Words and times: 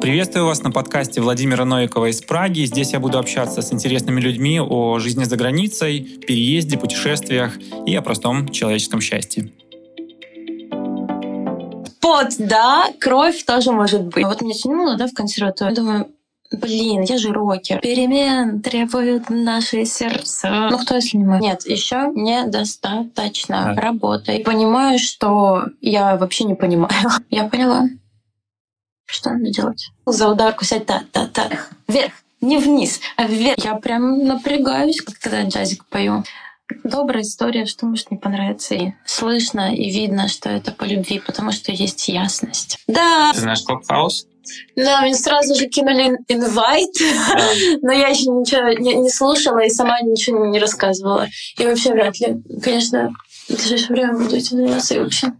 Приветствую 0.00 0.46
вас 0.46 0.62
на 0.62 0.70
подкасте 0.70 1.20
Владимира 1.20 1.66
Новикова 1.66 2.06
из 2.06 2.22
Праги. 2.22 2.64
Здесь 2.64 2.94
я 2.94 3.00
буду 3.00 3.18
общаться 3.18 3.60
с 3.60 3.70
интересными 3.70 4.18
людьми 4.18 4.58
о 4.58 4.98
жизни 4.98 5.24
за 5.24 5.36
границей, 5.36 6.00
переезде, 6.26 6.78
путешествиях 6.78 7.58
и 7.84 7.94
о 7.94 8.00
простом 8.00 8.48
человеческом 8.48 9.02
счастье. 9.02 9.50
Пот, 12.00 12.28
да, 12.38 12.86
кровь 12.98 13.44
тоже 13.44 13.72
может 13.72 14.04
быть. 14.06 14.24
Вот 14.24 14.40
меня 14.40 14.54
тянуло, 14.54 14.96
да, 14.96 15.06
в 15.06 15.12
консерваторию. 15.12 15.76
Думаю, 15.76 16.06
Блин, 16.50 17.02
я 17.02 17.16
же 17.16 17.32
рокер. 17.32 17.80
Перемен 17.80 18.60
требуют 18.60 19.30
наши 19.30 19.84
сердца. 19.84 20.68
Ну 20.70 20.78
кто, 20.78 20.96
если 20.96 21.18
не 21.18 21.24
мы? 21.24 21.38
Нет, 21.38 21.64
еще 21.64 22.10
недостаточно 22.12 23.70
а. 23.70 23.74
работы. 23.74 24.42
Понимаю, 24.44 24.98
что 24.98 25.66
я 25.80 26.16
вообще 26.16 26.44
не 26.44 26.54
понимаю. 26.54 26.90
Я 27.30 27.44
поняла. 27.44 27.86
Что 29.10 29.30
надо 29.30 29.50
делать? 29.50 29.90
За 30.06 30.28
ударку 30.28 30.64
сядь, 30.64 30.86
та, 30.86 31.02
та, 31.10 31.26
та. 31.26 31.50
Вверх, 31.88 32.12
не 32.40 32.58
вниз, 32.58 33.00
а 33.16 33.26
вверх. 33.26 33.64
Я 33.64 33.74
прям 33.74 34.24
напрягаюсь, 34.24 35.00
когда 35.00 35.42
джазик 35.42 35.84
пою. 35.86 36.24
Добрая 36.84 37.22
история, 37.22 37.66
что 37.66 37.86
может 37.86 38.10
не 38.12 38.16
понравиться. 38.16 38.74
И 38.74 38.92
слышно 39.04 39.74
и 39.74 39.90
видно, 39.90 40.28
что 40.28 40.48
это 40.48 40.70
по 40.70 40.84
любви, 40.84 41.20
потому 41.24 41.50
что 41.50 41.72
есть 41.72 42.08
ясность. 42.08 42.78
Да. 42.86 43.32
Ты 43.34 43.40
знаешь 43.40 43.62
Клабхаус? 43.62 44.26
Да, 44.76 45.02
мне 45.02 45.14
сразу 45.14 45.54
же 45.54 45.66
кинули 45.66 46.16
инвайт, 46.28 46.94
но 47.82 47.92
я 47.92 48.08
еще 48.08 48.30
ничего 48.30 48.68
не, 48.68 48.94
не 48.94 49.10
слушала 49.10 49.58
и 49.58 49.70
сама 49.70 50.00
ничего 50.00 50.46
не 50.46 50.58
рассказывала. 50.58 51.26
И 51.58 51.64
вообще 51.64 51.92
вряд 51.92 52.18
ли, 52.20 52.36
конечно, 52.62 53.10
в 53.48 53.54
ближайшее 53.54 53.88
время 53.88 54.12
буду 54.14 54.36
этим 54.36 54.56
заниматься 54.56 54.94
и 54.94 54.98
вообще. 55.00 55.32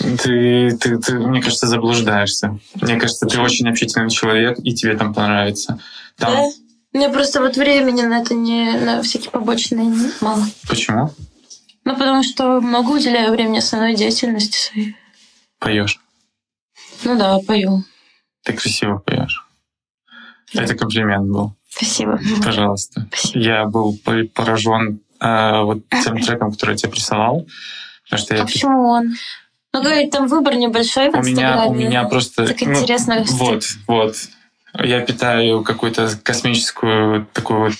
Ты, 0.00 0.76
ты, 0.78 0.98
ты, 0.98 1.18
мне 1.18 1.42
кажется, 1.42 1.66
заблуждаешься. 1.66 2.58
Мне 2.80 2.98
кажется, 2.98 3.26
ты 3.26 3.38
очень 3.38 3.68
общительный 3.68 4.10
человек, 4.10 4.58
и 4.62 4.74
тебе 4.74 4.96
там 4.96 5.12
понравится. 5.12 5.78
Там... 6.16 6.32
Да? 6.32 6.48
Мне 6.92 7.08
просто 7.10 7.40
вот 7.40 7.56
времени 7.56 8.02
на 8.02 8.22
это 8.22 8.34
не 8.34 8.72
на 8.72 9.02
всякие 9.02 9.30
побочные 9.30 9.92
мало. 10.20 10.44
Почему? 10.68 11.10
Ну, 11.84 11.96
потому 11.96 12.22
что 12.22 12.60
много 12.60 12.90
уделяю 12.90 13.32
времени 13.32 13.58
основной 13.58 13.94
деятельности 13.94 14.58
своей. 14.58 14.96
Поешь? 15.58 16.00
Ну 17.04 17.18
да, 17.18 17.38
пою. 17.46 17.84
Ты 18.44 18.54
красиво 18.54 18.98
поешь. 18.98 19.46
Да. 20.54 20.62
Это 20.62 20.74
комплимент 20.74 21.28
был. 21.28 21.54
Спасибо. 21.68 22.18
Пожалуйста. 22.42 23.06
Спасибо. 23.12 23.38
Я 23.38 23.64
был 23.66 23.96
поражен 24.34 25.00
э, 25.20 25.62
вот 25.62 25.82
тем 26.02 26.18
треком, 26.22 26.52
который 26.52 26.72
я 26.72 26.76
тебе 26.76 26.92
присылал. 26.92 27.46
Потому 28.04 28.22
что 28.22 28.34
а 28.34 28.38
я... 28.38 28.44
почему 28.44 28.88
он? 28.88 29.14
Ну, 29.72 29.82
говорит, 29.82 30.10
там 30.10 30.26
выбор 30.26 30.56
небольшой 30.56 31.10
в 31.10 31.14
у 31.14 31.22
меня, 31.22 31.66
у 31.66 31.74
меня 31.74 32.04
просто... 32.04 32.46
Так 32.46 32.60
ну, 32.62 32.72
интересно. 32.72 33.24
Вот, 33.28 33.64
вот. 33.86 34.16
Я 34.74 35.00
питаю 35.00 35.62
какую-то 35.62 36.10
космическую 36.22 37.26
такую 37.32 37.60
вот 37.60 37.72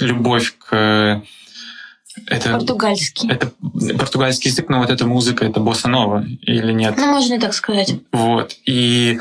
любовь 0.00 0.54
к... 0.58 1.22
Это, 2.26 2.52
португальский. 2.52 3.30
Это 3.30 3.52
португальский 3.98 4.50
язык, 4.50 4.68
но 4.68 4.78
вот 4.78 4.90
эта 4.90 5.06
музыка, 5.06 5.44
это 5.44 5.60
босса-нова 5.60 6.24
или 6.40 6.72
нет? 6.72 6.96
Ну, 6.96 7.06
можно 7.06 7.34
и 7.34 7.38
так 7.38 7.52
сказать. 7.52 7.94
Вот. 8.10 8.56
И 8.64 9.20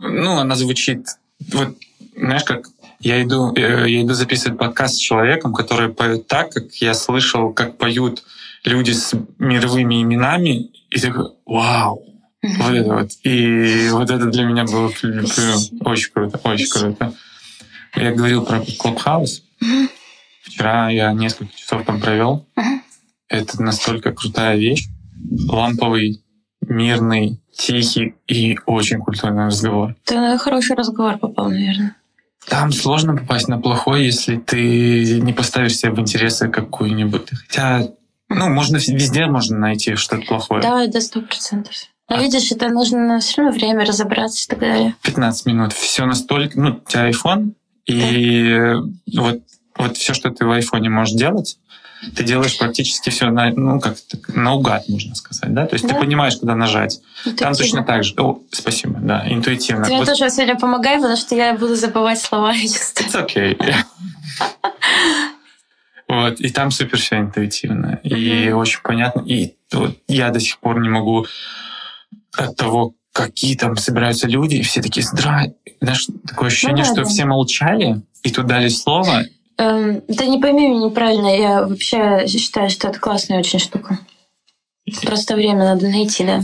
ну, 0.00 0.38
она 0.38 0.56
звучит, 0.56 1.06
вот, 1.52 1.76
знаешь, 2.16 2.44
как 2.44 2.66
я 2.98 3.22
иду, 3.22 3.52
э, 3.54 3.88
я 3.88 4.02
иду 4.02 4.14
записывать 4.14 4.58
подкаст 4.58 4.94
с 4.94 4.98
человеком, 4.98 5.52
который 5.52 5.88
поет 5.90 6.26
так, 6.26 6.50
как 6.50 6.72
я 6.76 6.94
слышал, 6.94 7.52
как 7.52 7.76
поют 7.76 8.24
люди 8.64 8.92
с 8.92 9.12
мировыми 9.38 10.02
именами, 10.02 10.70
и 10.90 11.00
такой, 11.00 11.30
вау, 11.46 12.04
вот 12.42 12.74
это 12.74 12.94
вот. 12.94 13.10
И 13.22 13.88
вот 13.90 14.10
это 14.10 14.26
для 14.26 14.44
меня 14.44 14.64
было 14.64 14.86
очень 14.86 16.10
круто, 16.12 16.40
очень 16.44 16.70
круто. 16.70 17.12
Я 17.94 18.12
говорил 18.12 18.44
про 18.44 18.60
Clubhouse. 18.78 19.42
Вчера 20.42 20.90
я 20.90 21.12
несколько 21.12 21.54
часов 21.56 21.84
там 21.84 22.00
провел. 22.00 22.46
Это 23.28 23.62
настолько 23.62 24.12
крутая 24.12 24.56
вещь. 24.56 24.88
Ламповый, 25.48 26.22
мирный, 26.60 27.40
тихий 27.52 28.14
и 28.26 28.58
очень 28.66 28.98
культурный 28.98 29.46
разговор. 29.46 29.94
Ты 30.04 30.16
на 30.16 30.36
хороший 30.38 30.74
разговор 30.74 31.18
попал, 31.18 31.50
наверное. 31.50 31.96
Там 32.48 32.72
сложно 32.72 33.16
попасть 33.16 33.46
на 33.46 33.60
плохой, 33.60 34.04
если 34.04 34.36
ты 34.36 35.20
не 35.20 35.32
поставишь 35.32 35.76
себе 35.76 35.92
в 35.92 36.00
интересы 36.00 36.48
какую-нибудь. 36.48 37.30
Хотя, 37.46 37.88
ну, 38.34 38.48
можно 38.48 38.76
везде 38.76 39.26
можно 39.26 39.58
найти 39.58 39.94
что-то 39.94 40.26
плохое. 40.26 40.62
Да, 40.62 40.86
да, 40.86 41.00
сто 41.00 41.20
процентов. 41.20 41.72
Но 42.08 42.16
а... 42.16 42.20
видишь, 42.20 42.50
это 42.52 42.68
нужно 42.68 43.20
все 43.20 43.42
равно 43.42 43.56
время 43.56 43.84
разобраться 43.84 44.44
и 44.44 44.48
так 44.48 44.58
далее. 44.58 44.94
15 45.02 45.46
минут. 45.46 45.72
Все 45.72 46.04
настолько... 46.04 46.60
Ну, 46.60 46.80
у 46.84 46.90
тебя 46.90 47.10
iPhone, 47.10 47.52
и 47.86 48.74
да. 49.06 49.22
вот, 49.22 49.40
вот 49.76 49.96
все, 49.96 50.14
что 50.14 50.30
ты 50.30 50.44
в 50.44 50.50
айфоне 50.50 50.90
можешь 50.90 51.14
делать, 51.14 51.58
ты 52.16 52.24
делаешь 52.24 52.58
практически 52.58 53.10
все 53.10 53.30
на, 53.30 53.50
ну, 53.50 53.80
как 53.80 53.96
наугад, 54.28 54.88
можно 54.88 55.14
сказать, 55.14 55.54
да? 55.54 55.66
То 55.66 55.74
есть 55.74 55.86
да. 55.86 55.94
ты 55.94 56.00
понимаешь, 56.00 56.36
куда 56.36 56.54
нажать. 56.56 57.00
Там 57.38 57.54
точно 57.54 57.84
так 57.84 58.02
же. 58.02 58.14
О, 58.18 58.40
спасибо, 58.50 58.98
да, 59.00 59.24
интуитивно. 59.28 59.84
Ты 59.84 59.90
мне 59.90 59.98
вот. 60.00 60.08
тоже 60.08 60.28
сегодня 60.30 60.58
помогай, 60.58 60.96
потому 60.96 61.16
что 61.16 61.34
я 61.34 61.54
буду 61.54 61.76
забывать 61.76 62.20
слова. 62.20 62.52
It's 62.56 63.14
okay. 63.14 63.56
Вот, 66.22 66.40
и 66.40 66.50
там 66.50 66.70
супер 66.70 66.98
все 66.98 67.18
интуитивно. 67.18 68.00
И 68.02 68.50
очень 68.50 68.80
понятно. 68.82 69.20
И 69.20 69.54
вот 69.72 69.96
я 70.08 70.30
до 70.30 70.40
сих 70.40 70.58
пор 70.58 70.80
не 70.80 70.88
могу 70.88 71.26
от 72.36 72.56
того, 72.56 72.94
какие 73.12 73.56
там 73.56 73.76
собираются 73.76 74.26
люди, 74.26 74.56
и 74.56 74.62
все 74.62 74.80
такие, 74.80 75.04
здра... 75.04 75.44
Знаешь, 75.80 76.06
такое 76.26 76.48
ощущение, 76.48 76.84
ну, 76.84 76.92
что 76.92 77.02
да. 77.02 77.04
все 77.04 77.24
молчали, 77.24 78.00
и 78.22 78.30
тут 78.30 78.46
дали 78.46 78.68
слово, 78.68 79.24
Эм, 79.58 80.02
да 80.08 80.26
не 80.26 80.40
пойми 80.40 80.68
меня 80.68 80.86
неправильно, 80.86 81.28
я 81.28 81.66
вообще 81.66 82.26
считаю, 82.26 82.70
что 82.70 82.88
это 82.88 82.98
классная 82.98 83.38
очень 83.38 83.58
штука. 83.58 83.98
Просто 85.02 85.36
время 85.36 85.64
надо 85.64 85.88
найти, 85.88 86.24
да. 86.24 86.40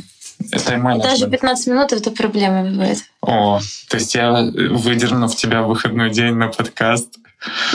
Это 0.52 0.80
Даже 1.02 1.28
15 1.28 1.66
минут 1.66 1.92
это 1.92 2.12
проблема 2.12 2.62
бывает. 2.62 2.98
О, 3.22 3.58
то 3.88 3.96
есть 3.96 4.14
я, 4.14 4.48
выдернув 4.52 5.34
тебя 5.34 5.62
в 5.62 5.68
выходной 5.68 6.10
день 6.10 6.34
на 6.34 6.46
подкаст, 6.46 7.18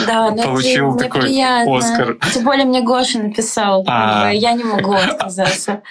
да, 0.06 0.30
получил 0.32 0.96
такой 0.96 1.22
приятно. 1.22 1.76
Оскар. 1.76 2.18
Тем 2.32 2.44
более 2.44 2.64
мне 2.64 2.82
Гоша 2.82 3.18
написал. 3.18 3.84
А. 3.86 4.30
Я 4.32 4.52
не 4.52 4.64
могу 4.64 4.92
отказаться. 4.94 5.82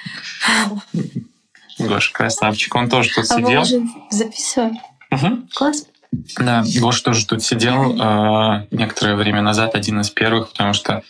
Гоша, 1.79 2.13
красавчик. 2.13 2.75
Он 2.75 2.89
тоже 2.89 3.09
тут 3.09 3.25
а 3.29 3.35
сидел. 3.35 3.49
Мы 3.49 3.61
уже 3.61 3.81
записываем. 4.09 4.79
Угу. 5.11 5.47
Класс. 5.53 5.85
Да, 6.37 6.63
Гош 6.79 7.01
тоже 7.01 7.25
тут 7.25 7.43
сидел 7.43 7.99
э, 7.99 8.67
некоторое 8.69 9.15
время 9.15 9.41
назад, 9.41 9.73
один 9.73 10.01
из 10.01 10.11
первых, 10.11 10.49
потому 10.49 10.73
что 10.73 11.01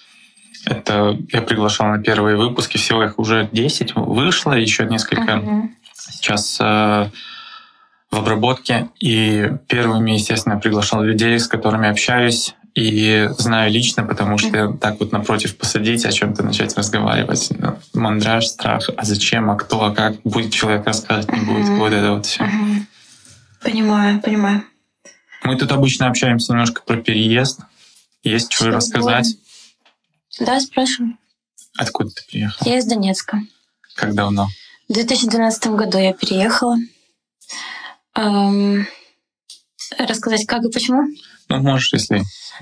это 0.65 1.17
я 1.31 1.41
приглашал 1.41 1.87
на 1.87 2.01
первые 2.01 2.37
выпуски, 2.37 2.77
всего 2.77 3.03
их 3.03 3.19
уже 3.19 3.49
10 3.51 3.95
вышло, 3.95 4.53
еще 4.53 4.85
несколько 4.85 5.33
uh-huh. 5.33 5.69
сейчас 5.93 6.57
э, 6.61 7.09
в 8.13 8.19
обработке. 8.19 8.89
И 8.99 9.51
первыми, 9.67 10.11
естественно, 10.11 10.53
я 10.53 10.59
приглашал 10.59 11.03
людей, 11.03 11.39
с 11.39 11.47
которыми 11.47 11.89
общаюсь 11.89 12.55
и 12.75 13.29
знаю 13.37 13.71
лично, 13.71 14.03
потому 14.03 14.37
что 14.37 14.73
так 14.73 14.99
вот 14.99 15.11
напротив 15.11 15.57
посадить, 15.57 16.05
о 16.05 16.11
чем-то 16.11 16.43
начать 16.43 16.75
разговаривать. 16.75 17.49
Ну, 17.57 17.77
мандраж, 17.93 18.47
страх, 18.47 18.89
а 18.95 19.05
зачем, 19.05 19.49
а 19.51 19.55
кто, 19.55 19.83
а 19.83 19.93
как, 19.93 20.21
будет 20.23 20.51
человек 20.51 20.85
рассказывать, 20.85 21.31
не 21.31 21.45
будет, 21.45 21.67
uh-huh. 21.67 21.77
вот 21.77 21.93
это 21.93 22.13
вот 22.13 22.25
все. 22.25 22.43
Uh-huh. 22.43 22.85
Понимаю, 23.61 24.21
понимаю. 24.21 24.63
Мы 25.43 25.57
тут 25.57 25.71
обычно 25.71 26.07
общаемся 26.07 26.53
немножко 26.53 26.81
про 26.81 26.97
переезд. 26.97 27.59
Есть 28.23 28.51
что, 28.51 28.65
что 28.65 28.75
рассказать? 28.77 29.37
Да, 30.39 30.59
спрашивай. 30.59 31.15
Откуда 31.77 32.09
ты 32.09 32.23
приехала? 32.27 32.69
Я 32.69 32.79
из 32.79 32.85
Донецка. 32.85 33.39
Как 33.95 34.15
давно? 34.15 34.47
В 34.89 34.93
2012 34.93 35.67
году 35.67 35.97
я 35.97 36.13
переехала. 36.13 36.77
Эм, 38.15 38.87
рассказать, 39.97 40.45
как 40.45 40.63
и 40.63 40.71
почему? 40.71 41.03
Ну, 41.49 41.59
можешь, 41.59 41.93
если... 41.93 42.21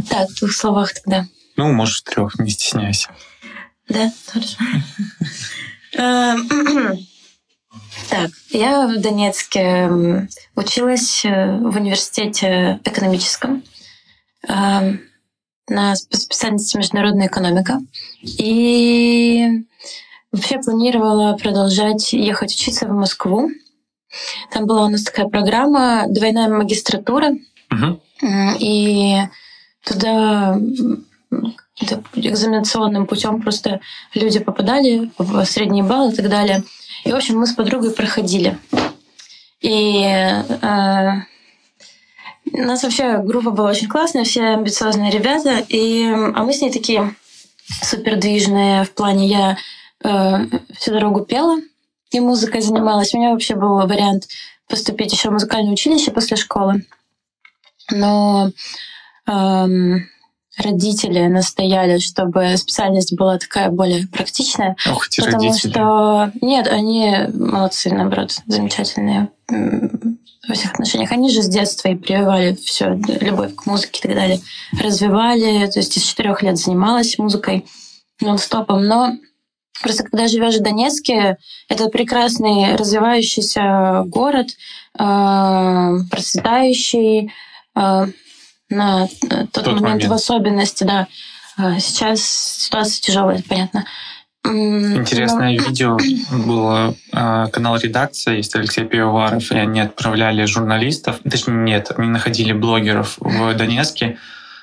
Так, 0.10 0.30
в 0.30 0.40
двух 0.40 0.52
словах 0.52 0.94
тогда. 0.94 1.26
Ну, 1.58 1.72
можешь 1.72 2.02
в 2.02 2.04
трех, 2.04 2.40
не 2.40 2.50
стесняйся. 2.50 3.10
Да, 3.88 4.12
хорошо. 4.28 4.58
Так, 8.10 8.32
я 8.50 8.88
в 8.88 9.00
Донецке 9.00 10.28
училась 10.56 11.24
э, 11.24 11.58
в 11.58 11.78
университете 11.78 12.80
экономическом 12.84 13.64
на 15.72 15.96
специальности 15.96 16.78
международная 16.78 17.28
экономика. 17.28 17.80
И 18.22 19.66
вообще 20.32 20.60
планировала 20.60 21.38
продолжать 21.38 22.14
ехать 22.14 22.54
учиться 22.54 22.88
в 22.88 22.92
Москву. 22.92 23.50
Там 24.52 24.66
была 24.66 24.86
у 24.86 24.90
нас 24.90 25.04
такая 25.04 25.28
программа 25.28 26.06
«Двойная 26.08 26.50
магистратура». 26.50 27.32
Угу. 27.72 28.02
И 28.60 29.18
туда 29.84 30.60
экзаменационным 32.16 33.08
путем 33.08 33.42
просто 33.42 33.80
люди 34.14 34.40
попадали 34.40 35.12
в 35.18 35.46
средний 35.46 35.82
балл 35.82 36.12
и 36.12 36.16
так 36.16 36.30
далее. 36.30 36.64
И, 37.04 37.12
в 37.12 37.16
общем, 37.16 37.40
мы 37.40 37.48
с 37.48 37.54
подругой 37.54 37.92
проходили. 37.92 38.58
И 39.62 40.04
э, 40.04 41.10
у 42.54 42.62
нас 42.62 42.84
вообще 42.84 43.18
группа 43.20 43.52
была 43.52 43.70
очень 43.70 43.88
классная, 43.88 44.24
все 44.24 44.42
амбициозные 44.42 45.12
ребята, 45.12 45.64
и, 45.68 46.06
а 46.06 46.44
мы 46.44 46.54
с 46.54 46.62
ней 46.62 46.72
такие 46.72 47.16
супердвижные 47.84 48.84
в 48.84 48.92
плане 48.92 49.28
я 49.28 49.58
э, 50.04 50.46
всю 50.78 50.92
дорогу 50.92 51.26
пела 51.26 51.58
и 52.12 52.20
музыкой 52.20 52.62
занималась. 52.62 53.14
У 53.14 53.18
меня 53.18 53.32
вообще 53.32 53.56
был 53.56 53.78
вариант 53.88 54.28
поступить 54.68 55.12
еще 55.12 55.30
в 55.30 55.34
музыкальное 55.34 55.74
училище 55.74 56.12
после 56.12 56.38
школы. 56.38 56.86
Но 57.90 58.52
эм, 59.28 60.08
родители 60.58 61.28
настояли, 61.28 62.00
чтобы 62.00 62.56
специальность 62.58 63.16
была 63.16 63.38
такая 63.38 63.70
более 63.70 64.08
практичная. 64.08 64.76
Ох, 64.90 65.08
эти 65.08 65.22
потому 65.22 65.50
родители. 65.50 65.72
что 65.72 66.32
нет, 66.42 66.68
они 66.68 67.16
молодцы, 67.34 67.94
наоборот, 67.94 68.38
замечательные 68.46 69.30
во 69.50 70.56
всех 70.56 70.74
отношениях. 70.74 71.12
Они 71.12 71.30
же 71.30 71.42
с 71.42 71.48
детства 71.48 71.90
и 71.90 71.96
прививали 71.96 72.56
все, 72.56 72.94
любовь 73.22 73.56
к 73.56 73.66
музыке 73.66 74.00
и 74.00 74.08
так 74.08 74.16
далее. 74.16 74.42
Развивали, 74.82 75.70
то 75.70 75.80
есть 75.80 76.00
с 76.00 76.04
четырех 76.04 76.42
лет 76.42 76.58
занималась 76.58 77.18
музыкой 77.18 77.66
нон-стопом. 78.20 78.86
Но 78.86 79.14
просто 79.82 80.04
когда 80.04 80.28
живешь 80.28 80.58
в 80.58 80.64
Донецке, 80.64 81.38
это 81.70 81.88
прекрасный 81.90 82.76
развивающийся 82.76 84.04
город, 84.06 84.48
э, 84.98 85.98
процветающий, 86.10 87.32
э, 87.76 88.08
на 88.70 89.08
тот, 89.30 89.52
Тот 89.52 89.66
момент, 89.66 89.82
момент. 89.82 90.06
в 90.06 90.14
особенности, 90.14 90.84
да. 90.84 91.08
А 91.58 91.80
Сейчас 91.80 92.22
ситуация 92.24 93.02
тяжелая, 93.02 93.44
понятно. 93.48 93.86
Интересное 94.44 95.52
видео 95.52 95.98
было, 96.32 96.96
э, 97.14 97.48
канал 97.52 97.78
«Редакция», 97.78 98.38
есть 98.38 98.56
Алексей 98.56 98.86
Пивоваров, 98.86 99.52
и 99.52 99.58
они 99.58 99.82
отправляли 99.82 100.46
журналистов, 100.46 101.20
точнее 101.30 101.58
нет, 101.58 101.92
они 101.96 102.08
находили 102.08 102.52
блогеров 102.52 103.18
в 103.20 103.54
Донецке, 103.54 104.18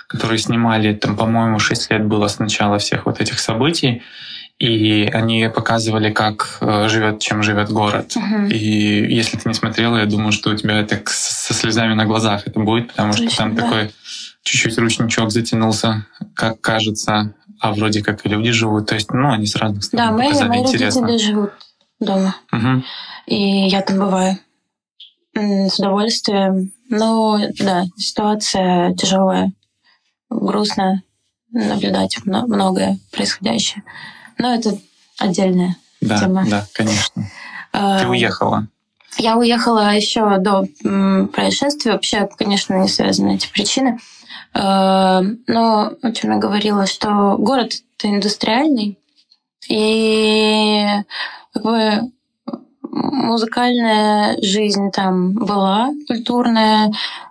которые 0.08 0.38
снимали, 0.38 0.94
там, 0.94 1.16
по-моему, 1.16 1.60
6 1.60 1.90
лет 1.92 2.04
было 2.04 2.26
с 2.26 2.40
начала 2.40 2.78
всех 2.78 3.06
вот 3.06 3.20
этих 3.20 3.38
событий, 3.38 4.02
и 4.58 5.04
они 5.12 5.48
показывали, 5.54 6.12
как 6.12 6.58
э, 6.60 6.88
живет, 6.88 7.20
чем 7.20 7.42
живет 7.42 7.70
город. 7.70 8.14
Мгм. 8.16 8.48
И 8.48 8.56
если 9.14 9.36
ты 9.36 9.48
не 9.48 9.54
смотрела, 9.54 9.98
я 9.98 10.06
думаю, 10.06 10.32
что 10.32 10.50
у 10.50 10.56
тебя 10.56 10.86
с- 11.06 11.46
со 11.46 11.54
слезами 11.54 11.94
на 11.94 12.06
глазах 12.06 12.46
это 12.46 12.58
будет, 12.58 12.88
потому 12.88 13.12
что 13.12 13.22
Точно, 13.22 13.36
там 13.36 13.54
да. 13.54 13.62
такой 13.62 13.90
чуть-чуть 14.42 14.76
ручничок 14.78 15.30
затянулся, 15.30 16.06
как 16.34 16.60
кажется, 16.60 17.34
а 17.60 17.72
вроде 17.72 18.02
как 18.02 18.26
и 18.26 18.28
люди 18.28 18.50
живут. 18.50 18.86
То 18.88 18.94
есть, 18.96 19.10
ну, 19.12 19.30
они 19.30 19.46
с 19.46 19.54
разных 19.56 19.80
Да, 19.82 19.86
сторон 19.86 20.16
мои, 20.16 20.26
показали 20.28 20.48
мои 20.48 20.60
интересно. 20.60 21.02
родители 21.06 21.26
живут 21.30 21.50
дома, 22.00 22.34
Мгм. 22.50 22.84
и 23.26 23.68
я 23.68 23.80
там 23.82 23.98
бываю 23.98 24.38
с 25.36 25.78
удовольствием. 25.78 26.72
Но 26.90 27.38
да, 27.60 27.84
ситуация 27.96 28.94
тяжелая, 28.94 29.52
грустно 30.30 31.02
наблюдать 31.52 32.16
мно- 32.24 32.46
многое 32.46 32.98
происходящее. 33.12 33.82
Но 34.38 34.54
это 34.54 34.78
отдельная 35.18 35.76
Да, 36.00 36.18
тема. 36.18 36.44
да, 36.48 36.66
конечно. 36.72 37.28
Ты 37.72 38.06
уехала. 38.08 38.66
Я 39.18 39.36
уехала 39.36 39.94
еще 39.94 40.38
до 40.38 40.64
происшествия. 41.32 41.92
Вообще, 41.92 42.28
конечно, 42.38 42.74
не 42.74 42.88
связаны 42.88 43.34
эти 43.34 43.48
причины. 43.50 43.98
Э, 44.54 45.20
Но 45.46 45.92
о 46.02 46.12
чем 46.12 46.32
я 46.32 46.36
говорила, 46.38 46.86
что 46.86 47.36
город 47.38 47.72
это 47.98 48.08
индустриальный, 48.08 48.96
и 49.68 50.84
как 51.52 51.62
бы 51.62 52.12
музыкальная 52.90 54.36
жизнь 54.42 54.90
там 54.90 55.32
была, 55.32 55.90
культурная, 56.06 56.90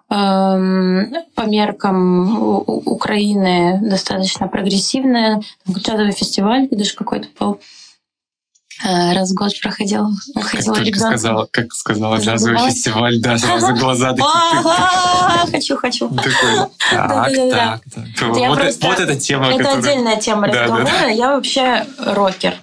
эм, 0.09 1.13
по 1.35 1.41
меркам 1.41 2.37
Украины 2.67 3.79
достаточно 3.81 4.47
прогрессивная. 4.47 5.41
Джазовый 5.69 6.11
фестиваль 6.13 6.67
даже 6.71 6.95
какой-то 6.95 7.27
был. 7.39 7.59
Э, 8.85 9.13
Раз 9.13 9.31
в 9.31 9.33
год 9.33 9.51
проходил. 9.61 10.09
Как 10.35 10.43
Ходила 10.43 10.75
только 10.75 10.89
ребенком. 10.89 11.09
сказала, 11.17 11.47
как 11.49 11.73
сказала 11.73 12.17
джазовый 12.17 12.59
фестиваль, 12.69 13.19
да, 13.19 13.37
сразу 13.39 13.73
глаза 13.73 14.09
такие. 14.13 15.51
Хочу, 15.51 15.77
хочу. 15.77 16.09
Так, 16.91 17.31
так, 17.51 17.81
так. 17.93 18.29
Вот 18.81 18.99
эта 18.99 19.15
тема, 19.15 19.47
Это 19.47 19.71
отдельная 19.73 20.17
тема 20.17 20.47
разговора. 20.47 21.09
Я 21.09 21.35
вообще 21.35 21.85
рокер 21.97 22.53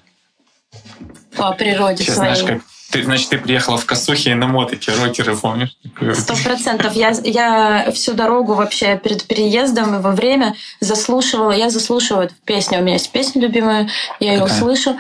по 1.37 1.53
природе 1.53 2.05
Сейчас 2.05 2.15
знаешь, 2.17 2.39
своей. 2.39 2.59
как... 2.59 2.67
Ты, 2.95 3.03
значит, 3.03 3.31
ты 3.31 3.39
приехала 3.39 3.77
в 3.77 3.87
Косухе 3.87 4.31
и 4.31 4.35
на 4.35 4.47
мотике, 4.47 4.93
рокеры, 4.93 5.37
помнишь? 5.37 5.77
Сто 6.15 6.37
процентов. 6.45 6.93
Я, 6.95 7.11
я 7.25 7.91
всю 7.91 8.15
дорогу 8.15 8.55
вообще 8.55 8.97
перед 9.03 9.25
переездом 9.25 9.97
и 9.97 10.01
во 10.01 10.13
время 10.13 10.55
заслушивала. 10.79 11.51
Я 11.51 11.71
заслушиваю 11.71 12.27
эту 12.27 12.37
песню. 12.45 12.79
У 12.79 12.83
меня 12.83 12.93
есть 12.93 13.11
песня 13.11 13.43
любимая. 13.43 13.91
Я 14.21 14.35
ее 14.35 14.43
Какая? 14.43 14.61
слышу. 14.61 14.97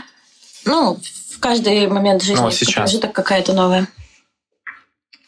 Ну, 0.64 0.98
в 1.30 1.38
каждый 1.38 1.86
момент 1.86 2.22
жизни. 2.22 2.38
Ну, 2.38 2.42
вот 2.46 2.54
сейчас. 2.54 2.90
Же 2.90 2.98
так 2.98 3.12
какая-то 3.12 3.52
новая. 3.52 3.86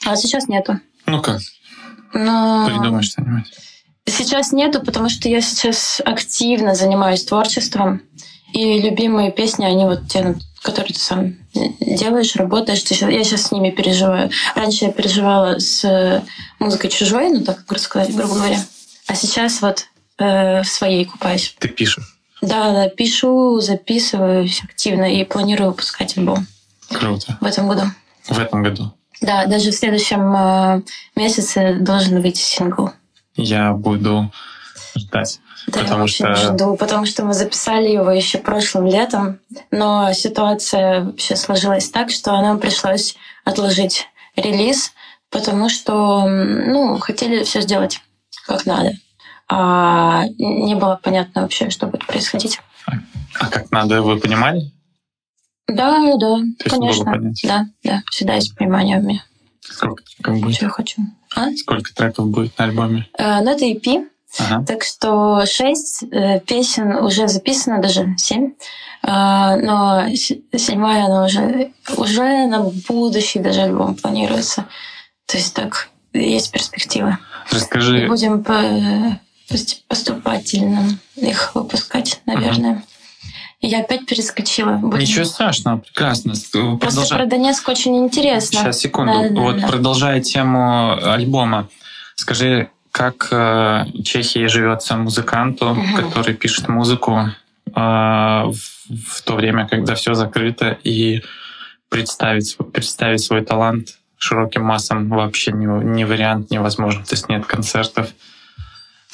А 0.04 0.16
сейчас 0.16 0.48
нету. 0.48 0.80
Ну-ка, 1.06 1.38
Но 2.14 2.66
придумай 2.66 3.04
что-нибудь. 3.04 3.46
сейчас 4.08 4.50
нету, 4.50 4.80
потому 4.80 5.08
что 5.08 5.28
я 5.28 5.40
сейчас 5.40 6.02
активно 6.04 6.74
занимаюсь 6.74 7.24
творчеством. 7.24 8.02
И 8.52 8.80
любимые 8.80 9.30
песни, 9.30 9.64
они 9.66 9.84
вот 9.84 10.08
те, 10.08 10.34
которые 10.62 10.94
ты 10.94 10.98
сам 10.98 11.36
делаешь, 11.80 12.36
работаешь. 12.36 12.82
Ты 12.82 12.94
я 12.94 13.24
сейчас 13.24 13.42
с 13.42 13.52
ними 13.52 13.70
переживаю. 13.70 14.30
Раньше 14.54 14.86
я 14.86 14.92
переживала 14.92 15.58
с 15.58 15.84
э, 15.84 16.22
музыкой 16.58 16.90
чужой, 16.90 17.30
ну 17.30 17.42
так 17.42 17.64
грубо 17.66 17.80
сказать, 17.80 18.14
грубо 18.14 18.34
говоря. 18.34 18.58
А 19.06 19.14
сейчас 19.14 19.62
вот 19.62 19.86
э, 20.18 20.62
в 20.62 20.66
своей 20.66 21.04
купаюсь. 21.04 21.54
Ты 21.58 21.68
пишешь. 21.68 22.18
Да, 22.42 22.72
да, 22.72 22.88
пишу, 22.88 23.60
записываюсь 23.60 24.62
активно 24.62 25.04
и 25.04 25.24
планирую 25.24 25.70
выпускать 25.70 26.16
альбом 26.18 26.46
Круто. 26.90 27.38
в 27.40 27.44
этом 27.44 27.68
году. 27.68 27.82
В 28.28 28.38
этом 28.38 28.62
году. 28.62 28.92
Да, 29.20 29.46
даже 29.46 29.70
в 29.70 29.74
следующем 29.74 30.34
э, 30.36 30.82
месяце 31.16 31.78
должен 31.80 32.20
выйти 32.20 32.40
сингл. 32.40 32.90
Я 33.34 33.72
буду 33.72 34.30
ждать. 34.96 35.40
Да, 35.66 35.80
Потому 35.80 35.98
я 35.98 36.04
очень 36.04 36.34
что- 36.34 36.36
жду, 36.36 36.76
потому 36.76 37.06
что 37.06 37.24
мы 37.24 37.34
записали 37.34 37.88
его 37.88 38.10
еще 38.10 38.38
прошлым 38.38 38.86
летом, 38.86 39.40
но 39.72 40.12
ситуация 40.12 41.04
вообще 41.04 41.34
сложилась 41.34 41.90
так, 41.90 42.10
что 42.10 42.32
нам 42.40 42.60
пришлось 42.60 43.16
отложить 43.44 44.06
релиз, 44.36 44.92
потому 45.30 45.68
что, 45.68 46.26
ну, 46.28 46.98
хотели 46.98 47.42
все 47.42 47.60
сделать 47.62 48.00
как 48.46 48.64
надо, 48.64 48.92
а 49.48 50.24
не 50.38 50.76
было 50.76 51.00
понятно 51.02 51.42
вообще, 51.42 51.68
что 51.70 51.86
будет 51.86 52.06
происходить. 52.06 52.60
А 53.40 53.48
как 53.48 53.70
надо, 53.72 54.02
вы 54.02 54.18
понимали? 54.20 54.72
Да, 55.68 55.98
да, 56.16 56.36
То 56.64 56.70
конечно. 56.70 57.12
Да, 57.42 57.66
да, 57.82 58.02
всегда 58.12 58.34
есть 58.34 58.54
понимание 58.56 58.98
у 58.98 59.02
меня, 59.02 59.24
Сколько 59.60 60.04
треков 60.04 60.40
будет? 60.40 60.54
что 60.54 60.66
я 60.66 60.70
хочу. 60.70 61.02
А? 61.34 61.50
Сколько 61.56 61.92
треков 61.92 62.28
будет 62.28 62.56
на 62.56 62.66
альбоме? 62.66 63.08
Э, 63.18 63.40
Ну, 63.42 63.50
это 63.50 63.64
EP, 63.64 64.06
Ага. 64.38 64.64
Так 64.66 64.82
что 64.84 65.44
шесть 65.46 66.02
э, 66.10 66.40
песен 66.40 66.96
уже 66.96 67.28
записано, 67.28 67.80
даже 67.80 68.14
семь. 68.18 68.52
А, 69.02 69.56
но 69.56 70.04
седьмая, 70.14 71.04
она 71.06 71.24
уже, 71.24 71.72
уже 71.96 72.46
на 72.46 72.64
будущий 72.88 73.38
даже 73.38 73.62
альбом 73.62 73.94
планируется. 73.94 74.66
То 75.26 75.36
есть 75.36 75.54
так, 75.54 75.88
есть 76.12 76.50
перспективы. 76.52 77.18
И 77.50 77.54
Расскажи, 77.54 78.06
будем 78.08 78.42
по- 78.42 79.18
пост- 79.48 79.86
поступательно 79.86 80.98
их 81.14 81.54
выпускать, 81.54 82.20
наверное. 82.26 82.82
И 83.60 83.68
Я 83.68 83.80
опять 83.80 84.06
перескочила. 84.06 84.72
Будем- 84.72 84.98
ничего 85.00 85.24
страшного, 85.24 85.78
прекрасно. 85.78 86.32
Просто 86.32 86.76
Продолжай. 86.78 87.18
про 87.18 87.26
Донецк 87.26 87.68
очень 87.68 87.96
интересно. 87.98 88.60
Сейчас, 88.60 88.78
секунду. 88.80 89.12
Да, 89.12 89.28
да, 89.30 89.40
вот 89.40 89.60
да. 89.60 89.66
продолжая 89.68 90.20
тему 90.20 90.92
альбома, 91.02 91.68
скажи, 92.16 92.70
как 92.96 93.28
э, 93.30 93.84
Чехии 94.04 94.46
живется 94.46 94.96
музыканту, 94.96 95.74
Мгм. 95.74 95.96
который 95.96 96.32
пишет 96.34 96.68
музыку 96.68 97.28
э, 97.66 97.70
в, 97.74 98.52
в 98.54 99.22
то 99.22 99.34
время, 99.34 99.68
когда 99.68 99.94
все 99.94 100.14
закрыто, 100.14 100.78
и 100.82 101.22
представить, 101.90 102.56
представить 102.72 103.20
свой 103.20 103.44
талант 103.44 103.98
широким 104.16 104.62
массам 104.64 105.10
вообще 105.10 105.52
не, 105.52 105.66
не 105.66 106.06
вариант, 106.06 106.50
невозможно. 106.50 107.04
То 107.04 107.12
есть 107.14 107.28
нет 107.28 107.44
концертов. 107.44 108.08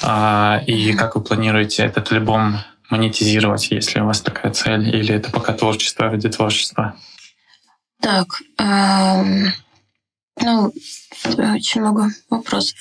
А, 0.01 0.61
и 0.65 0.93
как 0.93 1.15
вы 1.15 1.21
планируете 1.21 1.83
этот 1.83 2.09
альбом 2.13 2.59
монетизировать, 2.89 3.69
если 3.71 3.99
у 3.99 4.05
вас 4.05 4.21
такая 4.21 4.53
цель, 4.53 4.95
или 4.95 5.13
это 5.13 5.29
пока 5.29 5.51
творчество 5.51 6.05
ради 6.05 6.29
творчества? 6.29 6.95
Так, 8.01 8.27
эм, 8.59 9.51
Ну, 10.41 10.73
очень 11.25 11.81
много 11.81 12.09
вопросов. 12.29 12.77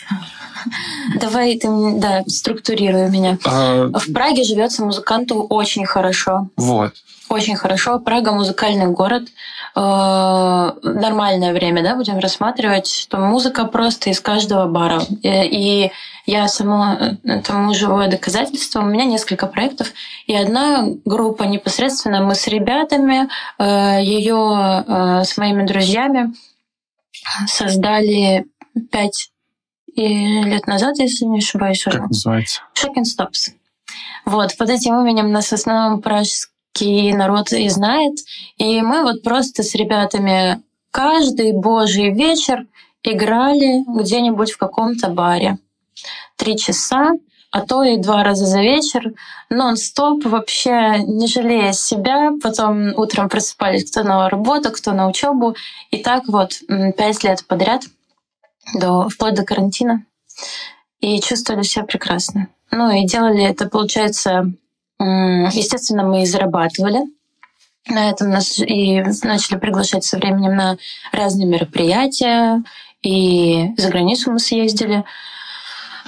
Давай 1.21 1.59
ты, 1.59 1.69
да, 1.97 2.23
структурируй 2.27 3.11
меня. 3.11 3.39
А... 3.45 3.89
В 3.93 4.13
Праге 4.13 4.45
живется 4.45 4.85
музыканту 4.85 5.43
очень 5.43 5.87
хорошо. 5.87 6.49
Вот. 6.57 6.93
Очень 7.29 7.57
хорошо. 7.57 7.99
Прага 7.99 8.33
музыкальный 8.33 8.89
город. 8.89 9.25
Э, 9.75 10.73
нормальное 10.83 11.55
время, 11.55 11.83
да, 11.83 11.95
будем 11.95 12.19
рассматривать, 12.19 12.89
что 12.89 13.17
музыка 13.17 13.65
просто 13.65 14.11
из 14.11 14.21
каждого 14.21 14.67
бара. 14.67 15.03
Э, 15.23 15.47
и 15.47 15.91
я 16.27 16.47
само 16.49 16.93
э, 17.25 17.41
тому 17.41 17.73
живое 17.73 18.09
доказательство. 18.09 18.81
У 18.81 18.85
меня 18.85 19.07
несколько 19.07 19.47
проектов, 19.47 19.93
и 20.27 20.35
одна 20.35 20.87
группа 21.07 21.45
непосредственно 21.45 22.23
мы 22.23 22.35
с 22.35 22.47
ребятами, 22.47 23.29
ее 23.59 25.25
с 25.25 25.37
моими 25.39 25.67
друзьями 25.67 26.35
создали 27.47 28.47
пять 28.91 29.31
лет 29.95 30.67
назад, 30.67 30.99
если 30.99 31.25
не 31.27 31.39
ошибаюсь. 31.39 31.85
Как 31.85 32.01
называется? 32.09 32.63
Shocking 32.75 33.05
Stops. 33.05 33.53
Вот, 34.25 34.57
под 34.57 34.71
этим 34.71 35.01
именем 35.01 35.33
нас 35.33 35.49
в 35.49 35.53
основном 35.53 36.01
пражский 36.01 37.13
народ 37.13 37.53
и 37.53 37.69
знает. 37.69 38.19
И 38.57 38.81
мы 38.81 39.03
вот 39.03 39.23
просто 39.23 39.63
с 39.63 39.75
ребятами 39.75 40.63
каждый 40.91 41.53
божий 41.53 42.13
вечер 42.13 42.67
играли 43.03 43.83
где-нибудь 44.01 44.53
в 44.53 44.59
каком-то 44.59 45.09
баре. 45.09 45.59
Три 46.37 46.57
часа, 46.57 47.13
а 47.53 47.61
то 47.61 47.85
и 47.85 47.99
два 47.99 48.25
раза 48.25 48.47
за 48.47 48.61
вечер, 48.61 49.13
нон-стоп, 49.51 50.25
вообще 50.25 50.99
не 51.07 51.29
жалея 51.29 51.73
себя. 51.73 52.33
Потом 52.43 52.99
утром 52.99 53.29
просыпались 53.29 53.91
кто 53.91 54.03
на 54.03 54.29
работу, 54.29 54.73
кто 54.73 54.93
на 54.93 55.07
учебу. 55.09 55.55
И 55.91 56.03
так 56.03 56.25
вот 56.27 56.55
пять 56.97 57.23
лет 57.23 57.47
подряд, 57.47 57.83
до, 58.75 59.09
вплоть 59.09 59.35
до 59.35 59.45
карантина. 59.45 60.05
И 61.01 61.21
чувствовали 61.21 61.63
себя 61.63 61.85
прекрасно. 61.85 62.49
Ну 62.71 62.91
и 62.91 63.07
делали 63.07 63.45
это, 63.45 63.69
получается, 63.69 64.53
Естественно, 64.99 66.05
мы 66.05 66.23
и 66.23 66.27
зарабатывали 66.27 67.01
на 67.89 68.11
этом 68.11 68.31
нас 68.31 68.61
и 68.61 69.03
начали 69.25 69.59
приглашать 69.59 70.05
со 70.05 70.17
временем 70.17 70.55
на 70.55 70.77
разные 71.11 71.47
мероприятия, 71.47 72.63
и 73.03 73.71
за 73.77 73.89
границу 73.89 74.31
мы 74.31 74.39
съездили. 74.39 75.05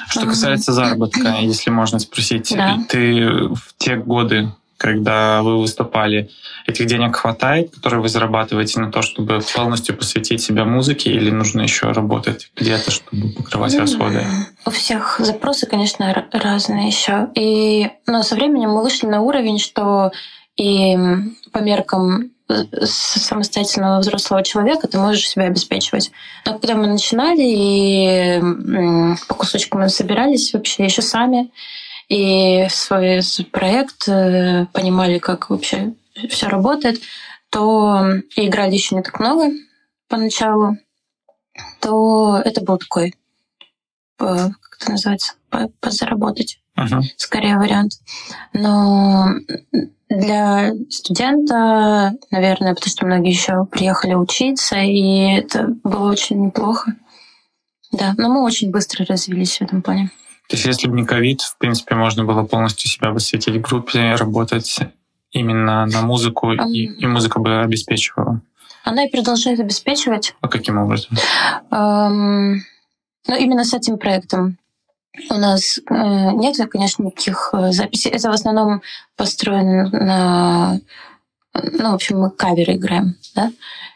Что 0.09 0.27
касается 0.27 0.73
заработка, 0.73 1.37
если 1.41 1.71
можно 1.71 1.99
спросить, 1.99 2.53
да. 2.57 2.79
ты 2.89 3.49
в 3.55 3.75
те 3.79 3.97
годы, 3.97 4.53
когда 4.77 5.43
вы 5.43 5.59
выступали, 5.59 6.31
этих 6.67 6.87
денег 6.87 7.17
хватает, 7.17 7.75
которые 7.75 8.01
вы 8.01 8.09
зарабатываете 8.09 8.81
на 8.81 8.91
то, 8.91 9.03
чтобы 9.03 9.41
полностью 9.55 9.97
посвятить 9.97 10.43
себя 10.43 10.65
музыке, 10.65 11.11
или 11.11 11.31
нужно 11.31 11.63
еще 11.63 11.93
работать 11.93 12.51
где-то, 12.57 12.91
чтобы 12.91 13.31
покрывать 13.31 13.75
расходы? 13.77 14.25
У 14.67 14.71
всех 14.71 15.17
запросы, 15.21 15.67
конечно, 15.67 16.27
разные 16.33 16.89
еще. 16.89 17.29
И 17.35 17.91
но 18.07 18.23
со 18.23 18.35
временем 18.35 18.71
мы 18.71 18.83
вышли 18.83 19.07
на 19.07 19.21
уровень, 19.21 19.59
что 19.59 20.13
и 20.57 20.97
по 21.53 21.59
меркам 21.59 22.34
самостоятельного 22.83 24.01
взрослого 24.01 24.43
человека 24.43 24.87
ты 24.87 24.99
можешь 24.99 25.29
себя 25.29 25.45
обеспечивать. 25.45 26.11
Но 26.45 26.53
когда 26.53 26.75
мы 26.75 26.87
начинали 26.87 27.43
и 27.43 28.41
по 29.29 29.35
кусочкам 29.35 29.81
мы 29.81 29.89
собирались 29.89 30.53
вообще 30.53 30.85
еще 30.85 31.03
сами, 31.03 31.51
и 32.09 32.67
свой 32.69 33.21
проект 33.51 34.09
э, 34.09 34.67
понимали, 34.73 35.19
как 35.19 35.49
вообще 35.49 35.95
все 36.29 36.49
работает, 36.49 37.01
то 37.49 38.07
и 38.37 38.47
играли 38.47 38.75
еще 38.75 38.95
не 38.95 39.03
так 39.03 39.21
много 39.21 39.51
поначалу, 40.09 40.77
то 41.81 42.43
это 42.45 42.61
был 42.61 42.77
такой, 42.77 43.15
как 44.19 44.79
это 44.81 44.91
называется, 44.91 45.35
позаработать. 45.81 46.61
Uh-huh. 46.77 47.01
Скорее 47.17 47.57
вариант. 47.57 47.93
Но 48.53 49.29
для 50.14 50.73
студента, 50.90 52.14
наверное, 52.30 52.75
потому 52.75 52.90
что 52.90 53.06
многие 53.06 53.30
еще 53.30 53.66
приехали 53.66 54.14
учиться, 54.14 54.76
и 54.76 55.37
это 55.37 55.75
было 55.83 56.11
очень 56.11 56.47
неплохо. 56.47 56.94
Да, 57.92 58.14
но 58.16 58.28
мы 58.28 58.42
очень 58.42 58.71
быстро 58.71 59.04
развились 59.04 59.59
в 59.59 59.62
этом 59.62 59.83
плане. 59.83 60.11
То 60.49 60.56
есть 60.56 60.66
если 60.66 60.88
бы 60.88 60.97
не 60.97 61.06
ковид, 61.06 61.40
в 61.40 61.56
принципе, 61.59 61.94
можно 61.94 62.25
было 62.25 62.42
полностью 62.42 62.90
себя 62.90 63.12
посвятить 63.12 63.61
группе, 63.61 64.14
работать 64.14 64.78
именно 65.30 65.87
на 65.87 66.02
музыку, 66.02 66.52
um, 66.52 66.68
и, 66.68 66.85
и 66.85 67.06
музыка 67.06 67.40
бы 67.40 67.61
обеспечивала. 67.61 68.40
Она 68.85 69.04
и 69.04 69.11
продолжает 69.11 69.61
обеспечивать. 69.61 70.35
А 70.40 70.49
каким 70.49 70.78
образом? 70.78 71.16
Um, 71.71 72.56
ну, 73.26 73.37
именно 73.37 73.64
с 73.64 73.73
этим 73.73 73.99
проектом. 73.99 74.59
У 75.30 75.35
нас 75.35 75.78
э, 75.78 75.83
нет, 76.33 76.56
конечно, 76.71 77.04
никаких 77.04 77.50
э, 77.52 77.73
записей. 77.73 78.11
Это 78.11 78.30
в 78.30 78.33
основном 78.33 78.83
построено 79.16 79.88
на... 79.90 80.80
Ну, 81.54 81.92
в 81.92 81.94
общем, 81.94 82.18
мы 82.18 82.30
каверы 82.30 82.75
играем, 82.75 83.16
да? 83.35 83.52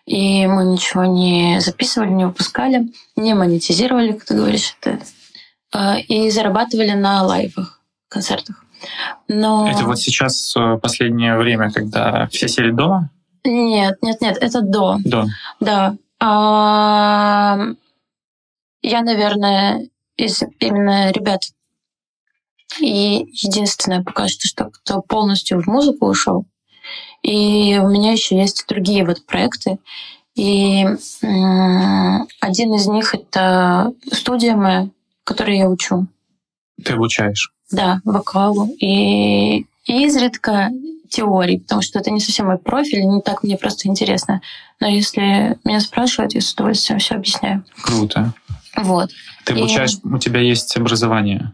И 0.07 0.47
мы 0.47 0.65
ничего 0.65 1.05
не 1.05 1.61
записывали, 1.61 2.11
не 2.11 2.25
выпускали, 2.25 2.93
не 3.17 3.35
монетизировали, 3.35 4.13
как 4.13 4.25
ты 4.25 4.35
говоришь. 4.35 4.77
Это 4.81 5.01
Э, 5.75 6.01
и 6.01 6.31
зарабатывали 6.31 6.93
на 6.93 7.23
лайвах, 7.23 7.81
концертах. 8.09 8.65
Но... 9.27 9.69
Это 9.69 9.85
вот 9.85 9.99
сейчас 9.99 10.55
последнее 10.81 11.37
время, 11.37 11.71
когда 11.71 12.29
все 12.29 12.49
сели 12.49 12.71
дома? 12.71 13.11
Нет, 13.45 13.99
нет, 14.03 14.21
нет, 14.21 14.39
это 14.41 14.63
до. 14.63 14.99
До. 15.05 15.27
Да. 15.61 15.97
А, 16.21 17.59
я, 18.83 19.03
наверное, 19.03 19.89
из 20.19 20.43
именно 20.61 21.11
ребят 21.13 21.45
и 22.81 23.27
единственное 23.33 24.03
пока 24.03 24.29
что, 24.29 24.47
что 24.47 24.67
кто 24.67 25.01
полностью 25.01 25.63
в 25.63 25.67
музыку 25.67 26.07
ушел. 26.07 26.45
И 27.23 27.79
у 27.83 27.89
меня 27.89 28.13
еще 28.13 28.37
есть 28.37 28.65
другие 28.69 29.05
вот 29.05 29.25
проекты. 29.25 29.79
И 30.35 30.85
один 32.41 32.75
из 32.75 32.87
них 32.87 33.15
это 33.15 33.93
студия 34.13 34.55
моя, 34.55 34.89
которые 35.25 35.59
я 35.59 35.69
учу. 35.69 36.07
Ты 36.85 36.93
обучаешь? 36.93 37.53
Да, 37.73 38.01
вокалу. 38.05 38.69
И, 38.79 39.67
и 39.85 40.05
изредка 40.07 40.71
теории, 41.09 41.59
потому 41.59 41.83
что 41.83 41.99
это 41.99 42.11
не 42.11 42.21
совсем 42.21 42.47
мой 42.47 42.59
профиль, 42.59 43.03
не 43.05 43.23
так 43.23 43.43
мне 43.43 43.57
просто 43.57 43.89
интересно. 43.89 44.41
Но 44.79 44.87
если 44.87 45.59
меня 45.65 45.81
спрашивают, 45.81 46.35
я 46.35 46.41
с 46.41 46.53
удовольствием 46.53 47.01
все 47.01 47.15
объясняю. 47.15 47.65
Круто. 47.83 48.33
Вот. 48.83 49.11
Ты 49.45 49.55
обучаешь, 49.55 49.95
и... 49.95 50.09
у 50.09 50.19
тебя 50.19 50.41
есть 50.41 50.77
образование? 50.77 51.53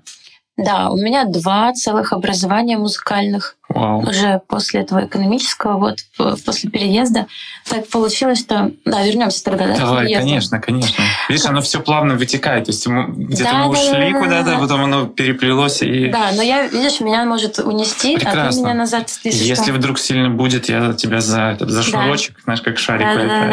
Да, 0.57 0.91
у 0.91 0.97
меня 0.97 1.25
два 1.25 1.73
целых 1.73 2.13
образования 2.13 2.79
музыкальных. 2.79 3.57
Вау. 3.69 4.09
Уже 4.09 4.41
после 4.47 4.83
этого 4.83 5.05
экономического, 5.05 5.79
вот 5.79 5.99
после 6.45 6.71
переезда. 6.71 7.27
Так 7.69 7.89
получилось, 7.89 8.39
что... 8.39 8.71
Да, 8.85 9.05
вернемся 9.05 9.43
тогда, 9.43 9.67
да? 9.67 9.77
Давай, 9.77 10.15
конечно, 10.15 10.61
конечно. 10.61 11.03
Видишь, 11.29 11.45
оно 11.47 11.61
все 11.61 11.81
плавно 11.81 12.15
вытекает. 12.15 12.67
То 12.67 12.71
есть 12.71 12.87
где-то 12.87 13.51
да, 13.51 13.65
мы 13.65 13.71
ушли 13.71 14.13
да, 14.13 14.21
куда-то, 14.21 14.51
да. 14.53 14.59
потом 14.61 14.85
оно 14.85 15.07
переплелось 15.07 15.83
и... 15.83 16.09
Да, 16.11 16.31
но 16.37 16.43
я, 16.43 16.69
видишь, 16.69 17.01
меня 17.01 17.25
может 17.25 17.59
унести, 17.59 18.15
Прекрасно. 18.15 18.47
а 18.47 18.51
ты 18.53 18.59
меня 18.59 18.75
назад... 18.75 19.11
Если 19.25 19.73
вдруг 19.73 19.99
сильно 19.99 20.31
будет, 20.31 20.69
я 20.69 20.93
тебя 20.93 21.21
за, 21.21 21.51
этот, 21.51 21.71
за 21.71 21.83
шнурочек, 21.83 22.37
да. 22.37 22.43
знаешь, 22.45 22.61
как 22.61 22.79
шарик 22.79 23.07
да, 23.07 23.17
да, 23.17 23.27
да, 23.27 23.49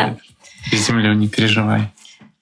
да. 0.72 0.78
землю, 0.78 1.16
не 1.16 1.28
переживай. 1.30 1.90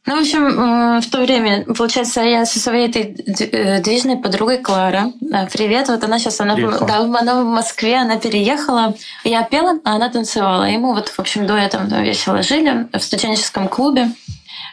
Ну, 0.06 0.16
в 0.16 0.22
общем, 0.22 0.48
э, 0.48 1.02
в 1.02 1.10
то 1.10 1.22
время, 1.22 1.66
получается, 1.66 2.22
я 2.22 2.46
со 2.46 2.60
своей 2.60 2.88
этой 2.88 3.14
э, 3.14 3.82
движной 3.82 4.18
подругой 4.18 4.58
Клара. 4.60 5.12
Э, 5.32 5.46
привет, 5.48 5.90
вот 5.90 6.04
она 6.04 6.20
сейчас, 6.20 6.40
она, 6.40 6.56
да, 6.56 7.00
она 7.00 7.44
в 7.44 7.46
Москве, 7.46 7.98
она 7.98 8.18
переехала. 8.18 8.96
Я 9.26 9.44
пела, 9.44 9.80
а 9.84 9.96
она 9.96 10.10
танцевала. 10.10 10.70
И 10.70 10.78
мы 10.78 10.94
вот, 10.94 11.10
в 11.10 11.20
общем, 11.20 11.46
до 11.46 11.56
этого 11.56 11.84
весело 12.02 12.42
жили 12.42 12.88
в 12.94 13.00
студенческом 13.00 13.68
клубе. 13.68 14.10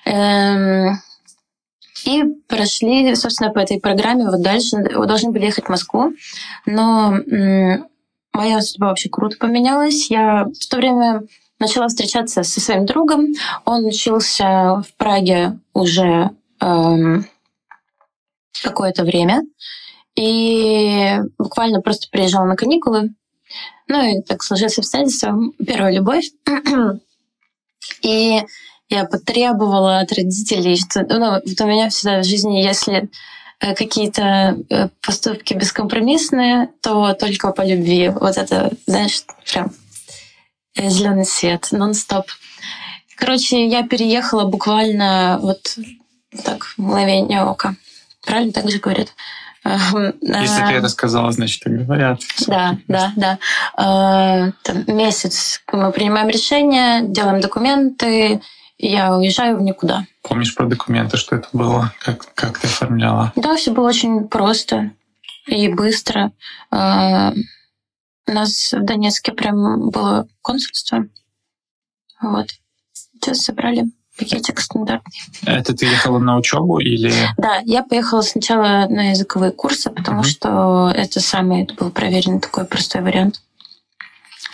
Эм, 0.04 1.00
и 2.04 2.22
прошли, 2.46 3.14
собственно, 3.16 3.50
по 3.50 3.58
этой 3.58 3.80
программе 3.80 4.30
вот 4.30 4.40
дальше. 4.42 4.76
Должны 4.76 5.32
были 5.32 5.46
ехать 5.46 5.64
в 5.66 5.70
Москву. 5.70 6.12
Но 6.66 7.14
моя 8.32 8.60
судьба 8.60 8.88
вообще 8.88 9.08
круто 9.08 9.36
поменялась. 9.38 10.08
Я 10.08 10.44
в 10.44 10.66
то 10.68 10.76
время 10.76 11.22
начала 11.58 11.88
встречаться 11.88 12.42
со 12.42 12.60
своим 12.60 12.86
другом. 12.86 13.34
Он 13.64 13.84
учился 13.86 14.82
в 14.86 14.94
Праге 14.96 15.58
уже 15.72 16.30
эм, 16.60 17.26
какое-то 18.62 19.04
время. 19.04 19.42
И 20.16 21.18
буквально 21.38 21.80
просто 21.80 22.08
приезжал 22.10 22.46
на 22.46 22.56
каникулы. 22.56 23.10
Ну 23.88 24.02
и 24.02 24.22
так 24.22 24.42
сложилось 24.42 24.78
обстоятельства. 24.78 25.38
Первая 25.64 25.92
любовь. 25.92 26.30
и 28.02 28.42
я 28.88 29.04
потребовала 29.04 29.98
от 30.00 30.12
родителей, 30.12 30.76
что 30.76 31.04
ну, 31.08 31.32
вот 31.32 31.60
у 31.60 31.66
меня 31.66 31.88
всегда 31.90 32.20
в 32.20 32.24
жизни, 32.24 32.62
если 32.62 33.10
э, 33.60 33.74
какие-то 33.74 34.58
э, 34.70 34.88
поступки 35.04 35.54
бескомпромиссные, 35.54 36.70
то 36.80 37.14
только 37.14 37.52
по 37.52 37.62
любви. 37.62 38.08
Вот 38.08 38.36
это, 38.38 38.72
знаешь, 38.86 39.22
прям 39.52 39.72
зеленый 40.76 41.24
свет, 41.24 41.68
нон-стоп. 41.72 42.26
Короче, 43.16 43.66
я 43.66 43.82
переехала 43.82 44.44
буквально 44.44 45.38
вот 45.40 45.78
так, 46.44 46.74
мгновение 46.76 47.42
ока. 47.42 47.74
Правильно 48.24 48.52
так 48.52 48.70
же 48.70 48.78
говорят? 48.78 49.08
Если 49.64 50.60
ты 50.66 50.74
это 50.74 50.88
сказала, 50.88 51.32
значит, 51.32 51.62
так 51.64 51.72
говорят. 51.72 52.20
Да, 52.46 52.78
да, 52.86 53.12
да. 53.16 53.38
Там 54.62 54.84
месяц 54.86 55.62
мы 55.72 55.90
принимаем 55.92 56.28
решение, 56.28 57.02
делаем 57.02 57.40
документы, 57.40 58.40
и 58.78 58.88
я 58.88 59.16
уезжаю 59.16 59.56
в 59.56 59.62
никуда. 59.62 60.06
Помнишь 60.22 60.54
про 60.54 60.66
документы, 60.66 61.16
что 61.16 61.36
это 61.36 61.48
было? 61.52 61.92
Как, 62.00 62.32
как 62.34 62.58
ты 62.58 62.66
оформляла? 62.66 63.32
Да, 63.34 63.56
все 63.56 63.72
было 63.72 63.88
очень 63.88 64.28
просто 64.28 64.90
и 65.46 65.68
быстро. 65.68 66.30
У 68.26 68.32
нас 68.32 68.72
в 68.72 68.84
Донецке 68.84 69.32
прям 69.32 69.90
было 69.90 70.28
консульство. 70.42 71.06
Вот. 72.20 72.48
Сейчас 72.92 73.42
собрали 73.42 73.84
пакетик 74.18 74.60
стандартный. 74.60 75.20
Это 75.44 75.74
ты 75.74 75.86
ехала 75.86 76.18
на 76.18 76.36
учебу 76.36 76.78
или? 76.78 77.12
Да, 77.36 77.60
я 77.64 77.82
поехала 77.82 78.22
сначала 78.22 78.86
на 78.88 79.10
языковые 79.10 79.52
курсы, 79.52 79.90
потому 79.90 80.22
uh-huh. 80.22 80.24
что 80.24 80.92
это 80.94 81.20
самый 81.20 81.64
это 81.64 81.74
был 81.74 81.90
проверенный 81.90 82.40
такой 82.40 82.64
простой 82.64 83.02
вариант. 83.02 83.42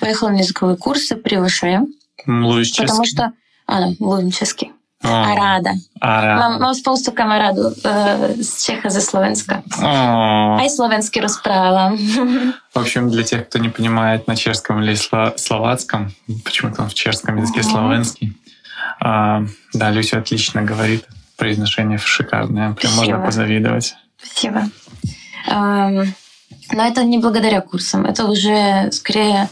Поехала 0.01 0.31
на 0.31 0.39
языковые 0.39 0.77
курсы 0.77 1.17
при 1.17 1.37
ВШЭ. 1.45 1.83
Потому 2.27 3.05
что... 3.05 3.33
А, 3.67 3.81
да, 3.81 3.95
млуем 4.01 4.33
rada. 5.05 5.71
Mám, 6.39 6.61
mám 6.61 6.75
spoustu 6.75 7.11
kamarádů 7.11 7.63
uh, 7.63 7.73
z 8.41 8.65
Čech 8.65 8.87
a 8.87 8.91
ze 8.91 9.01
Slovenska. 9.01 9.63
О. 9.83 10.57
А 10.59 10.65
и 10.65 10.69
словенский 10.69 11.23
розпrávam. 11.23 11.99
В 12.75 12.79
общем, 12.79 13.11
для 13.11 13.23
тех, 13.23 13.49
кто 13.49 13.59
не 13.59 13.69
понимает 13.69 14.27
на 14.27 14.37
чешском 14.37 14.83
или 14.83 14.95
сло- 14.95 15.37
словацком, 15.37 16.13
почему-то 16.45 16.83
он 16.83 16.89
в 16.89 16.95
чешском 16.95 17.37
языке 17.37 17.63
словенский, 17.63 18.33
а, 19.01 19.43
да, 19.75 19.91
Люся 19.91 20.19
отлично 20.19 20.63
говорит, 20.63 21.05
произношение 21.37 21.99
шикарное, 21.99 22.73
прям 22.73 22.93
Спасибо. 22.93 23.17
можно 23.17 23.27
позавидовать. 23.27 23.95
Спасибо. 24.23 24.71
Эм, 25.49 26.15
но 26.73 26.87
это 26.87 27.05
не 27.05 27.19
благодаря 27.19 27.61
курсам, 27.61 28.05
это 28.05 28.27
уже 28.27 28.91
скорее... 28.93 29.49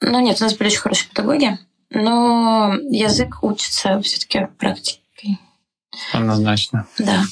Ну 0.00 0.20
нет, 0.20 0.40
у 0.40 0.44
нас 0.44 0.54
были 0.54 0.68
очень 0.68 0.80
хорошие 0.80 1.08
педагоги, 1.08 1.58
но 1.90 2.74
язык 2.90 3.42
учится 3.42 4.00
все-таки 4.02 4.48
практикой. 4.58 5.38
Однозначно. 6.12 6.86
Да. 6.98 7.22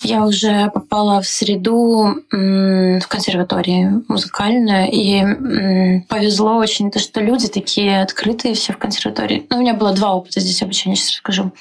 Я 0.00 0.24
уже 0.24 0.70
попала 0.70 1.20
в 1.20 1.26
среду 1.26 2.22
в 2.30 3.06
консерватории 3.08 4.02
музыкальную, 4.08 4.88
и 4.92 6.04
повезло 6.08 6.56
очень 6.56 6.92
то, 6.92 7.00
что 7.00 7.20
люди 7.20 7.48
такие 7.48 8.00
открытые 8.02 8.54
все 8.54 8.72
в 8.72 8.78
консерватории. 8.78 9.46
Ну, 9.50 9.56
у 9.56 9.60
меня 9.60 9.74
было 9.74 9.92
два 9.92 10.14
опыта 10.14 10.38
здесь 10.38 10.62
обучения, 10.62 10.94
сейчас 10.94 11.16
расскажу. 11.16 11.52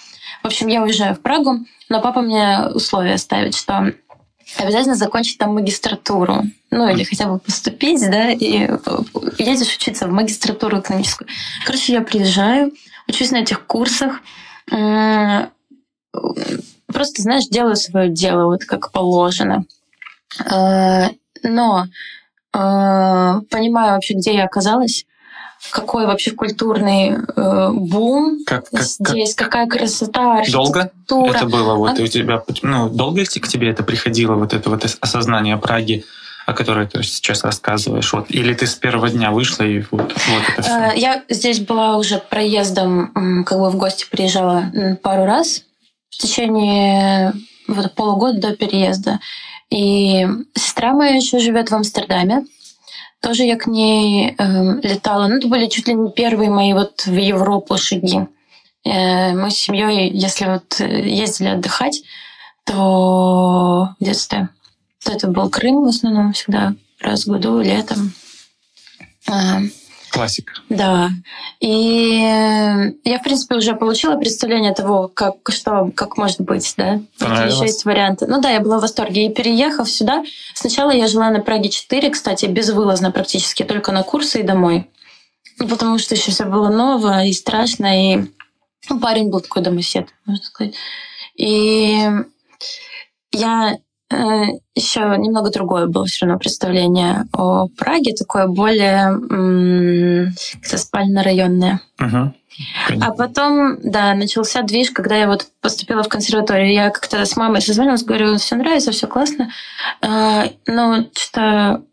В 0.44 0.48
общем, 0.48 0.68
я 0.68 0.84
уезжаю 0.84 1.16
в 1.16 1.22
Прагу, 1.22 1.66
но 1.90 2.00
папа 2.00 2.22
мне 2.22 2.68
условия 2.76 3.18
ставит, 3.18 3.56
что 3.56 3.94
обязательно 4.56 4.96
закончить 4.96 5.38
там 5.38 5.54
магистратуру. 5.54 6.44
Ну, 6.70 6.90
или 6.90 7.04
хотя 7.04 7.28
бы 7.28 7.40
поступить, 7.40 8.02
да, 8.10 8.32
и 8.32 8.70
едешь 9.38 9.76
учиться 9.76 10.08
в 10.08 10.12
магистратуру 10.12 10.80
экономическую. 10.80 11.28
Короче, 11.66 11.94
я 11.94 12.02
приезжаю, 12.02 12.72
учусь 13.08 13.32
на 13.32 13.38
этих 13.38 13.66
курсах, 13.66 14.20
просто, 16.88 17.22
знаешь, 17.22 17.48
делаю 17.48 17.76
свое 17.76 18.10
дело, 18.10 18.46
вот 18.46 18.66
как 18.66 18.92
положено. 18.92 19.66
Э, 20.52 21.10
Но 21.44 21.86
э, 21.86 21.88
понимаю 22.54 23.94
вообще, 23.94 24.16
где 24.16 24.34
я 24.34 24.46
оказалась, 24.46 25.06
какой 25.72 26.06
вообще 26.06 26.32
культурный 26.32 27.18
э, 27.36 27.70
бум 27.72 28.40
Как, 28.46 28.70
как, 28.70 28.80
как 28.80 28.84
здесь, 28.84 29.36
какая 29.36 29.68
красота, 29.68 30.44
долго 30.50 30.92
это 31.08 31.46
было? 31.46 31.76
Вот 31.76 32.00
А- 32.00 32.02
у 32.02 32.08
тебя, 32.08 32.44
ну, 32.62 32.90
долго 32.90 33.24
к 33.24 33.48
тебе 33.48 33.70
это 33.70 33.84
приходило, 33.84 34.36
вот 34.36 34.54
это 34.54 34.70
вот 34.70 34.86
осознание 35.00 35.58
Праги, 35.58 36.06
о 36.46 36.54
которой 36.54 36.88
ты 36.88 37.04
сейчас 37.04 37.44
рассказываешь? 37.44 38.12
Вот, 38.14 38.26
или 38.30 38.54
ты 38.54 38.68
с 38.68 38.76
первого 38.76 39.10
дня 39.10 39.32
вышла 39.32 39.64
и 39.64 39.84
вот, 39.92 40.14
вот 40.14 40.44
это 40.54 40.62
все? 40.62 40.72
Э, 40.72 40.92
Я 40.96 41.24
здесь 41.30 41.60
была 41.60 41.98
уже 41.98 42.20
проездом, 42.20 43.44
как 43.46 43.60
бы 43.60 43.70
в 43.70 43.76
гости 43.76 44.06
приезжала 44.10 44.72
пару 45.02 45.26
раз 45.26 45.64
в 46.10 46.18
течение 46.18 47.34
вот, 47.68 47.94
полугода 47.96 48.40
до 48.40 48.56
переезда. 48.56 49.20
И 49.70 50.26
сестра 50.56 50.94
моя 50.94 51.16
еще 51.16 51.40
живет 51.40 51.70
в 51.70 51.76
Амстердаме. 51.76 52.46
Тоже 53.22 53.44
я 53.44 53.58
к 53.58 53.68
ней 53.68 54.36
эм, 54.38 54.80
летала. 54.82 55.28
Ну, 55.28 55.38
это 55.38 55.48
были 55.48 55.68
чуть 55.68 55.88
ли 55.88 55.94
не 55.94 56.12
первые 56.12 56.50
мои 56.50 56.74
вот 56.74 57.06
в 57.06 57.16
Европу 57.16 57.78
шаги. 57.78 58.28
Э, 58.86 59.34
мы 59.34 59.50
с 59.52 59.58
семьей, 59.58 60.10
если 60.12 60.46
вот 60.46 60.80
э, 60.80 61.08
ездили 61.08 61.50
отдыхать, 61.50 62.04
то 62.64 63.96
в 64.00 64.04
детстве, 64.04 64.50
то 65.04 65.12
это 65.12 65.28
был 65.28 65.50
Крым 65.50 65.84
в 65.84 65.88
основном 65.88 66.34
всегда 66.34 66.76
раз 67.00 67.26
в 67.26 67.32
году, 67.32 67.60
летом. 67.62 68.14
А, 69.28 69.60
Классика. 70.18 70.54
да. 70.70 71.10
И 71.60 72.22
э, 72.22 72.92
я, 73.04 73.20
в 73.20 73.24
принципе, 73.24 73.56
уже 73.56 73.76
получила 73.76 74.18
представление 74.18 74.74
того, 74.74 75.08
как, 75.08 75.36
что, 75.50 75.92
как 75.96 76.18
может 76.18 76.42
быть, 76.42 76.74
да. 76.78 77.00
Какие 77.20 77.54
еще 77.54 77.66
есть 77.66 77.86
варианты. 77.86 78.28
Ну 78.28 78.42
да, 78.42 78.50
я 78.50 78.60
была 78.60 78.80
в 78.80 78.82
восторге. 78.82 79.26
И 79.26 79.34
переехав 79.34 79.90
сюда, 79.90 80.24
сначала 80.54 80.92
я 80.92 81.08
жила 81.08 81.30
на 81.30 81.40
Праге 81.40 81.70
4, 81.70 82.10
кстати, 82.10 82.46
безвылазно 82.46 83.12
практически, 83.12 83.64
только 83.64 83.92
на 83.92 84.04
курсы 84.04 84.40
и 84.40 84.44
домой. 84.44 84.90
Ну, 85.60 85.68
потому 85.68 85.98
что 85.98 86.16
еще 86.16 86.32
все 86.32 86.46
было 86.46 86.70
ново 86.70 87.24
и 87.26 87.34
страшно, 87.34 88.16
и 88.16 88.26
ну, 88.90 89.00
парень 89.00 89.30
был 89.30 89.42
такой 89.42 89.64
домосед, 89.64 90.08
можно 90.26 90.44
сказать. 90.44 90.76
И 91.36 92.10
я 93.32 93.78
еще 94.10 95.16
немного 95.18 95.52
другое 95.52 95.88
было 95.88 96.06
все 96.06 96.26
равно 96.26 96.40
представление 96.40 97.26
о 97.34 97.68
Праге, 97.68 98.14
такое 98.14 98.48
более 98.48 100.32
спально-районное. 100.64 101.82
А 103.02 103.12
потом, 103.12 103.78
да, 103.84 104.14
начался 104.16 104.64
движ, 104.64 104.92
когда 104.92 105.16
я 105.16 105.28
вот 105.28 105.48
поступила 105.62 106.02
в 106.04 106.08
консерваторию. 106.08 106.74
Я 106.74 106.90
как-то 106.90 107.24
с 107.24 107.36
мамой 107.36 107.62
созвонилась, 107.62 108.04
говорю, 108.04 108.36
все 108.38 108.56
нравится, 108.56 108.92
все 108.92 109.08
классно. 109.08 109.52
А, 110.02 110.46
Но 110.66 111.06
что 111.14 111.84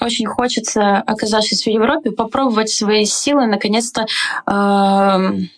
очень 0.00 0.26
хочется, 0.26 0.96
оказавшись 0.98 1.64
в 1.64 1.68
Европе, 1.68 2.10
попробовать 2.10 2.70
свои 2.70 3.04
силы, 3.04 3.46
наконец-то, 3.46 4.06
эм, 4.46 5.50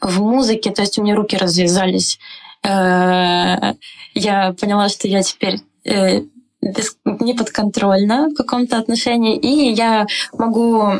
в 0.00 0.20
музыке. 0.20 0.70
То 0.70 0.82
есть 0.82 0.98
у 0.98 1.02
меня 1.02 1.14
руки 1.16 1.36
развязались. 1.36 2.18
Э, 2.64 3.74
Я 4.14 4.52
поняла, 4.60 4.88
что 4.88 5.08
я 5.08 5.22
теперь 5.22 5.60
э, 5.84 6.22
без- 6.62 6.96
неподконтрольна 7.04 8.28
в 8.30 8.34
каком-то 8.34 8.78
отношении, 8.78 9.36
и 9.36 9.72
я 9.72 10.06
могу, 10.32 10.92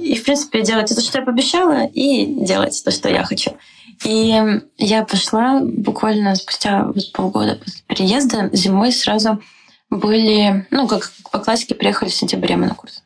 и 0.00 0.14
в 0.16 0.24
принципе, 0.24 0.62
делать 0.62 0.88
то, 0.94 1.00
что 1.00 1.18
я 1.18 1.24
пообещала, 1.24 1.84
и 1.86 2.26
делать 2.44 2.82
то, 2.84 2.90
что 2.90 3.08
я 3.08 3.22
хочу. 3.24 3.52
И 4.04 4.34
я 4.78 5.04
пошла 5.04 5.60
буквально 5.62 6.34
спустя 6.34 6.84
вот 6.84 7.12
полгода 7.12 7.56
после 7.56 7.82
переезда, 7.86 8.50
зимой 8.52 8.90
сразу 8.90 9.40
были, 9.90 10.66
ну, 10.70 10.88
как 10.88 11.12
по 11.30 11.38
классике, 11.38 11.74
приехали 11.74 12.08
в 12.08 12.14
сентябре 12.14 12.56
мы 12.56 12.66
на 12.66 12.74
курс. 12.74 13.02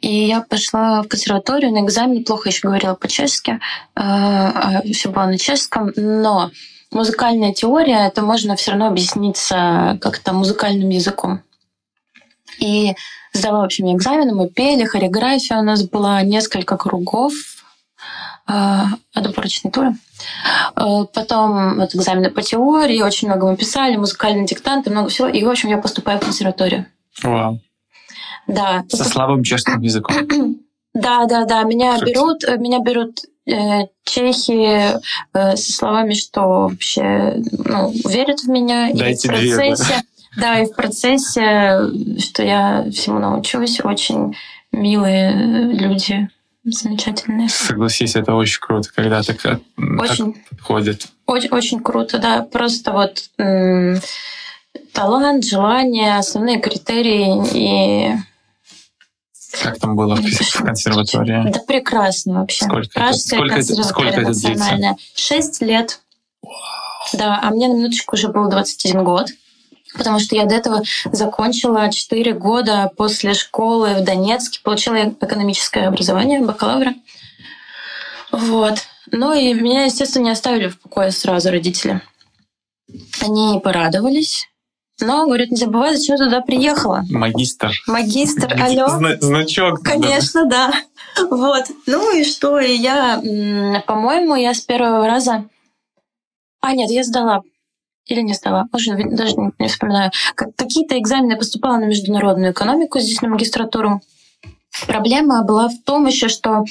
И 0.00 0.26
я 0.26 0.40
пошла 0.40 1.02
в 1.02 1.08
консерваторию 1.08 1.72
на 1.72 1.84
экзамен, 1.84 2.24
плохо 2.24 2.48
еще 2.48 2.68
говорила 2.68 2.94
по-чешски, 2.94 3.60
все 3.94 5.10
было 5.10 5.26
на 5.26 5.38
чешском, 5.38 5.92
но 5.96 6.50
музыкальная 6.90 7.52
теория, 7.52 8.06
это 8.06 8.22
можно 8.22 8.56
все 8.56 8.72
равно 8.72 8.86
объяснить 8.88 9.36
с 9.36 9.48
как-то 10.00 10.32
музыкальным 10.32 10.88
языком. 10.88 11.42
И 12.58 12.94
сдала, 13.32 13.60
в 13.60 13.64
общем, 13.64 13.94
экзамен, 13.94 14.34
мы 14.34 14.48
пели, 14.48 14.84
хореография 14.84 15.58
у 15.58 15.62
нас 15.62 15.82
была, 15.82 16.22
несколько 16.22 16.76
кругов, 16.76 17.32
э, 18.48 18.82
отборочные 19.14 19.72
туры. 19.72 19.94
Э, 20.76 21.04
Потом 21.12 21.76
вот 21.76 21.94
экзамены 21.94 22.30
по 22.30 22.42
теории, 22.42 23.02
очень 23.02 23.28
много 23.28 23.50
мы 23.50 23.56
писали, 23.56 23.96
музыкальные 23.96 24.46
диктанты, 24.46 24.90
много 24.90 25.08
всего. 25.08 25.28
И, 25.28 25.42
в 25.42 25.48
общем, 25.48 25.70
я 25.70 25.78
поступаю 25.78 26.18
в 26.18 26.24
консерваторию. 26.24 26.86
Вау. 27.22 27.60
Да, 28.46 28.84
Со 28.88 29.04
слабым 29.04 29.42
чешским 29.44 29.80
языком. 29.80 30.16
да, 30.94 31.26
да, 31.26 31.44
да. 31.44 31.62
Меня 31.62 31.94
Хорошо. 31.94 32.12
берут, 32.12 32.44
э, 32.44 32.56
меня 32.58 32.80
берут 32.80 33.20
э, 33.46 33.86
чехи 34.04 34.98
э, 35.32 35.56
со 35.56 35.72
словами, 35.72 36.14
что 36.14 36.40
вообще 36.68 37.36
ну, 37.52 37.92
верят 38.08 38.40
в 38.40 38.48
меня. 38.48 38.90
и 38.90 38.94
Дайте 38.98 39.28
в 39.28 39.36
две, 39.36 39.50
да. 39.50 39.56
процессе, 39.56 40.02
да, 40.36 40.60
и 40.60 40.66
в 40.66 40.74
процессе, 40.74 41.80
что 42.20 42.42
я 42.42 42.86
всему 42.92 43.18
научусь. 43.18 43.80
Очень 43.84 44.36
милые 44.72 45.32
люди, 45.72 46.28
замечательные. 46.64 47.48
Согласись, 47.48 48.16
это 48.16 48.34
очень 48.34 48.60
круто, 48.60 48.88
когда 48.94 49.22
так, 49.22 49.44
э, 49.46 49.58
так 49.76 50.00
Очень, 50.00 50.34
подходит. 50.50 51.06
очень, 51.26 51.48
очень 51.50 51.80
круто, 51.80 52.18
да. 52.18 52.42
Просто 52.42 52.92
вот 52.92 53.24
м, 53.38 53.98
талант, 54.92 55.44
желание, 55.44 56.18
основные 56.18 56.60
критерии 56.60 57.42
и 57.54 58.14
Как 59.50 59.78
там 59.78 59.96
было 59.96 60.16
в, 60.16 60.20
в 60.22 60.64
консерватории? 60.64 61.50
Да 61.50 61.60
прекрасно 61.66 62.40
вообще. 62.40 62.64
Сколько, 62.64 62.82
это, 62.82 62.92
Пражская 62.94 63.38
сколько, 63.38 63.54
это, 63.54 63.54
консерватория 63.54 64.12
сколько 64.12 64.20
это 64.20 64.40
длится? 64.40 64.96
Шесть 65.14 65.62
лет. 65.62 66.00
Да, 67.14 67.40
а 67.42 67.50
мне 67.50 67.68
на 67.68 67.74
минуточку 67.74 68.16
уже 68.16 68.28
был 68.28 68.48
21 68.48 69.04
год. 69.04 69.28
Потому 69.96 70.20
что 70.20 70.36
я 70.36 70.44
до 70.44 70.54
этого 70.54 70.82
закончила 71.10 71.90
4 71.90 72.32
года 72.34 72.92
после 72.96 73.34
школы 73.34 73.94
в 73.94 74.04
Донецке, 74.04 74.60
получила 74.62 75.08
экономическое 75.08 75.88
образование, 75.88 76.40
бакалавра. 76.40 76.94
Вот. 78.30 78.78
Ну 79.10 79.32
и 79.32 79.52
меня, 79.52 79.86
естественно, 79.86 80.24
не 80.24 80.30
оставили 80.30 80.68
в 80.68 80.80
покое 80.80 81.10
сразу 81.10 81.50
родители. 81.50 82.00
Они 83.20 83.60
порадовались. 83.60 84.49
Но, 85.00 85.26
говорят, 85.26 85.50
не 85.50 85.56
забывай, 85.56 85.96
зачем 85.96 86.16
туда 86.16 86.40
приехала. 86.40 87.04
Магистр. 87.10 87.72
Магистр, 87.86 88.54
алло. 88.62 88.88
Зна- 88.88 89.16
значок. 89.20 89.82
Конечно, 89.82 90.46
да. 90.46 90.72
Вот. 91.30 91.64
Ну 91.86 92.16
и 92.16 92.24
что? 92.24 92.58
И 92.60 92.72
я, 92.76 93.16
по-моему, 93.86 94.34
я 94.36 94.54
с 94.54 94.60
первого 94.60 95.06
раза... 95.06 95.44
А, 96.60 96.72
нет, 96.74 96.90
я 96.90 97.02
сдала. 97.04 97.42
Или 98.06 98.20
не 98.22 98.34
сдала. 98.34 98.66
Уже 98.72 98.94
даже 99.08 99.34
не, 99.36 99.50
не 99.58 99.68
вспоминаю. 99.68 100.10
Как- 100.34 100.54
Какие-то 100.56 100.98
экзамены 100.98 101.32
я 101.32 101.38
поступала 101.38 101.76
на 101.78 101.84
международную 101.84 102.52
экономику 102.52 102.98
здесь 103.00 103.20
на 103.22 103.28
магистратуру. 103.28 104.02
Проблема 104.86 105.42
была 105.44 105.68
в 105.68 105.78
том 105.84 106.06
еще, 106.06 106.28
что 106.28 106.64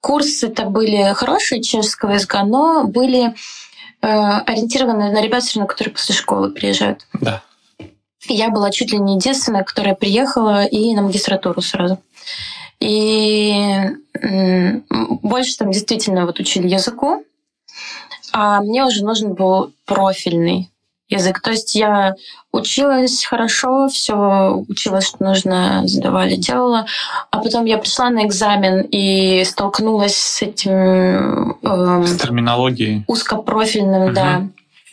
курсы-то 0.00 0.64
были 0.66 1.12
хорошие 1.14 1.62
чешского 1.62 2.12
языка, 2.12 2.44
но 2.44 2.84
были 2.84 3.34
э, 4.00 4.06
ориентированы 4.06 5.10
на 5.12 5.20
ребят, 5.20 5.42
все 5.42 5.58
равно, 5.58 5.68
которые 5.68 5.94
после 5.94 6.14
школы 6.14 6.50
приезжают. 6.50 7.06
Да. 7.14 7.42
Я 8.28 8.50
была 8.50 8.70
чуть 8.70 8.92
ли 8.92 8.98
не 8.98 9.14
единственная, 9.16 9.64
которая 9.64 9.94
приехала 9.94 10.64
и 10.64 10.94
на 10.94 11.02
магистратуру 11.02 11.60
сразу. 11.62 11.98
И 12.80 13.54
больше 15.22 15.56
там 15.56 15.70
действительно 15.70 16.26
вот 16.26 16.38
учили 16.40 16.68
языку, 16.68 17.24
а 18.32 18.60
мне 18.60 18.84
уже 18.84 19.04
нужен 19.04 19.34
был 19.34 19.72
профильный 19.86 20.70
язык. 21.08 21.40
То 21.40 21.52
есть 21.52 21.74
я 21.74 22.14
училась 22.52 23.24
хорошо, 23.24 23.88
все 23.88 24.62
училась, 24.68 25.06
что 25.06 25.22
нужно, 25.24 25.82
сдавали, 25.86 26.34
делала. 26.36 26.86
А 27.30 27.38
потом 27.38 27.64
я 27.64 27.78
пришла 27.78 28.10
на 28.10 28.26
экзамен 28.26 28.80
и 28.90 29.44
столкнулась 29.44 30.16
с 30.16 30.42
этим 30.42 31.56
эм, 31.62 32.06
С 32.06 32.16
терминологией. 32.18 33.04
узкопрофильным, 33.06 34.06
Мгм. 34.06 34.14
да, 34.14 34.42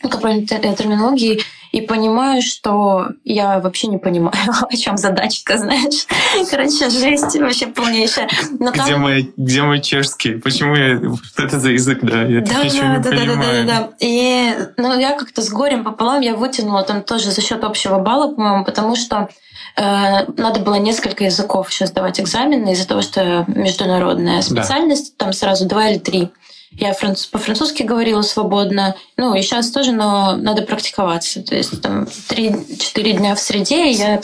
узкопрофильной 0.03 0.45
тер- 0.45 0.75
терминологией, 0.75 1.41
и 1.73 1.81
понимаю, 1.81 2.43
что 2.43 3.07
я 3.23 3.59
вообще 3.59 3.87
не 3.87 3.97
понимаю, 3.97 4.35
о 4.69 4.75
чем 4.77 4.95
задачка, 4.95 5.57
знаешь. 5.57 6.05
Короче, 6.49 6.87
жесть 6.91 7.35
вообще 7.39 7.65
полнейшая. 7.65 8.29
Но 8.59 8.71
там- 8.71 8.85
Где 8.85 8.95
мой, 8.95 9.33
где 9.35 9.63
мой 9.63 9.81
чешский? 9.81 10.35
Почему 10.35 10.75
я... 10.75 11.01
Что 11.25 11.43
это 11.43 11.59
за 11.59 11.71
язык, 11.71 11.99
да? 12.03 12.21
Я 12.21 12.41
Да, 12.41 12.63
ничего 12.63 12.83
да, 12.83 12.97
не 12.97 13.03
да, 13.03 13.09
да, 13.09 13.09
да, 13.09 13.15
да, 13.15 13.25
понимаю. 13.25 13.65
да. 13.65 13.89
И 13.99 14.53
ну, 14.77 14.99
я 14.99 15.17
как-то 15.17 15.41
с 15.41 15.49
горем 15.49 15.83
пополам 15.83 16.21
я 16.21 16.35
вытянула 16.35 16.83
там 16.83 17.01
тоже 17.01 17.31
за 17.31 17.41
счет 17.41 17.63
общего 17.63 17.97
балла, 17.97 18.31
по-моему, 18.31 18.65
потому 18.65 18.95
что 18.95 19.29
э, 19.75 20.25
надо 20.37 20.59
было 20.59 20.75
несколько 20.75 21.23
языков 21.23 21.71
еще 21.71 21.87
сдавать 21.87 22.19
экзамены 22.19 22.73
из-за 22.73 22.87
того, 22.87 23.01
что 23.01 23.45
международная 23.47 24.43
специальность, 24.43 25.17
там 25.17 25.33
сразу 25.33 25.67
два 25.67 25.87
или 25.87 25.97
три. 25.97 26.29
Я 26.77 26.91
франц- 26.93 27.29
по-французски 27.29 27.83
говорила 27.83 28.21
свободно, 28.23 28.95
ну 29.17 29.35
и 29.35 29.41
сейчас 29.41 29.71
тоже, 29.71 29.91
но 29.91 30.35
надо 30.35 30.63
практиковаться. 30.63 31.41
То 31.43 31.55
есть 31.55 31.81
там 31.81 32.03
3-4 32.29 33.11
дня 33.13 33.35
в 33.35 33.39
среде, 33.39 33.91
я 33.91 34.15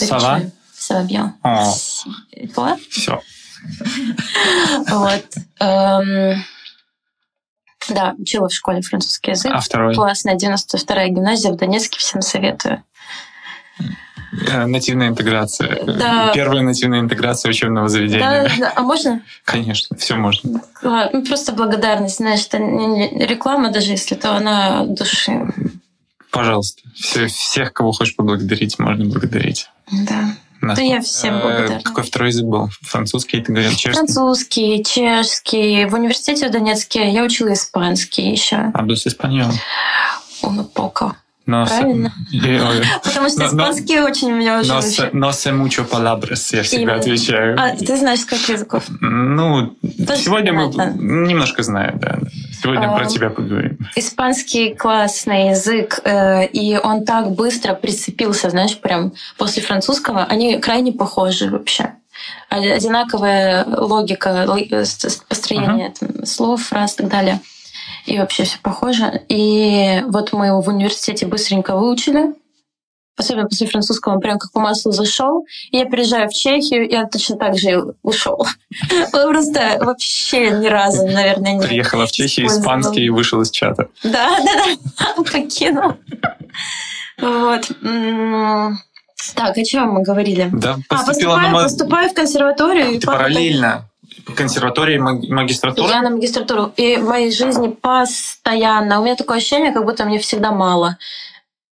bien. 1.07 1.31
О, 1.43 1.73
Et 2.35 2.51
toi? 2.53 2.77
все. 2.89 3.21
Вот. 4.87 5.25
Эм, 5.59 6.43
Да, 7.89 8.13
учила 8.17 8.47
в 8.49 8.53
школе 8.53 8.81
французский 8.81 9.31
язык. 9.31 9.51
А 9.53 9.59
второй? 9.59 9.95
Классная 9.95 10.35
92-я 10.35 11.07
гимназия 11.09 11.51
в 11.51 11.55
Донецке, 11.57 11.97
всем 11.99 12.21
советую. 12.21 12.83
Э, 14.47 14.65
Нативная 14.65 15.09
интеграция. 15.09 15.83
Да. 15.85 16.31
Первая 16.33 16.61
нативная 16.61 16.99
интеграция 16.99 17.49
учебного 17.49 17.87
заведения. 17.89 18.43
Да, 18.43 18.51
да, 18.59 18.73
а 18.75 18.81
можно? 18.81 19.21
Конечно, 19.45 19.97
все 19.97 20.15
можно. 20.15 20.61
Ладно, 20.83 21.19
ну, 21.19 21.25
просто 21.25 21.51
благодарность, 21.53 22.17
знаешь, 22.17 22.45
это 22.45 22.59
не- 22.59 23.25
реклама 23.25 23.71
даже, 23.71 23.91
если 23.91 24.15
то 24.15 24.35
она 24.35 24.83
души. 24.85 25.47
Пожалуйста. 26.31 26.81
Все, 26.93 27.27
всех, 27.27 27.73
кого 27.73 27.91
хочешь 27.91 28.15
поблагодарить, 28.15 28.77
можно 28.77 29.05
благодарить. 29.05 29.69
Да. 29.91 30.35
На- 30.61 30.75
Да 30.75 30.81
я 30.81 31.01
всем 31.01 31.35
Э, 31.35 31.41
благодарна. 31.41 31.81
Какой 31.81 32.03
второй 32.03 32.29
язык 32.29 32.45
был? 32.45 32.69
Французский, 32.81 33.41
ты 33.41 33.51
говорил, 33.53 33.71
чешский? 33.71 33.93
Французский, 33.93 34.83
чешский. 34.83 35.85
В 35.85 35.93
университете 35.95 36.49
в 36.49 36.51
Донецке 36.51 37.09
я 37.11 37.23
учила 37.23 37.53
испанский 37.53 38.29
еще. 38.29 38.57
Абдус 38.73 39.07
испаньол. 39.07 39.49
Он 40.41 40.65
поко. 40.65 41.15
Но 41.49 41.65
с- 41.65 41.69
Правильно. 41.69 42.13
Потому 43.03 43.27
что 43.29 43.45
испанский 43.47 43.99
очень 43.99 44.31
меня 44.31 44.59
уже... 44.59 44.69
Но 45.13 45.31
sé 45.31 45.51
mucho 45.51 45.83
palabras, 45.89 46.55
я 46.55 46.61
всегда 46.61 46.93
отвечаю. 46.95 47.57
А, 47.59 47.75
ты 47.75 47.97
знаешь, 47.97 48.19
сколько 48.21 48.51
языков? 48.51 48.83
Ну, 49.01 49.75
сегодня 50.15 50.53
мы 50.53 50.67
немножко 51.27 51.63
знаю, 51.63 51.97
да. 51.99 52.19
Сегодня 52.61 52.93
А, 52.93 52.97
про 52.97 53.05
тебя 53.05 53.29
поговорим. 53.31 53.79
Испанский 53.95 54.75
классный 54.75 55.49
язык, 55.49 55.99
э, 56.03 56.45
и 56.47 56.77
он 56.77 57.03
так 57.05 57.31
быстро 57.31 57.73
прицепился, 57.73 58.49
знаешь, 58.51 58.77
прям 58.77 59.13
после 59.37 59.63
французского. 59.63 60.25
Они 60.25 60.59
крайне 60.59 60.91
похожи 60.91 61.49
вообще. 61.49 61.93
Од- 62.51 62.77
Одинаковая 62.77 63.65
логика, 63.65 64.45
лог- 64.47 64.71
с- 64.85 64.99
с- 65.03 65.23
построение 65.27 65.93
там, 65.99 66.25
слов, 66.25 66.61
фраз 66.63 66.93
и 66.93 66.97
так 66.97 67.07
далее. 67.09 67.39
И 68.09 68.17
вообще 68.17 68.43
все 68.43 68.57
похоже. 68.63 69.21
И 69.29 70.01
вот 70.07 70.33
мы 70.33 70.47
его 70.47 70.61
в 70.61 70.67
университете 70.67 71.27
быстренько 71.27 71.75
выучили. 71.77 72.33
Особенно 73.15 73.47
после 73.47 73.67
французского 73.67 74.13
он 74.13 74.19
прям 74.19 74.39
как 74.39 74.51
по 74.51 74.59
маслу 74.61 74.91
зашел. 74.91 75.45
И 75.69 75.77
я 75.77 75.85
приезжаю 75.85 76.27
в 76.27 76.33
Чехию, 76.33 76.89
и 76.89 76.95
он 76.95 77.07
точно 77.09 77.35
так 77.37 77.55
же 77.57 77.93
ушел. 78.01 78.47
Он 79.13 79.29
просто 79.29 79.77
вообще 79.81 80.49
ни 80.51 80.67
разу, 80.67 81.05
наверное, 81.05 81.53
не 81.53 81.67
Приехала 81.67 82.07
в 82.07 82.11
Чехию, 82.11 82.47
испанский 82.47 83.03
и 83.03 83.09
вышел 83.09 83.41
из 83.41 83.51
чата. 83.51 83.89
Да, 84.03 84.39
да, 84.39 84.65
да, 84.97 85.23
покинул. 85.23 85.93
Вот. 87.21 87.69
М, 87.83 88.79
Так, 89.35 89.57
о 89.57 89.63
чем 89.65 89.91
мы 89.91 90.01
говорили? 90.01 90.49
Да, 90.53 90.77
А, 90.87 90.95
поступила 90.95 91.35
поступаю, 91.35 91.51
на 91.51 91.63
поступаю 91.63 92.09
в 92.09 92.13
консерваторию. 92.13 92.91
и 92.93 92.99
Ты 92.99 93.05
параллельно 93.05 93.88
консерватории 94.35 94.97
маг- 94.97 95.21
так- 95.21 95.29
магистратура? 95.29 95.89
Я 95.89 96.01
на 96.01 96.09
магистратуру. 96.11 96.71
И 96.77 96.97
в 96.97 97.05
моей 97.07 97.31
жизни 97.31 97.67
постоянно. 97.69 98.99
У 98.99 99.03
меня 99.03 99.15
такое 99.15 99.37
ощущение, 99.37 99.71
как 99.71 99.85
будто 99.85 100.05
мне 100.05 100.19
всегда 100.19 100.51
мало. 100.51 100.97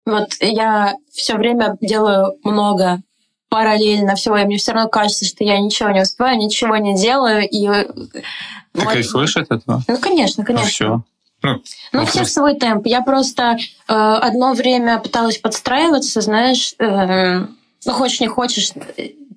Вот 0.05 0.29
я 0.39 0.95
все 1.11 1.35
время 1.35 1.77
делаю 1.81 2.37
много 2.43 3.01
параллельно 3.49 4.15
всего, 4.15 4.37
и 4.37 4.45
мне 4.45 4.57
все 4.57 4.73
равно 4.73 4.89
кажется, 4.89 5.25
что 5.25 5.43
я 5.43 5.59
ничего 5.59 5.89
не 5.89 6.01
успеваю, 6.01 6.37
ничего 6.37 6.75
не 6.77 6.95
делаю. 6.95 7.47
И... 7.49 7.67
Ты 7.67 8.81
вот- 8.81 8.93
кайфуешь 8.93 9.37
от 9.37 9.51
этого? 9.51 9.81
Ну, 9.87 9.97
конечно, 9.97 10.43
Ну 10.43 10.47
конечно. 10.47 10.69
все. 10.69 11.01
Ну, 11.41 11.51
Ну, 11.53 11.61
Ну, 11.93 12.01
у 12.01 12.05
всех 12.05 12.21
просто- 12.21 12.33
свой 12.33 12.55
темп. 12.55 12.87
Я 12.87 13.01
просто 13.01 13.57
э, 13.87 13.93
одно 13.93 14.53
время 14.53 14.99
пыталась 14.99 15.37
подстраиваться, 15.37 16.21
знаешь, 16.21 16.73
э, 16.79 17.45
ну, 17.85 17.91
хочешь 17.93 18.19
не 18.19 18.27
хочешь, 18.27 18.71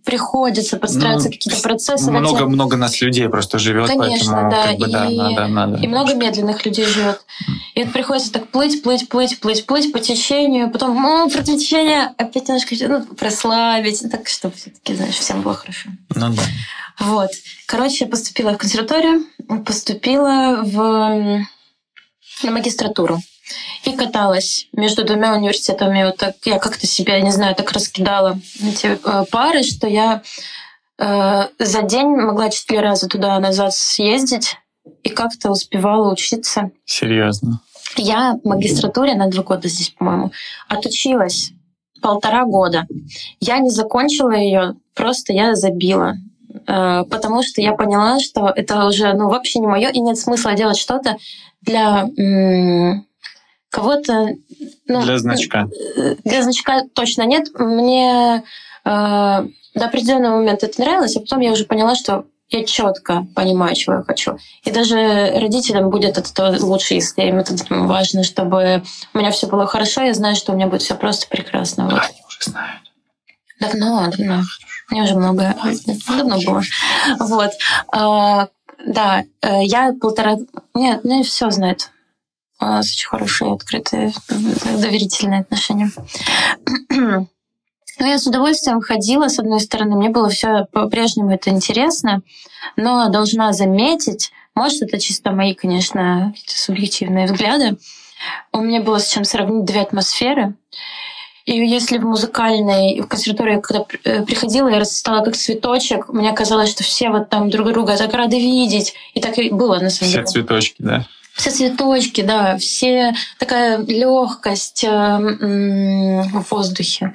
приходится 0.08 0.78
подстраиваться 0.78 1.28
Ну, 1.28 1.32
какие-то 1.34 1.60
процессы. 1.60 2.06
хотя- 2.06 2.18
много-много 2.18 2.78
нас 2.78 2.98
людей 3.02 3.28
просто 3.28 3.58
живет, 3.58 3.88
Конечно, 3.88 4.32
поэтому 4.32 4.50
да, 4.50 4.66
как 4.66 4.78
бы 4.78 4.86
да, 4.88 5.04
и- 5.04 5.16
надо, 5.18 5.46
надо. 5.48 5.84
И 5.84 5.86
много 5.86 6.14
медленных 6.14 6.64
людей 6.64 6.86
живет. 6.86 7.20
И 7.74 7.84
вот 7.84 7.92
приходится 7.92 8.32
так 8.32 8.48
плыть, 8.48 8.82
плыть, 8.82 9.10
плыть, 9.10 9.38
плыть, 9.38 9.66
плыть 9.66 9.92
по 9.92 9.98
течению, 10.00 10.70
потом 10.70 10.94
ну, 10.94 11.28
про 11.28 11.42
течение 11.42 12.14
опять 12.16 12.48
немножко 12.48 12.74
ну, 12.88 13.04
прослабить, 13.16 14.02
ну, 14.02 14.08
так, 14.08 14.26
чтобы 14.28 14.54
все-таки, 14.54 14.94
знаешь, 14.94 15.16
всем 15.16 15.42
было 15.42 15.52
хорошо. 15.52 15.90
Ну 16.14 16.32
да. 16.32 16.42
Вот. 17.00 17.30
Короче, 17.66 18.06
я 18.06 18.10
поступила 18.10 18.54
в 18.54 18.56
консерваторию, 18.56 19.26
поступила 19.66 20.62
в, 20.64 21.46
на 22.44 22.50
магистратуру. 22.50 23.18
И 23.84 23.92
каталась 23.92 24.68
между 24.72 25.04
двумя 25.04 25.34
университетами. 25.34 26.04
Вот 26.04 26.16
так 26.16 26.34
я 26.44 26.58
как-то 26.58 26.86
себя, 26.86 27.20
не 27.20 27.30
знаю, 27.30 27.54
так 27.54 27.70
раскидала 27.72 28.38
эти 28.62 28.98
пары, 29.30 29.62
что 29.62 29.86
я 29.86 30.22
э, 30.98 31.48
за 31.58 31.82
день 31.82 32.08
могла 32.08 32.50
четыре 32.50 32.80
раза 32.80 33.08
туда-назад 33.08 33.74
съездить 33.74 34.56
и 35.02 35.08
как-то 35.08 35.50
успевала 35.50 36.12
учиться. 36.12 36.70
Серьезно. 36.84 37.60
Я 37.96 38.38
в 38.42 38.46
магистратуре 38.46 39.14
на 39.14 39.28
два 39.28 39.42
года 39.42 39.68
здесь, 39.68 39.90
по-моему, 39.90 40.32
отучилась 40.68 41.52
полтора 42.00 42.44
года. 42.44 42.86
Я 43.40 43.58
не 43.58 43.70
закончила 43.70 44.32
ее, 44.32 44.76
просто 44.94 45.32
я 45.32 45.54
забила. 45.54 46.16
Э, 46.66 47.04
Потому 47.10 47.42
что 47.42 47.60
я 47.60 47.72
поняла, 47.72 48.20
что 48.20 48.52
это 48.54 48.84
уже 48.86 49.12
ну, 49.14 49.28
вообще 49.28 49.58
не 49.60 49.66
мое, 49.66 49.90
и 49.90 50.00
нет 50.00 50.18
смысла 50.18 50.54
делать 50.54 50.78
что-то 50.78 51.16
для 51.60 52.08
м, 52.16 53.06
кого-то. 53.78 54.34
ну, 54.86 55.02
Для 55.02 55.18
значка. 55.18 55.68
э, 55.96 56.16
Для 56.24 56.42
значка 56.42 56.82
точно 56.94 57.22
нет. 57.22 57.48
Мне 57.58 58.42
э, 58.84 58.88
до 59.74 59.84
определенного 59.86 60.36
момента 60.36 60.66
это 60.66 60.80
нравилось, 60.80 61.16
а 61.16 61.20
потом 61.20 61.40
я 61.40 61.52
уже 61.52 61.64
поняла, 61.64 61.94
что 61.94 62.24
я 62.50 62.64
четко 62.64 63.26
понимаю, 63.34 63.76
чего 63.76 63.96
я 63.96 64.02
хочу. 64.02 64.38
И 64.64 64.70
даже 64.70 65.30
родителям 65.38 65.90
будет 65.90 66.16
от 66.18 66.30
этого 66.30 66.56
лучше, 66.64 66.94
если 66.94 67.22
им 67.22 67.38
это 67.38 67.54
важно, 67.68 68.24
чтобы 68.24 68.82
у 69.12 69.18
меня 69.18 69.30
все 69.30 69.46
было 69.46 69.66
хорошо, 69.66 70.02
я 70.02 70.14
знаю, 70.14 70.34
что 70.34 70.52
у 70.52 70.56
меня 70.56 70.66
будет 70.66 70.82
все 70.82 70.94
просто 70.94 71.28
прекрасно. 71.28 71.84
Вот. 71.84 72.00
Они 72.00 72.22
уже 72.26 72.50
знают. 72.50 72.82
Давно, 73.60 74.10
давно. 74.10 74.42
Мне 74.90 75.02
уже 75.02 75.14
много 75.14 75.54
давно 76.08 76.38
было. 76.40 76.62
Вот. 77.18 77.50
А, 77.92 78.48
да, 78.86 79.24
э, 79.42 79.64
я 79.64 79.92
полтора... 80.00 80.36
Нет, 80.74 81.00
ну 81.04 81.22
все 81.22 81.50
знают. 81.50 81.90
У 82.60 82.64
нас 82.64 82.90
очень 82.90 83.08
хорошие, 83.08 83.52
открытые, 83.52 84.12
доверительные 84.28 85.40
отношения. 85.40 85.90
Ну, 88.00 88.06
я 88.06 88.16
с 88.16 88.28
удовольствием 88.28 88.80
ходила, 88.80 89.26
с 89.26 89.40
одной 89.40 89.58
стороны, 89.58 89.96
мне 89.96 90.08
было 90.08 90.28
все 90.28 90.66
по-прежнему 90.70 91.32
это 91.32 91.50
интересно, 91.50 92.22
но 92.76 93.08
должна 93.08 93.52
заметить, 93.52 94.30
может, 94.54 94.82
это 94.82 95.00
чисто 95.00 95.32
мои, 95.32 95.52
конечно, 95.52 96.32
субъективные 96.46 97.26
взгляды, 97.26 97.76
у 98.52 98.60
меня 98.60 98.80
было 98.82 98.98
с 98.98 99.08
чем 99.08 99.24
сравнить 99.24 99.64
две 99.64 99.80
атмосферы. 99.80 100.54
И 101.44 101.52
если 101.52 101.98
в 101.98 102.04
музыкальной, 102.04 103.00
в 103.00 103.06
консерватории, 103.06 103.60
когда 103.60 103.84
э, 104.04 104.22
приходила, 104.22 104.68
я 104.68 104.80
расцветала 104.80 105.24
как 105.24 105.34
цветочек, 105.34 106.08
мне 106.08 106.32
казалось, 106.32 106.70
что 106.70 106.84
все 106.84 107.08
вот 107.08 107.30
там 107.30 107.48
друг 107.48 107.72
друга 107.72 107.96
так 107.96 108.12
рады 108.12 108.38
видеть. 108.38 108.94
И 109.14 109.20
так 109.20 109.38
и 109.38 109.50
было, 109.50 109.78
на 109.78 109.88
самом 109.88 110.12
деле. 110.12 110.24
Все 110.24 110.32
цветочки, 110.32 110.76
да? 110.78 111.06
Все 111.38 111.50
цветочки, 111.52 112.20
да, 112.22 112.58
все 112.58 113.14
такая 113.38 113.78
легкость 113.78 114.82
э, 114.82 114.88
в 114.88 116.44
воздухе. 116.50 117.14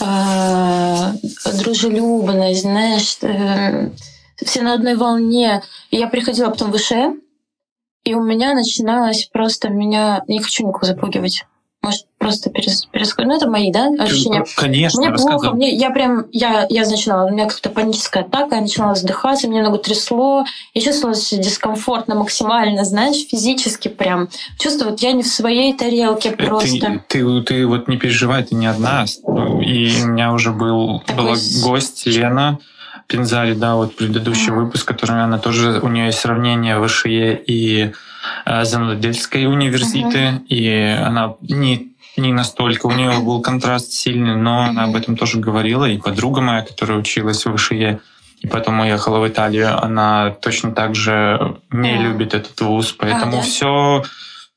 Э, 0.00 1.12
дружелюбность, 1.58 2.62
знаешь, 2.62 3.18
э, 3.22 3.90
все 4.36 4.62
на 4.62 4.74
одной 4.74 4.94
волне. 4.94 5.60
И 5.90 5.96
я 5.96 6.06
приходила 6.06 6.50
потом 6.50 6.70
в 6.70 6.78
ВШЭ, 6.78 7.16
и 8.04 8.14
у 8.14 8.22
меня 8.22 8.54
начиналось 8.54 9.24
просто 9.32 9.70
меня... 9.70 10.22
Не 10.28 10.38
хочу 10.38 10.68
никого 10.68 10.86
запугивать. 10.86 11.44
Просто 12.24 12.48
перес. 12.48 12.88
Ну, 13.18 13.36
это 13.36 13.50
мои, 13.50 13.70
да, 13.70 13.90
ощущения? 13.98 14.46
Конечно, 14.56 14.98
Мне 14.98 15.12
плохо. 15.12 15.50
Мне, 15.50 15.74
я 15.74 15.90
прям, 15.90 16.24
я, 16.32 16.66
я 16.70 16.88
начинала, 16.88 17.26
у 17.26 17.30
меня 17.30 17.44
как-то 17.44 17.68
паническая 17.68 18.22
атака, 18.22 18.54
я 18.54 18.62
начинала 18.62 18.94
задыхаться, 18.94 19.46
мне 19.46 19.60
много 19.60 19.76
трясло. 19.76 20.46
Я 20.72 20.80
чувствовала 20.80 21.14
себя 21.14 21.42
дискомфортно 21.42 22.14
максимально, 22.14 22.84
знаешь, 22.86 23.26
физически 23.28 23.88
прям. 23.88 24.30
Чувствую, 24.58 24.92
вот 24.92 25.00
я 25.00 25.12
не 25.12 25.22
в 25.22 25.26
своей 25.26 25.74
тарелке 25.74 26.30
э, 26.30 26.46
просто. 26.46 27.02
Ты, 27.08 27.24
ты, 27.24 27.42
ты 27.42 27.66
вот 27.66 27.88
не 27.88 27.98
переживай, 27.98 28.42
ты 28.42 28.54
не 28.54 28.68
одна. 28.68 29.04
И 29.04 29.92
у 30.02 30.06
меня 30.06 30.32
уже 30.32 30.50
был, 30.50 31.02
Такой... 31.04 31.24
была 31.24 31.36
гость 31.62 32.06
Лена, 32.06 32.58
Пинзали, 33.06 33.52
да, 33.52 33.74
вот 33.74 33.96
предыдущий 33.96 34.50
выпуск, 34.50 34.88
который 34.88 35.22
она 35.22 35.38
тоже, 35.38 35.78
у 35.82 35.88
нее 35.88 36.06
есть 36.06 36.20
сравнение 36.20 36.82
ВШЕ 36.82 37.34
и 37.46 37.92
э, 38.46 38.64
Замладельской 38.64 39.44
университеты, 39.44 40.18
mm-hmm. 40.18 40.46
и 40.48 41.02
она 41.04 41.34
не 41.42 41.93
не 42.16 42.32
настолько. 42.32 42.86
У 42.86 42.92
нее 42.92 43.18
был 43.20 43.40
контраст 43.40 43.92
сильный, 43.92 44.36
но 44.36 44.64
она 44.64 44.84
об 44.84 44.96
этом 44.96 45.16
тоже 45.16 45.38
говорила. 45.38 45.84
И 45.84 45.98
подруга 45.98 46.40
моя, 46.40 46.62
которая 46.62 46.98
училась 46.98 47.44
в 47.44 47.56
ВШЕ, 47.56 48.00
и 48.40 48.46
потом 48.46 48.80
уехала 48.80 49.18
в 49.20 49.28
Италию, 49.28 49.82
она 49.82 50.30
точно 50.30 50.72
так 50.72 50.94
же 50.94 51.56
не 51.70 51.96
любит 51.96 52.34
этот 52.34 52.60
вуз. 52.60 52.92
Поэтому 52.92 53.38
а, 53.38 53.40
да? 53.40 53.42
все 53.42 54.04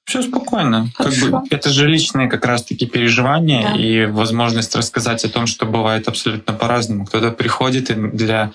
все 0.08 0.22
спокойно. 0.22 0.88
Как 0.96 1.14
бы, 1.14 1.42
это 1.50 1.70
же 1.70 1.86
личные 1.86 2.30
как 2.30 2.46
раз-таки 2.46 2.86
переживания 2.86 3.74
да. 3.74 3.76
и 3.76 4.06
возможность 4.06 4.74
рассказать 4.74 5.26
о 5.26 5.30
том, 5.30 5.48
что 5.48 5.66
бывает 5.66 6.08
абсолютно 6.08 6.54
по-разному. 6.54 7.06
Кто-то 7.06 7.32
приходит 7.32 7.90
и 7.90 7.94
для 7.94 8.52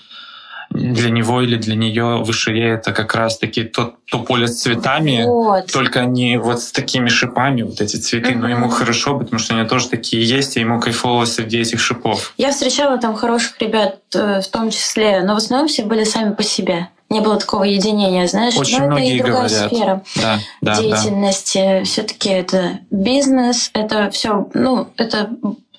для 0.72 1.10
него 1.10 1.42
или 1.42 1.56
для 1.56 1.76
нее 1.76 2.22
выше 2.24 2.52
это 2.58 2.92
как 2.92 3.14
раз-таки 3.14 3.64
то, 3.64 3.94
то 4.10 4.18
поле 4.20 4.46
с 4.46 4.60
цветами, 4.60 5.24
вот. 5.24 5.70
только 5.72 6.04
не 6.04 6.38
вот 6.38 6.60
с 6.60 6.72
такими 6.72 7.08
шипами, 7.08 7.62
вот 7.62 7.80
эти 7.80 7.96
цветы. 7.96 8.32
Mm-hmm. 8.32 8.38
Но 8.38 8.48
ему 8.48 8.68
хорошо, 8.68 9.18
потому 9.18 9.38
что 9.38 9.54
у 9.54 9.58
него 9.58 9.68
тоже 9.68 9.88
такие 9.88 10.24
есть, 10.24 10.56
и 10.56 10.60
ему 10.60 10.80
кайфово 10.80 11.24
среди 11.24 11.58
этих 11.58 11.80
шипов. 11.80 12.32
Я 12.36 12.50
встречала 12.52 12.98
там 12.98 13.14
хороших 13.14 13.60
ребят 13.60 13.98
э, 14.14 14.40
в 14.40 14.48
том 14.48 14.70
числе, 14.70 15.22
но 15.22 15.34
в 15.34 15.38
основном 15.38 15.68
все 15.68 15.84
были 15.84 16.04
сами 16.04 16.34
по 16.34 16.42
себе 16.42 16.88
не 17.12 17.20
было 17.20 17.38
такого 17.38 17.64
единения, 17.64 18.26
знаешь, 18.26 18.56
Очень 18.56 18.86
но 18.86 18.98
это 18.98 19.06
и 19.06 19.18
другая 19.18 19.48
говорят. 19.48 19.70
сфера 19.70 20.02
да, 20.16 20.38
да, 20.62 20.80
деятельности. 20.80 21.78
Да. 21.80 21.84
Все-таки 21.84 22.30
это 22.30 22.78
бизнес, 22.90 23.70
это 23.74 24.10
все, 24.10 24.48
ну, 24.54 24.88
это 24.96 25.28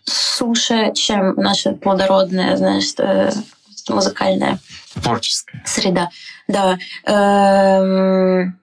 суше, 0.05 0.91
чем 0.93 1.33
наша 1.35 1.71
плодородная, 1.71 2.55
знаешь, 2.55 2.93
э, 2.99 3.31
музыкальная 3.89 4.59
творческая 4.93 5.61
среда. 5.65 6.09
Да. 6.47 6.77
Эм, 7.05 8.59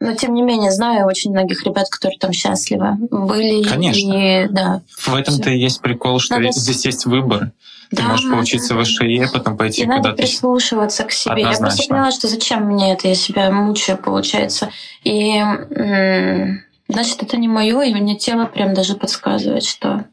но 0.00 0.14
тем 0.14 0.34
не 0.34 0.42
менее 0.42 0.70
знаю 0.70 1.06
очень 1.06 1.30
многих 1.30 1.64
ребят, 1.64 1.88
которые 1.88 2.18
там 2.18 2.32
счастливы 2.32 2.96
были. 3.10 3.66
Конечно. 3.66 4.12
И, 4.12 4.48
да, 4.48 4.82
в 4.98 5.14
этом-то 5.14 5.50
и 5.50 5.58
есть 5.58 5.80
прикол, 5.80 6.18
что 6.18 6.38
Надо... 6.38 6.52
здесь 6.52 6.84
есть 6.84 7.06
выбор. 7.06 7.52
Ты 7.90 7.96
да, 7.96 8.08
можешь 8.08 8.30
поучиться 8.30 8.74
в 8.74 8.84
ШЕ, 8.84 9.28
потом 9.32 9.56
пойти 9.56 9.82
и 9.82 9.84
куда-то. 9.84 10.08
надо 10.10 10.16
прислушиваться 10.16 11.04
к 11.04 11.12
себе. 11.12 11.46
Однозначно. 11.46 11.52
Я 11.52 11.58
просто 11.58 11.88
поняла, 11.88 12.10
что 12.10 12.28
зачем 12.28 12.64
мне 12.64 12.92
это, 12.92 13.08
я 13.08 13.14
себя 13.14 13.50
мучаю, 13.50 13.98
получается. 13.98 14.70
И 15.04 15.42
значит, 16.88 17.22
это 17.22 17.36
не 17.36 17.48
мое, 17.48 17.82
и 17.82 17.94
мне 17.94 18.16
тело 18.16 18.46
прям 18.46 18.74
даже 18.74 18.94
подсказывает, 18.96 19.64
что 19.64 20.06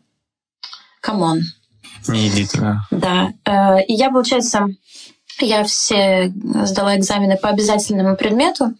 come 1.01 1.24
on. 1.24 1.41
Не 2.07 2.29
иди 2.29 2.47
туда. 2.47 2.87
Да. 2.91 3.33
Э, 3.45 3.83
и 3.83 3.93
я, 3.93 4.09
получается, 4.09 4.67
я 5.45 5.63
все 5.63 6.31
сдала 6.63 6.95
экзамены 6.97 7.37
по 7.37 7.49
обязательному 7.49 8.15
предмету. 8.15 8.73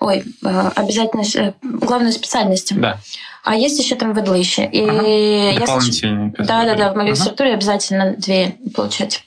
Ой, 0.00 0.24
э, 0.44 0.70
обязательность, 0.74 1.36
э, 1.36 1.54
главной 1.62 2.12
специальности. 2.12 2.74
Да. 2.74 2.98
А 3.44 3.54
есть 3.54 3.78
еще 3.78 3.94
там 3.94 4.12
vedlejší. 4.12 4.68
И 4.70 4.82
ага. 4.82 5.06
я 5.06 5.60
Дополнительные. 5.60 6.34
Да, 6.38 6.64
да, 6.64 6.74
да. 6.74 6.92
В 6.92 6.96
магистратуре 6.96 7.50
ага. 7.50 7.58
обязательно 7.58 8.14
две 8.16 8.56
получать. 8.74 9.24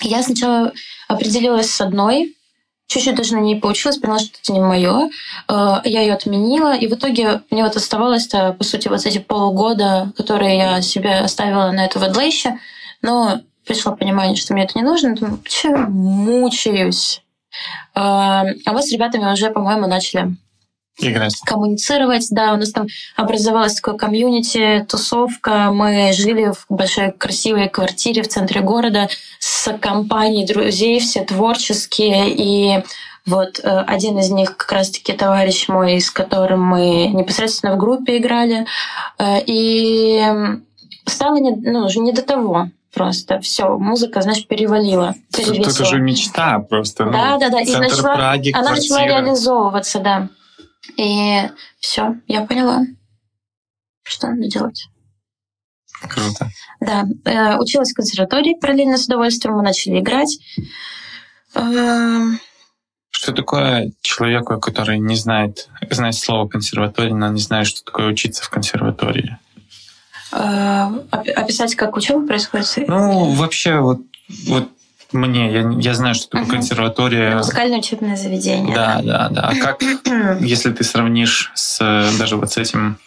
Я 0.00 0.22
сначала 0.22 0.72
определилась 1.08 1.70
с 1.70 1.80
одной, 1.80 2.36
чуть-чуть 2.88 3.14
даже 3.14 3.34
на 3.34 3.40
ней 3.40 3.60
получилось, 3.60 3.98
поняла, 3.98 4.18
что 4.18 4.38
это 4.42 4.52
не 4.52 4.60
мое. 4.60 5.10
Э, 5.48 5.80
я 5.84 6.02
ее 6.02 6.14
отменила, 6.14 6.76
и 6.76 6.88
в 6.88 6.94
итоге 6.94 7.42
мне 7.50 7.62
вот 7.62 7.76
оставалось-то, 7.76 8.54
по 8.54 8.64
сути, 8.64 8.88
вот 8.88 9.04
эти 9.04 9.18
полгода, 9.18 10.12
которые 10.16 10.56
я 10.56 10.82
себе 10.82 11.18
оставила 11.18 11.70
на 11.70 11.84
это 11.84 11.98
ведлейще, 11.98 12.58
но 13.02 13.42
пришло 13.68 13.94
понимание, 13.94 14.34
что 14.34 14.54
мне 14.54 14.64
это 14.64 14.76
не 14.76 14.84
нужно. 14.84 15.14
Думаю, 15.14 15.38
почему 15.38 15.86
мучаюсь? 15.88 17.22
Э, 17.94 18.00
а 18.00 18.72
мы 18.72 18.82
с 18.82 18.90
ребятами 18.90 19.30
уже, 19.30 19.50
по-моему, 19.50 19.86
начали 19.86 20.34
Играть. 21.00 21.34
коммуницировать. 21.44 22.26
Да, 22.30 22.54
у 22.54 22.56
нас 22.56 22.72
там 22.72 22.86
образовалась 23.16 23.74
такое 23.74 23.94
комьюнити, 23.94 24.86
тусовка. 24.88 25.70
Мы 25.72 26.12
жили 26.12 26.52
в 26.52 26.64
большой 26.68 27.12
красивой 27.12 27.68
квартире 27.68 28.22
в 28.22 28.28
центре 28.28 28.60
города 28.60 29.08
с 29.38 29.72
компанией 29.78 30.46
друзей, 30.46 30.98
все 31.00 31.24
творческие. 31.24 32.34
И 32.34 32.82
вот 33.26 33.60
э, 33.62 33.84
один 33.86 34.18
из 34.18 34.30
них 34.30 34.56
как 34.56 34.72
раз-таки 34.72 35.12
товарищ 35.12 35.68
мой, 35.68 36.00
с 36.00 36.10
которым 36.10 36.62
мы 36.62 37.08
непосредственно 37.08 37.74
в 37.74 37.78
группе 37.78 38.16
играли. 38.16 38.66
Э, 39.18 39.40
и 39.44 40.24
стало 41.04 41.36
не, 41.36 41.50
ну, 41.50 41.84
уже 41.84 42.00
не 42.00 42.12
до 42.12 42.22
того 42.22 42.70
просто 42.98 43.38
все, 43.40 43.78
музыка, 43.78 44.20
знаешь, 44.22 44.44
перевалила. 44.46 45.14
Тут, 45.32 45.56
тут 45.62 45.80
уже 45.80 46.00
мечта 46.00 46.58
просто. 46.58 47.04
Да, 47.04 47.34
ну, 47.34 47.40
да, 47.40 47.48
да. 47.50 47.60
И 47.60 47.76
начала, 47.76 48.16
Праги, 48.16 48.50
она 48.52 48.70
квартира. 48.70 48.98
начала 48.98 49.06
реализовываться, 49.06 50.00
да. 50.00 50.28
И 50.96 51.48
все, 51.78 52.16
я 52.26 52.44
поняла, 52.44 52.82
что 54.02 54.26
надо 54.28 54.48
делать. 54.48 54.88
Круто. 56.00 56.48
Да, 56.80 57.04
э, 57.24 57.56
училась 57.58 57.92
в 57.92 57.94
консерватории 57.94 58.58
параллельно 58.60 58.98
с 58.98 59.06
удовольствием, 59.06 59.56
мы 59.56 59.62
начали 59.62 60.00
играть. 60.00 60.38
Э, 61.54 62.24
что 63.10 63.32
такое 63.32 63.92
человеку, 64.00 64.58
который 64.60 64.98
не 64.98 65.14
знает, 65.14 65.68
знает 65.90 66.16
слово 66.16 66.48
консерватория, 66.48 67.14
но 67.14 67.28
не 67.28 67.40
знает, 67.40 67.68
что 67.68 67.84
такое 67.84 68.08
учиться 68.08 68.42
в 68.42 68.50
консерватории? 68.50 69.38
Э, 70.32 70.88
описать, 71.10 71.74
как 71.74 71.96
учеба 71.96 72.26
происходит? 72.26 72.88
Ну, 72.88 73.32
вообще, 73.32 73.78
вот, 73.78 74.00
вот 74.46 74.68
мне, 75.12 75.52
я, 75.52 75.70
я 75.70 75.94
знаю, 75.94 76.14
что 76.14 76.28
такое 76.28 76.44
угу. 76.44 76.52
консерватория. 76.52 77.36
Музыкальное 77.36 77.78
учебное 77.78 78.16
заведение. 78.16 78.74
Да, 78.74 79.00
да, 79.02 79.28
да. 79.30 79.48
А 79.48 79.54
как, 79.54 79.82
если 80.40 80.70
ты 80.70 80.84
сравнишь 80.84 81.50
с 81.54 81.78
даже 82.18 82.36
вот 82.36 82.52
с 82.52 82.58
этим 82.58 82.98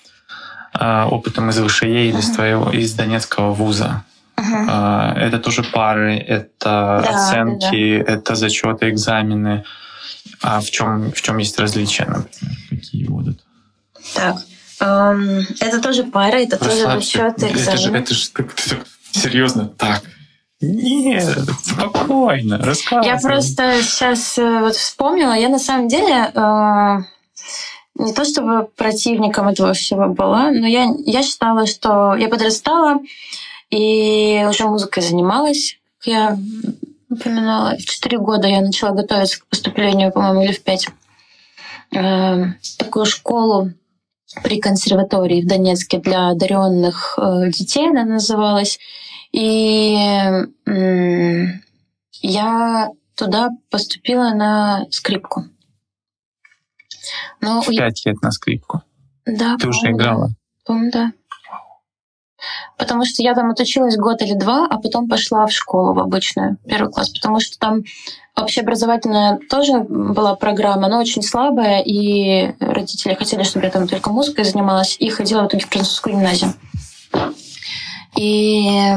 э, 0.79 1.03
опытом 1.03 1.49
из 1.49 1.59
ВШЕ 1.59 2.09
или 2.09 2.21
с 2.21 2.31
твоего, 2.31 2.71
из 2.71 2.93
Донецкого 2.93 3.53
вуза? 3.53 4.03
Uh-huh. 4.37 5.13
Это 5.19 5.37
тоже 5.37 5.61
пары, 5.61 6.15
это 6.15 7.03
да, 7.03 7.27
оценки, 7.27 7.99
да, 7.99 8.05
да. 8.05 8.13
это 8.13 8.35
зачеты, 8.35 8.89
экзамены. 8.89 9.65
А 10.41 10.59
в 10.61 10.71
чем, 10.71 11.11
в 11.11 11.21
чем 11.21 11.37
есть 11.37 11.59
различия, 11.59 12.05
например, 12.05 12.57
какие 12.69 13.05
будут? 13.05 13.43
Так, 14.15 14.37
эм, 14.37 14.41
это 14.81 15.79
тоже 15.81 16.03
пара, 16.03 16.37
это 16.37 16.57
Расслабься. 16.57 16.83
тоже 16.83 17.33
зачеты, 17.33 17.51
экзамены. 17.51 17.97
Это 17.97 18.13
же, 18.13 18.29
это 18.35 18.69
же 18.69 18.83
серьезно 19.11 19.67
так. 19.67 20.01
Нет, 20.59 21.37
спокойно, 21.63 22.57
рассказывай. 22.59 23.07
Я 23.07 23.17
просто 23.17 23.81
сейчас 23.81 24.37
э, 24.37 24.59
вот 24.59 24.75
вспомнила, 24.75 25.33
я 25.33 25.49
на 25.49 25.57
самом 25.57 25.87
деле 25.87 26.31
э, 26.33 26.97
не 27.95 28.13
то 28.13 28.23
чтобы 28.25 28.69
противником 28.75 29.47
этого 29.47 29.73
всего 29.73 30.07
была, 30.07 30.51
но 30.51 30.67
я, 30.67 30.87
я 31.05 31.23
считала, 31.23 31.65
что 31.65 32.15
я 32.15 32.27
подрастала 32.27 32.99
и 33.71 34.45
уже 34.47 34.65
музыкой 34.65 35.01
занималась, 35.01 35.77
как 35.97 36.07
я 36.07 36.37
упоминала. 37.09 37.77
В 37.77 37.85
4 37.85 38.19
года 38.19 38.47
я 38.47 38.61
начала 38.61 38.91
готовиться 38.91 39.41
к 39.41 39.47
поступлению, 39.47 40.11
по-моему, 40.11 40.43
или 40.43 40.53
в 40.53 40.61
5. 40.61 40.87
Э, 41.93 42.45
такую 42.77 43.05
школу 43.05 43.71
при 44.43 44.59
консерватории 44.59 45.41
в 45.41 45.47
Донецке 45.47 45.99
для 45.99 46.29
одаренных 46.29 47.17
э, 47.17 47.49
детей 47.49 47.89
она 47.89 48.05
называлась. 48.05 48.79
И 49.31 49.95
я 52.21 52.89
туда 53.15 53.49
поступила 53.69 54.31
на 54.33 54.85
скрипку. 54.91 55.45
Но 57.39 57.61
Пять 57.63 58.05
лет 58.05 58.21
на 58.21 58.31
скрипку. 58.31 58.81
Да. 59.25 59.57
Ты 59.57 59.67
уже 59.67 59.91
играла? 59.91 60.29
По-моему, 60.65 60.91
да. 60.91 61.11
Потому 62.77 63.05
что 63.05 63.21
я 63.21 63.35
там 63.35 63.51
отучилась 63.51 63.95
год 63.97 64.21
или 64.21 64.33
два, 64.33 64.65
а 64.67 64.79
потом 64.79 65.07
пошла 65.07 65.45
в 65.45 65.51
школу 65.51 65.93
в 65.93 65.99
обычную, 65.99 66.57
первый 66.67 66.91
класс, 66.91 67.09
потому 67.09 67.39
что 67.39 67.59
там 67.59 67.83
общеобразовательная 68.35 69.39
тоже 69.49 69.79
была 69.79 70.35
программа, 70.35 70.87
но 70.87 70.99
очень 70.99 71.21
слабая, 71.21 71.81
и 71.81 72.53
родители 72.59 73.13
хотели, 73.13 73.43
чтобы 73.43 73.65
я 73.65 73.71
там 73.71 73.87
только 73.87 74.09
музыкой 74.09 74.45
занималась, 74.45 74.95
и 74.99 75.09
ходила 75.09 75.43
в 75.43 75.47
итоге 75.47 75.65
в 75.65 75.69
французскую 75.69 76.15
гимназию. 76.15 76.53
И 78.15 78.95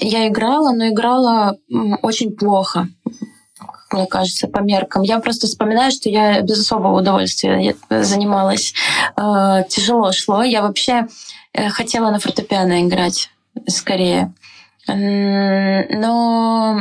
я 0.00 0.28
играла, 0.28 0.72
но 0.72 0.88
играла 0.88 1.56
очень 2.02 2.34
плохо, 2.34 2.88
мне 3.90 4.06
кажется, 4.06 4.48
по 4.48 4.60
меркам. 4.60 5.02
Я 5.02 5.18
просто 5.18 5.46
вспоминаю, 5.46 5.92
что 5.92 6.08
я 6.08 6.40
без 6.40 6.60
особого 6.60 6.98
удовольствия 6.98 7.76
занималась. 7.90 8.72
Э, 9.16 9.64
тяжело 9.68 10.12
шло. 10.12 10.42
Я 10.42 10.62
вообще 10.62 11.08
э, 11.52 11.68
хотела 11.68 12.10
на 12.10 12.18
фортепиано 12.18 12.86
играть 12.86 13.28
скорее. 13.68 14.32
Но 14.88 16.80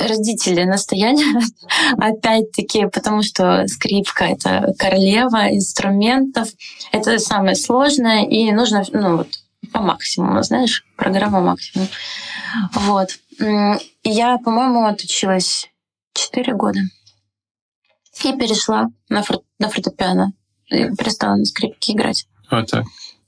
родители 0.00 0.64
настояли, 0.64 1.22
опять-таки, 1.98 2.86
потому 2.86 3.22
что 3.22 3.66
скрипка— 3.66 4.24
это 4.26 4.72
королева 4.78 5.54
инструментов, 5.54 6.48
это 6.92 7.18
самое 7.18 7.56
сложное, 7.56 8.24
и 8.24 8.50
нужно 8.52 8.84
ну, 8.92 9.18
вот, 9.18 9.28
по 9.72 9.80
максимуму, 9.80 10.42
знаешь, 10.42 10.84
программа 10.96 11.40
максимум. 11.40 11.88
Вот. 12.72 13.10
Я, 14.02 14.38
по-моему, 14.38 14.86
отучилась 14.86 15.68
4 16.14 16.54
года. 16.54 16.80
И 18.24 18.32
перешла 18.36 18.88
на, 19.08 19.22
фор- 19.22 19.42
на 19.58 19.68
фортепиано. 19.68 20.32
И 20.66 20.94
перестала 20.94 21.36
на 21.36 21.44
скрипке 21.44 21.92
играть. 21.92 22.26
Вот 22.50 22.70
так. 22.70 22.84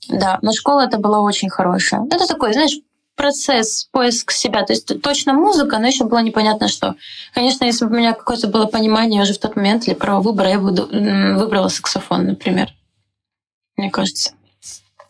Да, 0.09 0.39
но 0.41 0.51
школа 0.51 0.81
это 0.81 0.97
была 0.97 1.21
очень 1.21 1.49
хорошая. 1.49 2.05
Это 2.11 2.27
такой, 2.27 2.53
знаешь, 2.53 2.77
процесс, 3.15 3.87
поиск 3.91 4.31
себя. 4.31 4.63
То 4.63 4.73
есть 4.73 5.01
точно 5.01 5.33
музыка, 5.33 5.79
но 5.79 5.87
еще 5.87 6.05
было 6.05 6.19
непонятно 6.19 6.67
что. 6.67 6.95
Конечно, 7.33 7.65
если 7.65 7.85
бы 7.85 7.91
у 7.91 7.97
меня 7.97 8.13
какое-то 8.13 8.47
было 8.47 8.65
понимание 8.65 9.21
уже 9.21 9.33
в 9.33 9.39
тот 9.39 9.55
момент 9.55 9.87
или 9.87 9.93
право 9.93 10.21
выбора, 10.21 10.49
я 10.49 10.59
бы 10.59 10.71
выбрала 10.71 11.67
саксофон, 11.67 12.25
например. 12.25 12.69
Мне 13.77 13.89
кажется. 13.89 14.33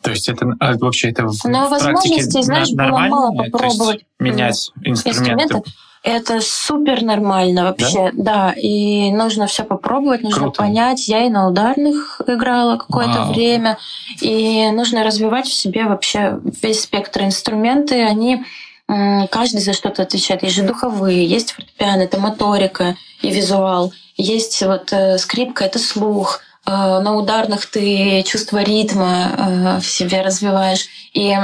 То 0.01 0.11
есть 0.11 0.27
это 0.27 0.45
а 0.59 0.77
вообще 0.77 1.11
это 1.11 1.23
Но 1.45 1.67
в 1.67 1.69
возможностей, 1.69 2.43
знаешь, 2.43 2.71
было 2.71 2.97
мало 2.97 3.31
попробовать 3.35 4.05
менять 4.19 4.71
инструменты. 4.83 5.09
инструменты. 5.43 5.71
Это 6.03 6.41
супер 6.41 7.01
нормально 7.01 7.63
вообще, 7.63 8.11
да? 8.13 8.51
да. 8.51 8.53
И 8.53 9.11
нужно 9.11 9.47
все 9.47 9.63
попробовать, 9.63 10.21
нужно 10.21 10.43
Круто. 10.43 10.57
понять. 10.63 11.07
Я 11.07 11.25
и 11.25 11.29
на 11.29 11.47
ударных 11.47 12.21
играла 12.27 12.77
какое-то 12.77 13.21
Вау. 13.21 13.33
время, 13.33 13.77
и 14.21 14.69
нужно 14.71 15.03
развивать 15.03 15.47
в 15.47 15.53
себе 15.53 15.85
вообще 15.85 16.39
весь 16.61 16.81
спектр 16.81 17.23
инструменты. 17.23 18.03
Они 18.03 18.43
каждый 18.85 19.61
за 19.61 19.71
что-то 19.71 20.03
отвечает. 20.03 20.43
Есть 20.43 20.55
же 20.55 20.63
духовые, 20.63 21.25
есть 21.25 21.53
фортепиано, 21.53 22.01
это 22.01 22.19
моторика 22.19 22.97
и 23.21 23.31
визуал. 23.31 23.93
Есть 24.17 24.61
вот 24.61 24.91
э, 24.91 25.17
скрипка, 25.17 25.63
это 25.63 25.79
слух 25.79 26.41
Э, 26.65 26.99
на 26.99 27.15
ударных 27.15 27.65
ты 27.65 28.23
чувство 28.23 28.63
ритма 28.63 29.31
э, 29.37 29.79
в 29.79 29.85
себе 29.85 30.21
развиваешь. 30.21 30.87
И, 31.13 31.35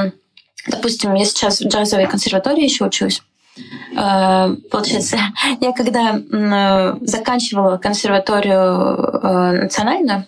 допустим, 0.67 1.13
я 1.15 1.25
сейчас 1.25 1.59
в 1.59 1.67
джазовой 1.67 2.07
консерватории 2.07 2.63
еще 2.63 2.85
учусь. 2.85 3.21
Э, 3.95 4.55
получается, 4.71 5.17
я 5.61 5.71
когда 5.73 6.21
заканчивала 7.01 7.77
консерваторию 7.77 9.61
национальную, 9.63 10.25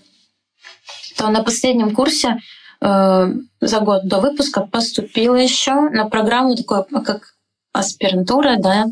то 1.17 1.29
на 1.29 1.43
последнем 1.43 1.93
курсе 1.93 2.38
за 2.79 3.79
год 3.79 4.07
до 4.07 4.19
выпуска 4.19 4.62
поступила 4.62 5.36
еще 5.36 5.73
на 5.91 6.10
программу 6.10 6.55
такую, 6.55 6.84
как 7.05 7.36
аспирантура, 7.73 8.57
да, 8.57 8.88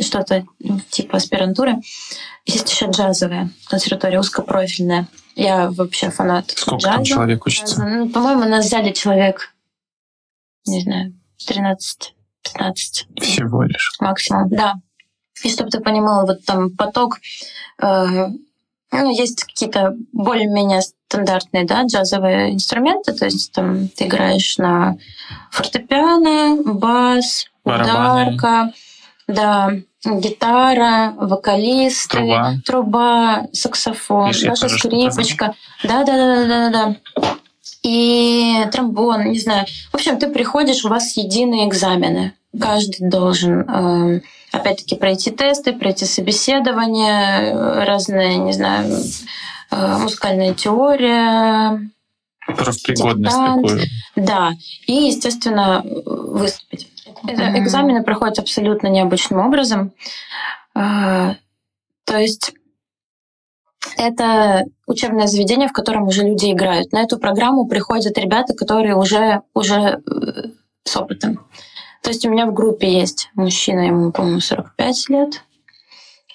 что-то 0.00 0.44
типа 0.90 1.18
аспирантуры. 1.18 1.76
Есть 2.46 2.70
еще 2.70 2.86
джазовая 2.90 3.50
консерватория, 3.68 4.18
узкопрофильная. 4.18 5.08
Я 5.34 5.70
вообще 5.70 6.10
фанат 6.10 6.50
Сколько 6.50 6.82
джаза. 6.82 6.94
там 6.96 7.04
человек 7.04 7.46
учится? 7.46 7.84
Ну, 7.84 8.08
по-моему, 8.08 8.44
нас 8.44 8.66
взяли 8.66 8.92
человек, 8.92 9.54
не 10.66 10.82
знаю, 10.82 11.14
13 11.46 12.14
15. 12.44 13.08
Всего 13.20 13.62
лишь. 13.64 13.92
Максимум, 14.00 14.48
да. 14.48 14.74
И 15.42 15.50
чтобы 15.50 15.70
ты 15.70 15.80
понимала, 15.80 16.26
вот 16.26 16.44
там 16.44 16.70
поток, 16.70 17.18
э, 17.82 18.28
ну, 18.92 19.10
есть 19.10 19.44
какие-то 19.44 19.96
более-менее 20.12 20.82
стандартные, 20.82 21.64
да, 21.64 21.82
джазовые 21.82 22.52
инструменты, 22.52 23.12
то 23.12 23.24
есть 23.24 23.52
там 23.52 23.88
ты 23.88 24.06
играешь 24.06 24.58
на 24.58 24.96
фортепиано, 25.50 26.62
бас, 26.64 27.46
Барабаны. 27.64 28.34
ударка, 28.34 28.72
да, 29.26 29.72
гитара, 30.04 31.14
вокалисты, 31.16 32.18
труба, 32.18 32.54
труба 32.64 33.46
саксофон, 33.52 34.28
Видишь, 34.28 34.42
наша 34.42 34.68
скрипочка. 34.68 35.54
Да, 35.82 36.04
И 37.84 38.66
тромбон, 38.72 39.30
не 39.30 39.38
знаю. 39.38 39.66
В 39.92 39.94
общем, 39.94 40.18
ты 40.18 40.28
приходишь, 40.28 40.84
у 40.84 40.88
вас 40.88 41.16
единые 41.16 41.68
экзамены. 41.68 42.32
Каждый 42.58 43.08
должен 43.08 43.60
э, 43.60 44.20
опять-таки 44.52 44.96
пройти 44.96 45.30
тесты, 45.30 45.74
пройти 45.74 46.06
собеседование, 46.06 47.84
разные, 47.84 48.36
не 48.36 48.52
знаю, 48.52 49.02
э, 49.70 49.98
музыкальная 49.98 50.54
теория, 50.54 51.78
профпригодность 52.46 53.36
такую. 53.36 53.80
Да, 54.16 54.52
и, 54.86 54.92
естественно, 54.92 55.82
выступить. 55.84 56.88
Mm-hmm. 57.24 57.58
Экзамены 57.58 58.02
проходят 58.02 58.38
абсолютно 58.38 58.88
необычным 58.88 59.40
образом. 59.40 59.92
А, 60.74 61.36
то 62.04 62.18
есть 62.18 62.52
это 63.96 64.64
учебное 64.86 65.26
заведение, 65.26 65.68
в 65.68 65.72
котором 65.72 66.06
уже 66.08 66.22
люди 66.22 66.52
играют. 66.52 66.92
На 66.92 67.02
эту 67.02 67.18
программу 67.18 67.66
приходят 67.66 68.16
ребята, 68.18 68.54
которые 68.54 68.96
уже, 68.96 69.42
уже 69.54 70.00
э, 70.06 70.48
с 70.84 70.96
опытом. 70.96 71.40
То 72.02 72.10
есть 72.10 72.26
у 72.26 72.30
меня 72.30 72.46
в 72.46 72.52
группе 72.52 72.90
есть 72.92 73.30
мужчина, 73.34 73.80
ему, 73.80 74.12
по-моему, 74.12 74.40
45 74.40 75.08
лет, 75.08 75.42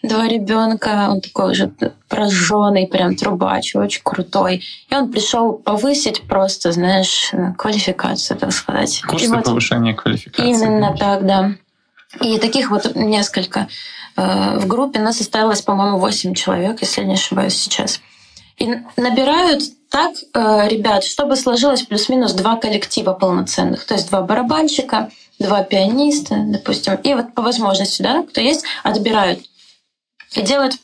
два 0.02 0.28
ребенка, 0.28 1.08
он 1.10 1.22
такой 1.22 1.52
уже 1.52 1.72
прожженный, 2.08 2.88
прям 2.88 3.16
трубач, 3.16 3.76
очень 3.76 4.02
крутой. 4.04 4.64
И 4.90 4.96
он 4.96 5.12
пришел 5.12 5.54
повысить 5.54 6.24
просто, 6.28 6.72
знаешь, 6.72 7.32
квалификацию, 7.58 8.38
так 8.38 8.52
сказать. 8.52 9.02
Курсы 9.08 9.30
вот 9.30 9.46
повышения 9.46 9.94
квалификации. 9.94 10.50
Именно 10.50 10.96
так, 10.98 11.26
да. 11.26 11.52
И 12.22 12.40
таких 12.40 12.72
вот 12.72 12.96
несколько. 12.96 13.68
Э, 14.20 14.60
в 14.60 14.68
группе 14.68 15.00
нас 15.00 15.22
осталось, 15.22 15.62
по-моему, 15.62 15.98
8 15.98 16.34
человек, 16.34 16.82
если 16.82 17.04
не 17.04 17.14
ошибаюсь 17.14 17.56
сейчас. 17.56 18.02
И 18.58 18.68
набирают 18.98 19.64
так 19.90 20.12
э, 20.34 20.68
ребят, 20.68 21.04
чтобы 21.04 21.36
сложилось 21.36 21.84
плюс-минус 21.84 22.34
два 22.34 22.58
коллектива 22.58 23.14
полноценных. 23.14 23.86
То 23.86 23.94
есть 23.94 24.10
два 24.10 24.22
барабанщика, 24.22 25.10
два 25.40 25.64
пианиста, 25.64 26.36
допустим. 26.46 26.96
И 26.96 27.14
вот 27.14 27.34
по 27.34 27.42
возможности, 27.42 28.02
да, 28.02 28.24
кто 28.24 28.42
есть, 28.42 28.66
отбирают 28.84 29.40
и 30.36 30.42
делают 30.42 30.76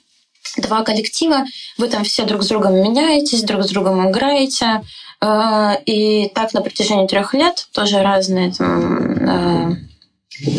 два 0.57 0.83
коллектива, 0.83 1.43
вы 1.77 1.89
там 1.89 2.03
все 2.03 2.23
друг 2.23 2.43
с 2.43 2.47
другом 2.47 2.75
меняетесь, 2.75 3.43
друг 3.43 3.63
с 3.63 3.69
другом 3.69 4.09
играете, 4.09 4.81
э, 5.21 5.71
и 5.86 6.29
так 6.33 6.53
на 6.53 6.61
протяжении 6.61 7.07
трех 7.07 7.33
лет 7.33 7.67
тоже 7.73 8.01
разные 8.01 8.53
там, 8.53 9.89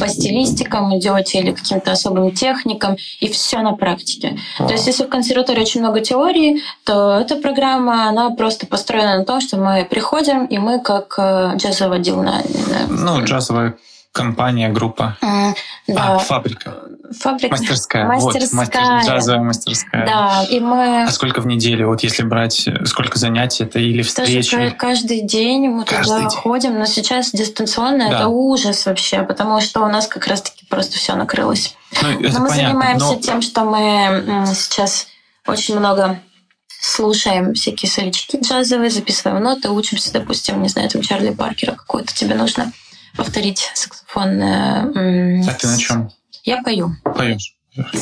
по 0.01 0.09
стилистикам 0.09 0.97
идете 0.99 1.39
или 1.41 1.53
каким-то 1.53 1.93
особым 1.93 2.33
техникам, 2.33 2.97
и 3.21 3.29
все 3.29 3.61
на 3.61 3.73
практике. 3.73 4.39
То 4.59 4.73
есть, 4.73 4.87
если 4.87 5.05
в 5.05 5.09
консерватории 5.09 5.61
очень 5.61 5.81
много 5.81 6.01
теории, 6.01 6.63
то 6.85 7.19
эта 7.21 7.37
программа, 7.37 8.09
она 8.09 8.31
просто 8.31 8.67
построена 8.67 9.19
на 9.19 9.25
том, 9.25 9.41
что 9.41 9.57
мы 9.57 9.87
приходим, 9.89 10.47
и 10.47 10.59
мы 10.59 10.81
как 10.81 11.15
э, 11.19 11.53
джазовый 11.57 11.99
отдел 11.99 12.23
на... 12.23 12.43
Ну, 12.89 13.25
джазовая 13.25 13.77
компания, 14.17 14.71
группа. 14.71 15.17
А, 15.21 15.53
да. 15.87 16.15
А, 16.15 16.19
фабрика. 16.19 16.75
Фабрика. 17.21 17.53
Мастерская. 17.53 18.07
Мастерская. 18.07 18.43
Вот, 18.49 18.53
мастер, 18.53 19.07
джазовая 19.13 19.43
мастерская. 19.43 20.07
Да, 20.07 20.45
и 20.51 20.59
мы... 20.59 21.05
А 21.05 21.11
сколько 21.11 21.41
в 21.41 21.47
неделю, 21.47 21.89
вот 21.89 22.03
если 22.03 22.23
брать, 22.25 22.67
сколько 22.87 23.19
занятий 23.19 23.65
это 23.65 23.79
или 23.79 24.03
встречи? 24.03 24.51
Тоже 24.51 24.71
каждый 24.73 25.21
день 25.23 25.69
мы 25.69 25.85
Каждый 25.85 26.05
туда 26.05 26.21
день. 26.31 26.31
ходим, 26.31 26.79
но 26.79 26.87
сейчас 26.87 27.31
дистанционно 27.31 28.09
Да. 28.09 28.17
это 28.17 28.29
ужас 28.29 28.87
вообще, 28.87 29.23
потому 29.23 29.61
что 29.61 29.83
у 29.85 29.89
нас 29.89 30.07
как 30.09 30.27
раз-таки 30.27 30.65
просто 30.67 30.97
все 30.97 31.15
накрылось. 31.15 31.77
Ну, 32.03 32.09
Но 32.09 32.17
мы 32.19 32.23
понятно, 32.23 32.49
занимаемся 32.49 33.07
но- 33.07 33.17
тем, 33.21 33.43
что 33.43 33.65
мы 33.65 34.45
сейчас 34.47 35.07
очень 35.47 35.79
много 35.79 36.19
слушаем 36.81 37.55
всякие 37.55 37.91
солички 37.91 38.37
джазовые, 38.43 38.91
записываем 38.91 39.43
ноты, 39.43 39.71
учимся, 39.71 40.13
допустим, 40.13 40.63
не 40.63 40.69
знаю, 40.69 40.89
там 40.89 41.03
Чарли 41.03 41.31
Паркера 41.31 41.73
какой-то 41.73 42.15
тебе 42.15 42.35
нужно 42.35 42.73
повторить 43.17 43.71
саксофон. 43.75 44.41
э, 44.41 45.43
А 45.49 45.55
ты 45.55 45.67
на 45.67 45.79
чем 45.79 46.11
Я 46.45 46.63
пою. 46.63 46.91
поешь? 47.05 47.55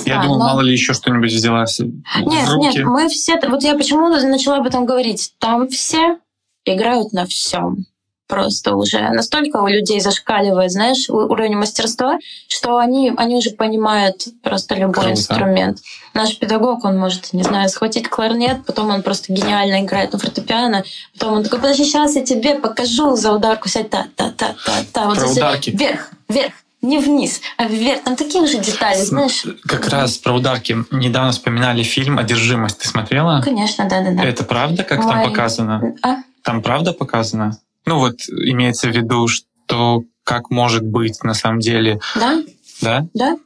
Я 0.07 0.21
А, 0.21 0.23
думал, 0.23 0.39
но- 0.39 0.45
мало 0.45 0.61
ли 0.61 0.73
еще 0.73 0.93
что-нибудь 0.93 1.33
взяла 1.33 1.67
Нет, 1.87 2.49
руки. 2.49 2.79
нет, 2.79 2.85
мы 2.87 3.09
все... 3.09 3.39
Вот 3.49 3.63
я 3.65 3.75
почему 3.75 4.09
начала 4.09 4.59
об 4.59 4.67
этом 4.67 4.87
говорить. 4.87 5.35
Там 5.41 5.69
все 5.69 6.19
играют 6.65 7.13
на 7.13 7.27
всем. 7.27 7.85
Просто 8.27 8.75
уже 8.75 9.11
настолько 9.11 9.59
у 9.59 9.67
людей 9.67 10.01
зашкаливает, 10.01 10.73
знаешь, 10.73 11.11
уровень 11.11 11.57
мастерства, 11.57 12.19
что 12.49 12.79
они, 12.79 13.13
они 13.17 13.37
уже 13.37 13.51
понимают 13.51 14.27
просто 14.43 14.75
любой 14.77 14.95
Круто. 14.95 15.11
инструмент. 15.11 15.79
Наш 16.15 16.39
педагог, 16.39 16.85
он 16.85 16.99
может, 16.99 17.35
не 17.35 17.43
знаю, 17.43 17.69
схватить 17.69 18.09
кларнет, 18.09 18.65
потом 18.65 18.91
он 18.91 19.03
просто 19.03 19.33
гениально 19.33 19.83
играет 19.85 20.15
на 20.15 20.19
фортепиано, 20.19 20.85
потом 21.13 21.35
он 21.35 21.45
такой, 21.45 21.59
подожди, 21.59 21.85
сейчас 21.85 22.17
я 22.17 22.25
тебе 22.25 22.55
покажу 22.55 23.15
за 23.15 23.33
ударку, 23.33 23.69
сядь, 23.69 23.91
та-та-та-та-та. 23.91 25.07
Вот 25.07 25.19
Про 25.19 25.31
ударки. 25.31 25.71
Вверх, 25.71 26.11
вверх, 26.29 26.53
не 26.81 26.99
вниз, 26.99 27.43
а 27.59 27.67
вверх. 27.67 28.05
Там 28.05 28.17
такие 28.17 28.43
уже 28.43 28.59
детали, 28.59 29.03
знаешь. 29.03 29.45
Как 29.67 29.89
раз 29.89 30.17
про 30.17 30.33
ударки. 30.33 30.77
Недавно 30.91 31.33
вспоминали 31.33 31.83
фильм 31.83 32.19
«Одержимость». 32.19 32.79
Ты 32.79 32.89
смотрела? 32.89 33.43
Конечно, 33.43 33.87
да-да-да. 33.89 34.23
Это 34.23 34.45
правда, 34.45 34.83
как 34.83 35.01
там 35.01 35.21
Ой. 35.21 35.29
показано? 35.29 35.95
А? 36.03 36.17
Там 36.43 36.63
правда 36.63 36.93
показано? 36.93 37.59
Ну 37.87 37.99
вот 37.99 38.17
имеется 38.29 38.89
в 38.89 38.97
виду, 38.97 39.29
что 39.29 40.03
как 40.25 40.51
может 40.51 40.85
быть 40.85 41.23
на 41.23 41.35
самом 41.35 41.61
деле, 41.61 42.01
Да? 42.15 42.43
да? 42.81 43.07
Да. 43.15 43.37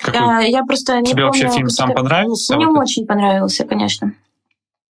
Какой- 0.00 0.20
Я, 0.20 0.58
я 0.58 0.64
просто 0.64 1.00
не 1.00 1.10
Тебе 1.12 1.24
вообще 1.24 1.44
помню, 1.44 1.56
фильм 1.56 1.68
сам 1.70 1.92
понравился? 1.94 2.56
Мне 2.56 2.66
Вот 2.66 2.78
очень 2.80 3.06
понравился, 3.06 3.64
конечно. 3.64 4.12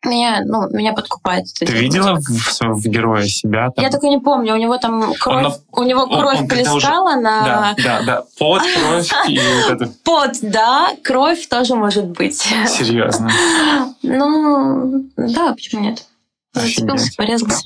Меня, 0.05 0.43
ну, 0.45 0.69
меня 0.71 0.93
подкупает. 0.93 1.47
это 1.61 1.67
Ты 1.67 1.73
дело. 1.73 1.81
видела 1.81 2.19
в, 2.21 2.81
в 2.81 2.85
героя 2.87 3.25
себя? 3.27 3.71
Там? 3.71 3.85
Я 3.85 3.91
только 3.91 4.07
не 4.09 4.19
помню, 4.21 4.55
у 4.55 4.57
него 4.57 4.79
там 4.79 5.13
кровь, 5.19 5.43
на- 5.43 5.55
у 5.73 5.83
него 5.85 6.03
он- 6.03 6.21
кровь 6.21 6.41
он 6.41 6.49
когда 6.49 6.73
уже- 6.75 6.87
плескала 6.87 7.15
на 7.17 7.45
Да, 7.45 7.75
да, 7.83 8.03
да. 8.03 8.25
Пот, 8.39 8.63
кровь 8.63 9.11
и 9.29 9.39
вот 9.69 9.71
это. 9.81 9.93
пот, 10.05 10.31
да, 10.43 10.91
кровь 11.03 11.47
тоже 11.49 11.75
может 11.77 12.07
быть. 12.07 12.37
Серьезно. 12.37 13.29
Ну, 14.03 15.05
да, 15.17 15.53
почему 15.53 15.83
нет? 15.83 16.05
Зацепился, 16.55 17.13
порезался. 17.17 17.65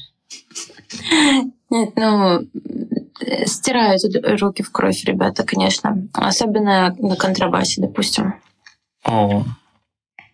Нет, 1.71 1.91
ну, 1.97 2.41
э, 3.21 3.47
стирают 3.47 4.03
руки 4.41 4.63
в 4.63 4.71
кровь, 4.71 5.05
ребята, 5.05 5.45
конечно. 5.45 5.97
Особенно 6.13 6.95
на 6.99 7.17
контрабасе, 7.17 7.81
допустим. 7.81 8.35
О, 9.05 9.45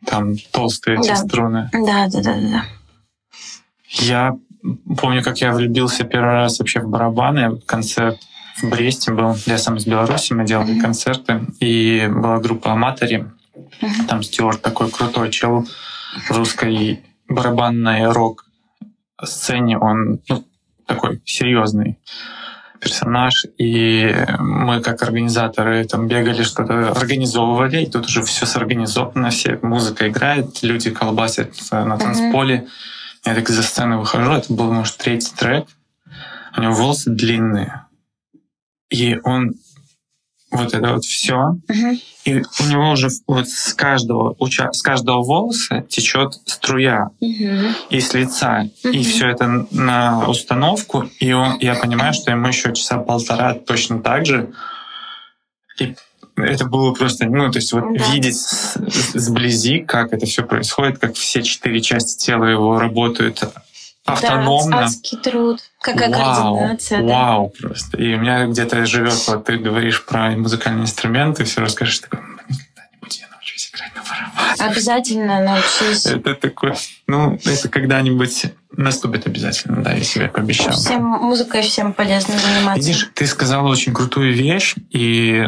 там 0.07 0.37
толстые 0.53 0.99
эти 0.99 1.09
Да. 1.09 1.17
струны. 1.17 1.71
Да, 1.73 2.07
да, 2.09 2.21
да, 2.23 2.35
да, 2.35 2.41
да. 2.51 2.65
Я 3.91 4.37
помню, 5.01 5.23
как 5.23 5.41
я 5.41 5.53
влюбился 5.53 6.05
первый 6.05 6.35
раз 6.35 6.59
вообще 6.59 6.81
в 6.81 6.89
барабаны. 6.89 7.61
Концерт 7.61 8.19
в 8.61 8.69
Бресте 8.69 9.13
был. 9.13 9.35
Я 9.47 9.57
сам 9.59 9.77
из 9.77 9.87
Беларуси, 9.87 10.33
мы 10.33 10.45
делали 10.45 10.73
Мгм. 10.73 10.81
концерты. 10.83 11.41
И 11.61 12.07
была 12.11 12.39
группа 12.41 12.73
Аматори. 12.73 13.27
Мгм. 13.81 14.07
Там 14.09 14.23
Стюарт 14.23 14.61
такой 14.63 14.91
крутой 14.91 15.31
чел 15.31 15.65
в 16.29 16.31
русской 16.37 17.01
барабанной 17.29 18.11
рок-сцене. 18.11 19.79
Он 19.79 20.21
ну, 20.29 20.45
такой 20.89 21.21
серьезный 21.25 21.99
персонаж. 22.81 23.47
И 23.59 24.15
мы 24.39 24.81
как 24.81 25.03
организаторы 25.03 25.85
там 25.85 26.09
бегали, 26.09 26.43
что-то 26.43 26.91
организовывали. 26.91 27.83
И 27.83 27.91
тут 27.91 28.07
уже 28.07 28.23
все 28.23 28.47
сорганизовано, 28.47 29.31
все 29.31 29.59
музыка 29.63 30.09
играет, 30.09 30.63
люди 30.63 30.91
колбасят 30.91 31.53
на 31.71 31.97
танцполе. 31.99 32.67
Я 33.25 33.35
так 33.35 33.49
за 33.49 33.63
сцену 33.63 34.01
выхожу, 34.01 34.33
это 34.33 34.53
был, 34.53 34.73
может, 34.73 34.97
третий 34.97 35.33
трек. 35.37 35.67
У 36.57 36.61
него 36.61 36.73
волосы 36.73 37.11
длинные. 37.11 37.85
И 38.91 39.19
он 39.23 39.53
вот 40.51 40.73
это 40.75 40.95
вот 40.95 41.05
все. 41.05 41.57
Мгм. 41.69 41.99
И 42.25 42.35
у 42.61 42.65
него 42.69 42.91
уже 42.91 43.09
вот 43.27 43.49
с 43.49 43.73
каждого, 43.75 44.35
уча- 44.39 44.73
с 44.73 44.83
каждого 44.83 45.23
волоса 45.23 45.83
течет 45.89 46.35
струя 46.47 47.11
Мгм. 47.21 47.75
и 47.91 48.01
с 48.01 48.15
лица. 48.15 48.69
И 48.85 48.89
Мгм. 48.89 49.03
все 49.03 49.29
это 49.29 49.67
на 49.71 50.27
установку. 50.29 51.09
И 51.21 51.33
он, 51.33 51.59
я 51.61 51.75
понимаю, 51.75 52.13
что 52.15 52.31
ему 52.31 52.49
еще 52.49 52.73
часа 52.75 52.99
полтора 52.99 53.55
точно 53.55 54.01
так 54.01 54.27
же. 54.27 54.51
И 55.81 55.95
это 56.37 56.65
было 56.67 56.93
просто, 56.93 57.27
ну, 57.27 57.51
то 57.51 57.59
есть 57.59 57.73
вот 57.73 57.85
Да. 57.97 58.13
видеть 58.13 58.37
с- 58.37 58.75
с- 58.77 59.13
сблизи, 59.19 59.81
как 59.81 60.13
это 60.13 60.27
все 60.27 60.43
происходит, 60.45 60.99
как 60.99 61.15
все 61.15 61.43
четыре 61.43 61.81
части 61.81 62.25
тела 62.27 62.45
его 62.45 62.79
работают 62.79 63.43
автономно. 64.13 64.71
Да, 64.79 64.85
адский 64.85 65.19
труд. 65.19 65.61
Какая 65.81 66.11
Вау, 66.11 66.57
координация. 66.57 67.03
да. 67.03 67.05
вау 67.15 67.53
просто. 67.61 67.97
И 67.99 68.15
у 68.15 68.19
меня 68.19 68.47
где-то 68.47 68.85
живет, 68.87 69.15
вот 69.29 69.45
ты 69.45 69.59
говоришь 69.59 70.05
про 70.05 70.31
музыкальные 70.31 70.83
инструменты, 70.85 71.45
все 71.45 71.61
расскажешь, 71.61 71.99
такой, 72.01 72.21
«М, 72.21 72.39
когда-нибудь 72.39 73.19
я 73.21 73.29
научусь 73.29 73.71
играть 73.73 73.93
на 73.95 74.03
барабанах. 74.03 74.71
Обязательно 74.73 75.43
научись. 75.45 76.07
Это 76.07 76.35
такое, 76.35 76.77
ну, 77.07 77.39
это 77.45 77.69
когда-нибудь 77.69 78.47
наступит 78.77 79.27
обязательно, 79.27 79.83
да, 79.83 79.93
я 79.93 80.03
себе 80.05 80.29
пообещал. 80.29 80.73
Всем 80.73 81.03
музыкой 81.05 81.63
всем 81.63 81.93
полезно 81.93 82.35
заниматься. 82.39 82.81
Видишь, 82.87 83.11
ты 83.15 83.27
сказала 83.27 83.69
очень 83.69 83.93
крутую 83.95 84.33
вещь, 84.35 84.75
и 84.91 85.47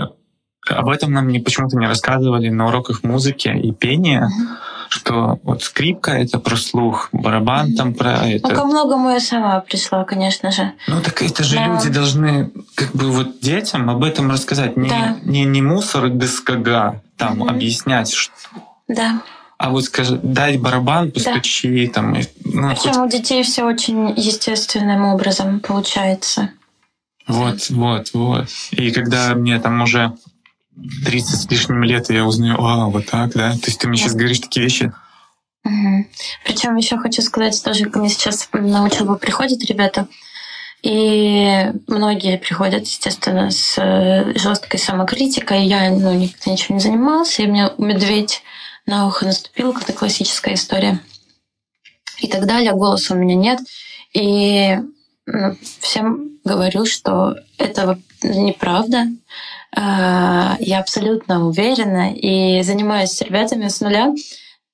об 0.69 0.89
этом 0.89 1.13
нам 1.13 1.29
не, 1.29 1.39
почему-то 1.41 1.77
не 1.77 1.87
рассказывали 1.87 2.49
на 2.49 2.67
уроках 2.69 3.03
музыки 3.03 3.49
и 3.49 3.73
пения, 3.73 4.27
Мгм. 4.27 4.49
Что 4.91 5.39
вот 5.45 5.63
скрипка— 5.63 6.11
это 6.13 6.39
про 6.41 6.57
слух, 6.57 7.09
барабан 7.13 7.75
там 7.75 7.95
про 7.95 8.19
Ну, 8.23 8.29
это. 8.29 8.55
ко 8.55 8.65
многому 8.65 9.11
я 9.11 9.21
сама 9.21 9.61
пришла, 9.61 10.05
конечно 10.05 10.51
же. 10.51 10.73
Ну 10.89 11.01
так 11.01 11.23
это 11.23 11.45
же 11.45 11.55
Да. 11.57 11.67
люди 11.67 11.89
должны 11.89 12.51
как 12.75 12.91
бы 12.93 13.11
вот 13.11 13.39
детям 13.41 13.89
об 13.89 14.03
этом 14.03 14.31
рассказать. 14.31 14.77
Не, 14.77 14.89
Да. 14.89 15.17
не, 15.23 15.45
не 15.45 15.63
мусор 15.63 16.11
дискога 16.11 17.03
там 17.17 17.39
Мгм. 17.39 17.49
объяснять, 17.51 18.11
что, 18.13 18.33
Да. 18.89 19.23
а 19.59 19.71
вот 19.71 19.85
скажи, 19.85 20.19
дай 20.23 20.59
барабан, 20.59 21.13
постучи, 21.13 21.87
там, 21.87 22.17
и, 22.17 22.25
ну, 22.45 22.75
хоть- 22.75 22.83
Причем 22.83 23.03
у 23.03 23.09
детей 23.09 23.43
все 23.45 23.63
очень 23.65 24.11
естественным 24.17 25.05
образом 25.05 25.61
получается. 25.61 26.51
вот, 27.29 27.71
вот, 27.71 28.11
вот. 28.13 28.49
И 28.73 28.91
когда 28.91 29.35
мне 29.35 29.61
там 29.61 29.83
уже 29.83 30.15
30 31.05 31.41
с 31.41 31.51
лишним 31.51 31.83
лет, 31.85 32.11
и 32.11 32.15
я 32.15 32.25
узнаю, 32.25 32.57
а, 32.61 32.87
вот 32.87 33.07
так, 33.07 33.33
да? 33.33 33.53
То 33.53 33.67
есть 33.67 33.81
ты 33.81 33.89
мне 33.89 33.99
сейчас 33.99 34.15
говоришь 34.15 34.41
такие 34.41 34.65
вещи. 34.65 34.93
Причем 36.45 36.77
еще 36.77 36.97
хочу 36.97 37.23
сказать, 37.23 37.63
тоже 37.63 37.87
ко 37.87 37.99
мне 37.99 38.09
сейчас 38.09 38.49
на 38.53 38.85
учебу 38.85 39.17
приходят 39.17 39.63
ребята, 39.65 40.09
и 40.83 41.73
многие 41.87 42.39
приходят, 42.39 42.83
естественно, 42.83 43.51
с 43.51 43.75
жесткой 44.35 44.81
самокритикой. 44.81 45.67
Я 45.67 45.91
ну, 45.91 46.15
никогда 46.15 46.53
ничем 46.53 46.77
не 46.77 46.81
занимался, 46.81 47.43
и 47.43 47.47
мне 47.47 47.71
медведь 47.77 48.43
на 48.87 49.07
ухо 49.07 49.27
наступил, 49.27 49.77
это 49.77 49.93
классическая 49.93 50.55
история. 50.55 51.01
И 52.21 52.29
так 52.29 52.47
далее. 52.47 52.73
Голоса 52.73 53.15
у 53.15 53.19
меня 53.19 53.35
нет. 53.35 53.61
И 54.15 54.79
ну, 55.27 55.57
всем 55.81 56.39
говорю, 56.45 56.87
что 56.87 57.37
это 57.59 57.99
неправда. 58.23 59.07
Я 59.77 60.79
абсолютно 60.81 61.47
уверена 61.47 62.13
и 62.13 62.63
занимаюсь 62.63 63.11
с 63.11 63.23
ребятами 63.23 63.69
с 63.69 63.81
нуля 63.81 64.13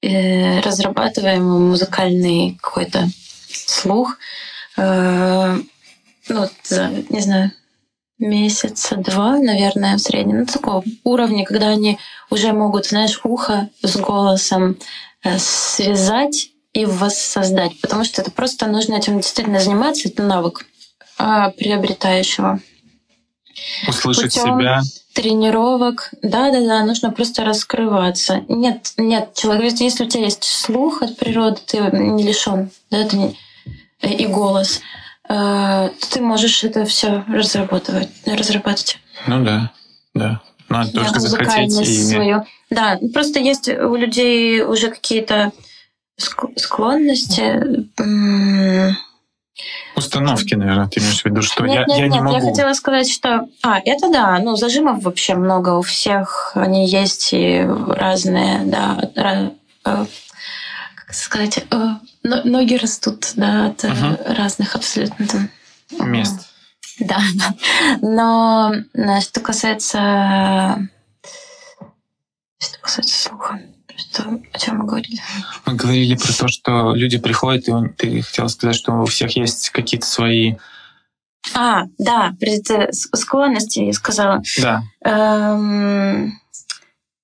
э, 0.02 0.60
разрабатываем 0.60 1.68
музыкальный 1.68 2.58
какой-то 2.60 3.08
слух. 3.48 4.18
Э, 4.76 5.58
Ну, 6.28 6.48
за, 6.64 6.90
не 7.08 7.20
знаю, 7.20 7.52
месяца 8.18 8.96
два, 8.96 9.38
наверное, 9.38 9.96
в 9.96 10.00
среднем. 10.00 10.40
Ну, 10.40 10.46
такого 10.46 10.82
уровня, 11.04 11.44
когда 11.44 11.68
они 11.68 11.98
уже 12.30 12.52
могут, 12.52 12.86
знаешь, 12.86 13.20
ухо 13.22 13.68
с 13.82 13.96
голосом 13.96 14.76
э, 15.22 15.38
связать 15.38 16.50
и 16.72 16.84
воссоздать. 16.84 17.80
Потому 17.80 18.04
что 18.04 18.22
это 18.22 18.30
просто 18.30 18.66
нужно 18.66 18.94
этим 18.94 19.18
действительно 19.18 19.60
заниматься, 19.60 20.08
это 20.08 20.22
навык 20.22 20.66
а, 21.16 21.50
приобретающего. 21.50 22.60
Услышать 23.88 24.34
Путём 24.34 24.60
себя. 24.60 24.80
тренировок. 25.14 26.10
Да-да-да, 26.22 26.84
нужно 26.84 27.10
просто 27.10 27.44
раскрываться. 27.44 28.44
Нет, 28.48 28.92
нет, 28.96 29.34
человек 29.34 29.74
если 29.80 30.04
у 30.04 30.08
тебя 30.08 30.24
есть 30.24 30.44
слух 30.44 31.02
от 31.02 31.16
природы, 31.16 31.60
ты 31.66 31.78
не 31.92 32.22
лишен, 32.22 32.70
да, 32.90 32.98
это 32.98 33.16
не- 33.16 33.36
и 34.02 34.26
голос, 34.26 34.80
э, 35.28 35.90
ты 36.10 36.20
можешь 36.20 36.62
это 36.64 36.84
все 36.84 37.24
разрабатывать, 37.28 38.08
разрабатывать. 38.26 38.98
Ну 39.26 39.44
да, 39.44 39.70
да. 40.14 40.40
Надо 40.68 40.90
Да, 40.92 41.04
только 41.04 41.20
захотеть 41.20 41.80
и 41.80 42.02
свою. 42.02 42.44
Да, 42.70 42.98
просто 43.14 43.38
есть 43.38 43.68
у 43.68 43.94
людей 43.94 44.62
уже 44.62 44.90
какие-то 44.90 45.52
ск- 46.20 46.58
склонности. 46.58 47.86
Установки, 49.94 50.54
наверное, 50.54 50.88
ты 50.88 51.00
имеешь 51.00 51.22
в 51.22 51.24
виду, 51.24 51.40
что 51.42 51.64
Нет, 51.66 51.86
я, 51.88 51.94
нет, 51.94 51.98
я 51.98 52.08
не 52.08 52.14
нет, 52.14 52.22
могу. 52.22 52.36
я 52.36 52.40
хотела 52.50 52.72
сказать, 52.74 53.10
что... 53.10 53.48
А, 53.62 53.80
это 53.84 54.10
да, 54.10 54.38
ну, 54.38 54.56
зажимов 54.56 55.02
вообще 55.02 55.34
много 55.34 55.70
у 55.70 55.82
всех, 55.82 56.52
они 56.54 56.86
есть 56.86 57.30
и 57.32 57.62
разные, 57.66 58.60
да, 58.64 58.98
ра- 59.16 59.54
э, 59.86 60.06
как 60.94 61.14
сказать, 61.14 61.58
э, 61.70 61.88
но- 62.22 62.42
ноги 62.44 62.74
растут, 62.74 63.32
да, 63.36 63.66
от 63.68 63.82
Мгм. 63.84 64.18
разных 64.26 64.74
абсолютно 64.76 65.26
там... 65.26 65.50
Мест. 66.00 66.48
Да, 67.00 67.18
да. 67.34 67.54
Но 68.02 68.72
что 69.20 69.40
касается... 69.40 70.88
Что 72.58 72.78
касается 72.80 73.28
слуха, 73.28 73.60
что, 74.22 74.40
о 74.52 74.58
чем 74.58 74.78
мы 74.78 74.84
говорили? 74.86 75.20
Мы 75.66 75.74
говорили 75.74 76.14
про 76.16 76.32
то, 76.32 76.48
что 76.48 76.94
люди 76.94 77.18
приходят, 77.18 77.68
и 77.68 77.70
он- 77.72 77.90
ты 77.90 78.22
хотела 78.22 78.48
сказать, 78.48 78.76
что 78.76 78.92
у 79.02 79.06
всех 79.06 79.36
есть 79.36 79.70
какие-то 79.70 80.06
свои... 80.06 80.54
А, 81.54 81.84
да, 81.98 82.34
склонности, 82.92 83.80
я 83.80 83.92
сказала. 83.92 84.42
Да, 84.60 84.82
Эм, 85.04 86.32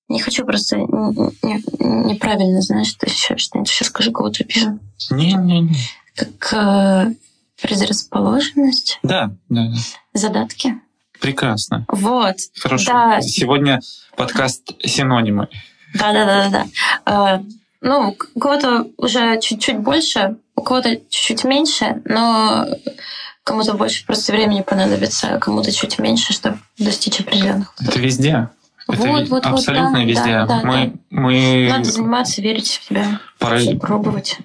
Не 0.09 0.19
хочу 0.21 0.45
просто 0.45 0.77
неправильно, 0.77 2.61
знаешь, 2.61 2.87
что 2.87 3.05
еще 3.07 3.35
что-нибудь 3.37 3.69
сейчас 3.69 3.87
скажу, 3.89 4.11
кого-то 4.11 4.43
пишу. 4.43 4.79
не-не-не. 5.09 5.75
Как 6.15 6.53
э, 6.53 7.13
предрасположенность, 7.61 8.99
Да, 9.03 9.33
да, 9.49 9.67
да. 9.69 9.75
задатки. 10.13 10.75
Прекрасно. 11.19 11.85
Вот. 11.87 12.35
Хорошо. 12.59 12.91
Да. 12.91 13.21
Сегодня 13.21 13.79
подкаст 14.15 14.71
синонимы. 14.85 15.47
Да-да-да-да. 15.93 16.65
Э, 17.05 17.39
Ну, 17.85 18.15
у 18.35 18.39
кого-то 18.39 18.87
уже 18.97 19.39
чуть-чуть 19.41 19.77
больше, 19.79 20.37
у 20.55 20.61
кого-то 20.61 20.95
чуть-чуть 21.09 21.43
меньше, 21.43 22.01
но 22.05 22.65
кому-то 23.43 23.73
больше 23.73 24.05
просто 24.05 24.31
времени 24.31 24.61
понадобится, 24.61 25.35
а 25.35 25.39
кому-то 25.39 25.69
чуть 25.71 25.99
меньше, 25.99 26.31
чтобы 26.31 26.59
достичь 26.77 27.19
определенных. 27.19 27.73
Это 27.85 27.99
везде. 27.99 28.47
Это 28.87 28.97
Вот, 28.97 29.05
ви- 29.05 29.11
вот, 29.11 29.29
вот, 29.29 29.45
абсолютно 29.45 29.93
да, 29.99 30.03
везде. 30.03 30.31
да, 30.31 30.45
да, 30.45 30.61
мы 30.63 30.93
мы 31.09 31.67
Надо 31.69 31.85
заниматься, 31.89 32.41
верить 32.41 32.67
в 32.67 32.85
себя, 32.87 33.19
параллель- 33.39 33.79
пробовать. 33.79 34.37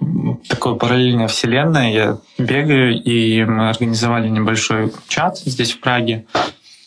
такой 0.49 0.77
параллельная 0.77 1.29
вселенная. 1.29 1.93
Я 1.93 2.19
бегаю, 2.39 3.01
и 3.03 3.45
мы 3.45 3.69
организовали 3.69 4.29
небольшой 4.29 4.93
чат 5.09 5.39
здесь, 5.39 5.73
в 5.73 5.81
Праге, 5.81 6.27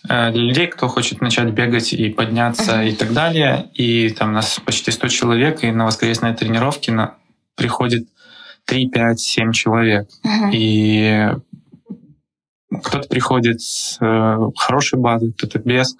для 0.03 0.29
людей, 0.31 0.67
кто 0.67 0.87
хочет 0.87 1.21
начать 1.21 1.49
бегать 1.51 1.93
и 1.93 2.09
подняться 2.09 2.83
и 2.83 2.93
так 2.95 3.13
далее. 3.13 3.69
И 3.73 4.09
там 4.09 4.33
нас 4.33 4.59
почти 4.65 4.91
100 4.91 5.07
человек, 5.09 5.63
и 5.63 5.71
на 5.71 5.85
воскресные 5.85 6.33
тренировки 6.33 6.89
на... 6.89 7.15
приходит 7.55 8.07
3, 8.65 8.89
5, 8.89 9.19
7 9.19 9.51
человек. 9.51 10.09
Мгм. 10.23 10.49
И 10.53 11.29
кто-то 12.83 13.07
приходит 13.09 13.61
с 13.61 13.97
э, 13.99 14.37
хорошей 14.55 14.97
базой, 14.97 15.33
кто-то 15.33 15.59
без. 15.59 15.95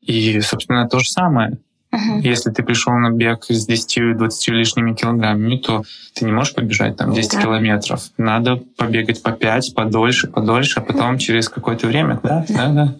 И, 0.00 0.40
собственно, 0.40 0.88
то 0.88 0.98
же 0.98 1.08
самое. 1.08 1.58
Мгм. 1.92 2.20
Если 2.20 2.50
ты 2.50 2.64
пришел 2.64 2.92
на 2.94 3.10
бег 3.10 3.44
с 3.48 3.68
10-20 3.68 4.52
лишними 4.52 4.94
килограммами, 4.94 5.56
то 5.58 5.84
ты 6.14 6.24
не 6.24 6.32
можешь 6.32 6.54
побежать 6.54 6.96
там 6.96 7.12
10 7.12 7.32
Да. 7.34 7.42
километров. 7.42 8.02
Надо 8.18 8.56
побегать 8.76 9.22
по 9.22 9.30
5, 9.30 9.74
подольше, 9.74 10.26
подольше, 10.26 10.80
а 10.80 10.82
потом 10.82 11.18
через 11.18 11.48
какое-то 11.48 11.86
время, 11.86 12.18
да, 12.22 12.44
да, 12.48 12.68
да. 12.68 12.96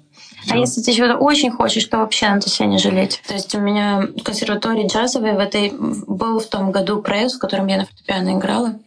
А 0.51 0.57
если 0.57 0.83
ты 0.83 0.93
чего-то 0.93 1.17
очень 1.17 1.51
хочешь, 1.51 1.85
то 1.85 1.99
вообще 1.99 2.29
надо 2.29 2.49
себя 2.49 2.67
не 2.67 2.79
жалеть. 2.79 3.23
То 3.27 3.35
есть 3.35 3.55
у 3.55 3.61
меня 3.61 4.01
в 4.01 4.23
консерватории 4.23 4.87
джазовой 4.87 5.33
в 5.33 5.39
этой 5.39 5.73
был 5.73 6.41
в 6.41 6.47
том 6.47 6.73
году 6.73 7.03
проект, 7.03 7.35
в 7.35 7.39
котором 7.39 7.67
я 7.67 7.79
на 7.79 7.87
фортепиано 7.87 8.39
играла. 8.39 8.79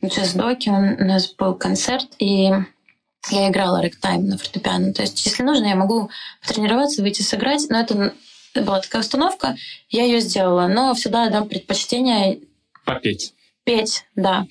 В 0.00 0.06
джаз-доке 0.06 0.70
у 0.70 1.04
нас 1.04 1.32
был 1.32 1.54
концерт, 1.54 2.08
и 2.18 2.50
я 3.30 3.48
играла 3.48 3.82
рэктайм 3.82 4.26
на 4.26 4.38
фортепиано. 4.38 4.92
То 4.92 5.02
есть, 5.02 5.24
если 5.24 5.42
нужно, 5.42 5.66
я 5.66 5.76
могу 5.76 6.10
тренироваться, 6.46 7.02
выйти 7.02 7.22
сыграть, 7.22 7.66
но 7.68 7.80
это 7.80 8.14
была 8.54 8.80
такая 8.80 9.02
установка, 9.02 9.56
я 9.88 10.04
ее 10.04 10.20
сделала. 10.20 10.66
Но 10.66 10.94
всегда 10.94 11.28
дам 11.28 11.48
предпочтение 11.48 12.40
Попеть. 12.84 13.34
петь, 13.64 14.04
да. 14.16 14.46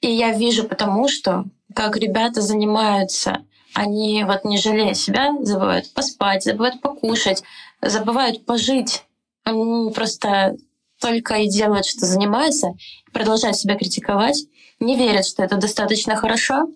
И 0.00 0.10
я 0.10 0.32
вижу 0.32 0.64
потому, 0.64 1.08
что 1.08 1.44
как 1.74 1.96
ребята 1.96 2.40
занимаются, 2.40 3.44
они 3.74 4.24
вот 4.24 4.44
не 4.44 4.58
жалея 4.58 4.94
себя, 4.94 5.32
забывают 5.42 5.92
поспать, 5.92 6.44
забывают 6.44 6.80
покушать, 6.80 7.42
забывают 7.80 8.44
пожить. 8.44 9.04
Они 9.44 9.90
просто 9.92 10.56
только 11.00 11.36
и 11.36 11.48
делают, 11.48 11.86
что 11.86 12.06
занимаются, 12.06 12.74
продолжают 13.12 13.56
себя 13.56 13.76
критиковать, 13.76 14.44
не 14.80 14.96
верят, 14.96 15.26
что 15.26 15.42
это 15.42 15.56
достаточно 15.56 16.14
хорошо, 16.16 16.68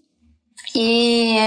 и 0.73 1.39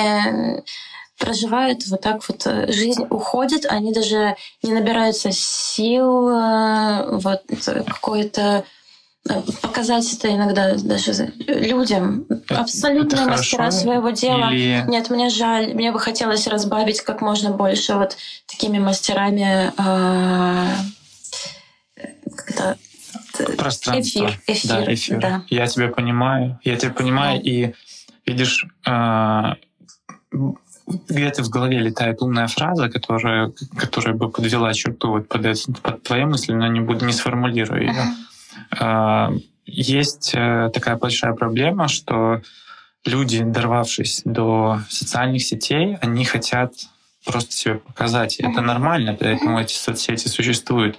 проживают 1.17 1.87
вот 1.87 2.01
так 2.01 2.27
вот 2.29 2.45
э, 2.45 2.71
жизнь 2.71 3.05
уходит, 3.09 3.65
они 3.65 3.91
даже 3.91 4.35
не 4.61 4.71
набираются 4.71 5.31
сил, 5.31 6.29
э, 6.29 7.17
вот 7.17 7.41
э, 7.49 7.83
какое-то 7.83 8.41
э, 8.41 8.63
показать 9.61 10.11
это 10.13 10.34
иногда 10.34 10.75
даже 10.75 11.34
людям. 11.47 12.25
Абсолютные 12.49 13.21
это 13.23 13.30
мастера 13.32 13.57
хорошо 13.63 13.78
своего 13.80 14.09
дела. 14.11 14.51
Или 14.51 14.84
Нет, 14.88 15.09
мне 15.09 15.30
жаль, 15.30 15.73
мне 15.73 15.91
бы 15.91 15.99
хотелось 15.99 16.47
разбавить 16.47 17.01
как 17.01 17.21
можно 17.21 17.51
больше 17.51 17.95
вот 17.95 18.17
такими 18.47 18.80
мастерами 18.80 19.71
это, 22.47 22.78
пространство. 23.57 23.99
эфир, 24.01 24.41
эфир, 24.47 24.69
да, 24.86 24.93
эфир. 24.93 25.19
да. 25.19 25.43
Я 25.49 25.67
тебя 25.67 25.89
понимаю. 25.89 26.59
Я 26.63 26.75
тебя 26.78 26.91
понимаю, 26.91 27.41
Да. 27.43 27.49
и 27.49 27.73
видишь, 28.25 28.65
а, 28.86 29.55
где-то 30.88 31.43
в 31.43 31.49
голове 31.49 31.80
летает 31.80 32.21
умная 32.21 32.47
фраза, 32.47 32.89
которая, 32.89 33.51
которая 33.78 34.15
бы 34.15 34.30
подвела 34.30 34.73
черту 34.73 35.09
вот 35.09 35.28
под, 35.28 35.45
это- 35.45 35.71
под 35.82 36.03
твоей 36.03 36.25
мыслью, 36.25 36.57
но 36.57 36.67
не 36.67 36.80
буду 36.80 37.05
не 37.05 37.13
сформулирую 37.13 37.82
ее. 37.82 37.91
Мгм. 37.91 38.15
А, 38.72 39.32
Есть 39.66 40.32
э, 40.34 40.70
такая 40.74 40.95
большая 40.95 41.34
проблема, 41.34 41.88
что 41.88 42.41
люди, 43.05 43.43
дорвавшись 43.43 44.22
до 44.26 44.80
социальных 44.89 45.43
сетей, 45.43 45.97
они 46.01 46.26
хотят 46.26 46.74
просто 47.26 47.51
себя 47.51 47.76
показать. 47.76 48.38
Это 48.38 48.62
нормально, 48.62 49.16
поэтому 49.20 49.60
эти 49.60 49.74
соцсети 49.74 50.28
существуют. 50.28 50.97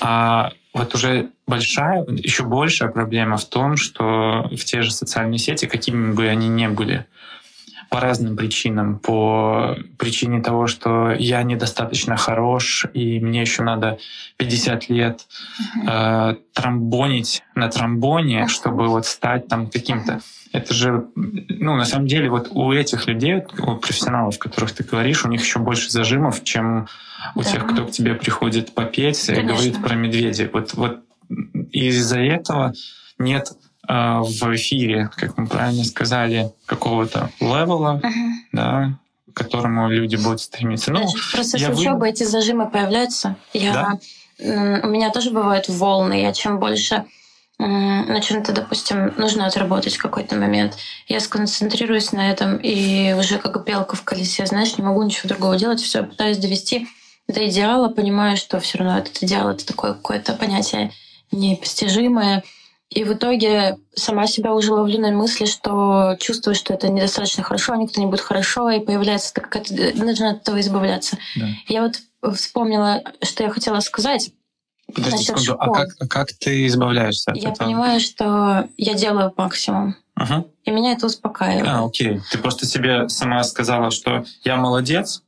А 0.00 0.52
вот 0.74 0.94
уже 0.94 1.30
большая, 1.46 2.04
еще 2.04 2.44
большая 2.44 2.90
проблема 2.90 3.36
в 3.36 3.44
том, 3.44 3.76
что 3.76 4.48
в 4.50 4.64
те 4.64 4.82
же 4.82 4.90
социальные 4.90 5.38
сети, 5.38 5.66
какими 5.66 6.12
бы 6.12 6.28
они 6.28 6.48
ни 6.48 6.66
были, 6.66 7.06
по 7.88 8.00
разным 8.00 8.36
причинам. 8.36 8.98
По 8.98 9.76
причине 9.98 10.40
того, 10.42 10.66
что 10.66 11.12
я 11.12 11.42
недостаточно 11.42 12.16
хорош, 12.16 12.86
и 12.92 13.18
мне 13.20 13.40
еще 13.40 13.62
надо 13.62 13.98
50 14.36 14.88
лет 14.90 15.26
э, 15.86 16.34
тромбонить 16.52 17.42
на 17.54 17.68
тромбоне, 17.68 18.40
Мгм. 18.40 18.48
чтобы 18.48 18.88
вот 18.88 19.06
стать 19.06 19.48
там 19.48 19.68
каким-то. 19.68 20.20
Это 20.52 20.72
же, 20.74 21.06
ну, 21.14 21.76
на 21.76 21.84
самом 21.84 22.06
деле, 22.06 22.30
вот 22.30 22.48
у 22.50 22.72
этих 22.72 23.06
людей, 23.06 23.42
у 23.58 23.76
профессионалов, 23.76 24.38
которых 24.38 24.72
ты 24.72 24.82
говоришь, 24.84 25.24
у 25.24 25.28
них 25.28 25.42
еще 25.42 25.58
больше 25.58 25.90
зажимов, 25.90 26.42
чем 26.44 26.88
у 27.34 27.42
Да. 27.42 27.50
тех, 27.50 27.66
кто 27.66 27.84
к 27.86 27.90
тебе 27.90 28.14
приходит 28.14 28.72
попеть 28.74 29.28
и 29.28 29.34
Конечно. 29.34 29.52
говорит 29.54 29.82
про 29.82 29.94
медведей. 29.94 30.48
Вот, 30.52 30.72
вот 30.74 31.00
из-за 31.72 32.20
этого 32.20 32.72
нет 33.18 33.52
э, 33.88 34.18
в 34.20 34.54
эфире, 34.56 35.10
как 35.16 35.36
мы 35.38 35.46
правильно 35.46 35.84
сказали, 35.84 36.50
какого-то 36.66 37.30
левела, 37.40 38.00
Мгм. 38.02 38.32
да, 38.52 38.92
к 39.32 39.36
которому 39.36 39.88
люди 39.88 40.16
будут 40.16 40.40
стремиться. 40.40 40.90
Ну, 40.92 41.06
Просто 41.32 41.58
с 41.58 41.68
вы- 41.68 41.74
учебы 41.74 42.08
эти 42.08 42.24
зажимы 42.24 42.68
появляются. 42.70 43.36
Я, 43.52 43.98
м, 44.40 44.80
У 44.84 44.88
меня 44.88 45.10
тоже 45.10 45.30
бывают 45.30 45.68
волны. 45.68 46.20
Я 46.22 46.32
чем 46.32 46.58
больше 46.58 47.04
на 47.60 48.20
чем-то, 48.20 48.52
допустим, 48.52 49.12
нужно 49.16 49.44
отработать 49.46 49.96
в 49.96 50.00
какой-то 50.02 50.36
момент, 50.36 50.76
я 51.08 51.18
сконцентрируюсь 51.18 52.12
на 52.12 52.30
этом 52.30 52.56
и 52.58 53.14
уже 53.18 53.38
как 53.38 53.64
белка 53.64 53.96
в 53.96 54.04
колесе, 54.04 54.46
знаешь, 54.46 54.78
не 54.78 54.84
могу 54.84 55.02
ничего 55.02 55.28
другого 55.28 55.56
делать, 55.56 55.80
все 55.80 56.04
пытаюсь 56.04 56.36
довести 56.38 56.86
до 57.26 57.44
идеала, 57.48 57.88
понимаю, 57.88 58.36
что 58.36 58.60
все 58.60 58.78
равно 58.78 58.98
этот 58.98 59.20
идеал 59.24 59.50
это 59.50 59.66
такое 59.66 59.94
какое-то 59.94 60.34
понятие 60.34 60.92
непостижимое, 61.32 62.44
И 62.90 63.04
в 63.04 63.12
итоге 63.12 63.76
сама 63.94 64.26
себя 64.26 64.54
уже 64.54 64.72
ловлю 64.72 64.98
на 64.98 65.10
мысли, 65.10 65.44
что 65.44 66.16
чувствую, 66.18 66.54
что 66.54 66.72
это 66.72 66.88
недостаточно 66.88 67.42
хорошо, 67.42 67.74
никто 67.74 68.00
не 68.00 68.06
будет 68.06 68.20
хорошо, 68.20 68.70
и 68.70 68.80
появляется 68.80 69.34
какая-то... 69.34 69.74
Нужно 69.94 70.30
от 70.30 70.42
этого 70.42 70.58
избавляться. 70.60 71.18
Да. 71.36 71.48
Я 71.68 71.82
вот 71.82 72.34
вспомнила, 72.36 73.02
что 73.22 73.42
я 73.42 73.50
хотела 73.50 73.80
сказать. 73.80 74.30
Подожди 74.94 75.18
секунду, 75.24 75.56
а 75.58 75.64
школ. 75.64 75.74
как, 75.74 75.88
а 76.00 76.06
как 76.06 76.28
ты 76.32 76.66
избавляешься 76.66 77.32
от 77.32 77.36
Я 77.36 77.50
этого? 77.50 77.66
понимаю, 77.66 78.00
что 78.00 78.68
я 78.78 78.94
делаю 78.94 79.34
максимум. 79.36 79.94
Ага. 80.14 80.46
И 80.64 80.70
меня 80.70 80.92
это 80.92 81.06
успокаивает. 81.06 81.68
А, 81.68 81.84
окей. 81.84 82.20
Ты 82.32 82.38
просто 82.38 82.66
себе 82.66 83.08
сама 83.10 83.44
сказала, 83.44 83.90
что 83.90 84.24
я 84.44 84.56
молодец, 84.56 85.22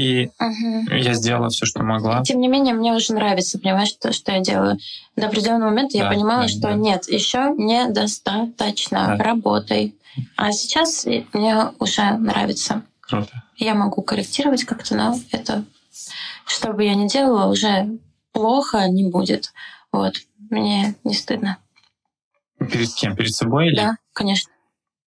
и 0.00 0.30
Мгм. 0.38 0.96
я 0.96 1.12
сделала 1.14 1.50
все, 1.50 1.66
что 1.66 1.82
могла. 1.82 2.22
Тем 2.22 2.40
не 2.40 2.48
менее, 2.48 2.74
мне 2.74 2.92
уже 2.94 3.12
нравится, 3.12 3.58
понимаешь, 3.58 3.92
то, 4.00 4.12
что 4.12 4.32
я 4.32 4.40
делаю. 4.40 4.78
До 5.16 5.26
определенного 5.26 5.68
момента 5.70 5.98
я 5.98 6.04
Да, 6.04 6.10
понимала, 6.10 6.42
да, 6.42 6.48
что 6.48 6.60
да. 6.62 6.72
нет, 6.74 7.08
еще 7.08 7.54
недостаточно. 7.56 9.16
Да. 9.18 9.24
Работай. 9.24 9.94
А 10.36 10.52
сейчас 10.52 11.06
мне 11.32 11.56
уже 11.78 12.02
нравится. 12.14 12.82
Круто. 13.00 13.42
Я 13.56 13.74
могу 13.74 14.02
корректировать 14.02 14.64
как-то, 14.64 14.94
но 14.96 15.18
это, 15.32 15.64
что 16.46 16.72
бы 16.72 16.84
я 16.84 16.94
ни 16.94 17.06
делала, 17.08 17.50
уже 17.50 17.98
плохо 18.32 18.88
не 18.88 19.04
будет. 19.08 19.52
Вот. 19.92 20.14
Мне 20.50 20.94
не 21.04 21.14
стыдно. 21.14 21.58
Перед 22.58 22.92
кем? 22.94 23.16
Перед 23.16 23.34
собой 23.34 23.68
или 23.68 23.76
Да, 23.76 23.96
конечно. 24.12 24.50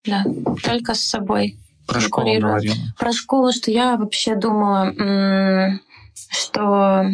Да. 0.04 0.24
Только 0.62 0.94
с 0.94 1.00
собой. 1.00 1.58
Про 1.86 2.00
школу 2.00 2.40
говорила? 2.40 2.74
Про 2.98 3.12
школу, 3.12 3.52
что 3.52 3.70
я 3.70 3.96
вообще 3.96 4.36
думала, 4.36 4.92
что 6.30 7.04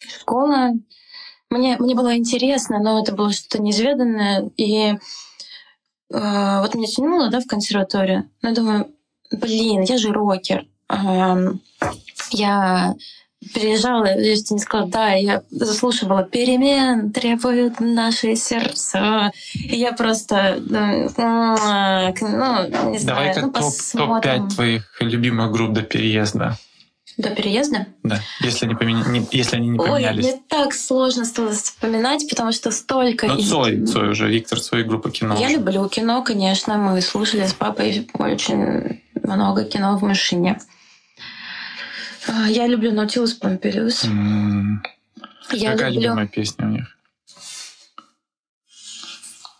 школа... 0.00 0.70
Мне, 1.50 1.76
мне 1.78 1.96
было 1.96 2.16
интересно, 2.16 2.78
но 2.78 3.00
это 3.00 3.12
было 3.12 3.32
что-то 3.32 3.60
неизведанное. 3.60 4.50
И 4.56 4.92
э, 4.92 4.96
вот 6.08 6.74
меня 6.76 6.86
тянуло, 6.86 7.28
да, 7.28 7.40
в 7.40 7.46
консерваторию. 7.48 8.30
Но 8.40 8.50
я 8.50 8.54
думаю, 8.54 8.94
блин, 9.32 9.82
я 9.82 9.98
же 9.98 10.12
рокер. 10.12 10.68
Эм, 10.88 11.60
я 12.30 12.94
переезжала, 13.54 14.18
если 14.18 14.54
не 14.54 14.60
сказала, 14.60 14.88
да, 14.90 15.12
я 15.12 15.42
заслушивала 15.50 16.22
перемен, 16.24 17.10
требуют 17.12 17.80
наши 17.80 18.36
сердца. 18.36 19.32
И 19.54 19.76
я 19.76 19.92
просто, 19.92 20.56
ну, 20.60 21.08
ну, 21.16 22.90
не 22.90 22.98
знаю, 22.98 23.04
Давай-ка 23.04 23.40
ну, 23.40 23.46
топ- 23.52 23.64
посмотрим. 23.64 24.42
топ-5 24.48 24.54
твоих 24.54 24.96
любимых 25.00 25.50
групп 25.52 25.72
до 25.72 25.82
переезда. 25.82 26.56
До 27.16 27.28
переезда? 27.30 27.86
Да, 28.02 28.20
если, 28.40 28.66
не 28.66 28.74
поменя- 28.74 29.06
не- 29.10 29.26
если 29.32 29.56
они 29.56 29.68
не 29.68 29.78
Ой, 29.78 29.88
поменялись. 29.88 30.24
мне 30.24 30.40
так 30.48 30.72
сложно 30.72 31.24
стало 31.24 31.50
вспоминать, 31.52 32.26
потому 32.30 32.52
что 32.52 32.70
столько... 32.70 33.26
Ну, 33.26 33.36
и- 33.36 33.42
Цой, 33.42 33.86
Цой 33.86 34.10
уже, 34.10 34.28
Виктор 34.30 34.60
Цой, 34.60 34.84
группа 34.84 35.10
кино. 35.10 35.36
Я 35.38 35.46
уже. 35.48 35.56
люблю 35.56 35.86
кино, 35.88 36.22
конечно. 36.22 36.78
Мы 36.78 37.00
слушали 37.02 37.46
с 37.46 37.52
папой 37.52 38.08
очень 38.14 39.00
много 39.22 39.64
кино 39.64 39.98
в 39.98 40.02
машине. 40.02 40.60
А, 42.32 42.48
Я 42.48 42.66
люблю 42.66 42.92
Наутилус 42.92 43.34
Помпилиус. 43.34 44.04
М, 44.04 44.82
Я 45.52 45.72
Какая 45.72 45.88
люблю 45.90 46.02
любимая 46.10 46.26
песня 46.28 46.66
у 46.66 46.70
них? 46.70 46.96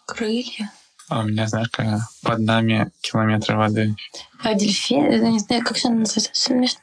крылья. 0.06 0.70
А 1.08 1.20
у 1.20 1.24
меня, 1.24 1.46
знаешь, 1.46 1.68
какая? 1.70 2.00
Под 2.22 2.40
нами 2.40 2.90
километры 3.00 3.56
воды. 3.56 3.94
А 4.42 4.54
дельфин, 4.54 5.10
я 5.10 5.30
не 5.30 5.38
знаю, 5.38 5.64
как 5.64 5.76
же 5.78 5.88
она 5.88 5.98
называется. 6.00 6.30
Смешно. 6.32 6.80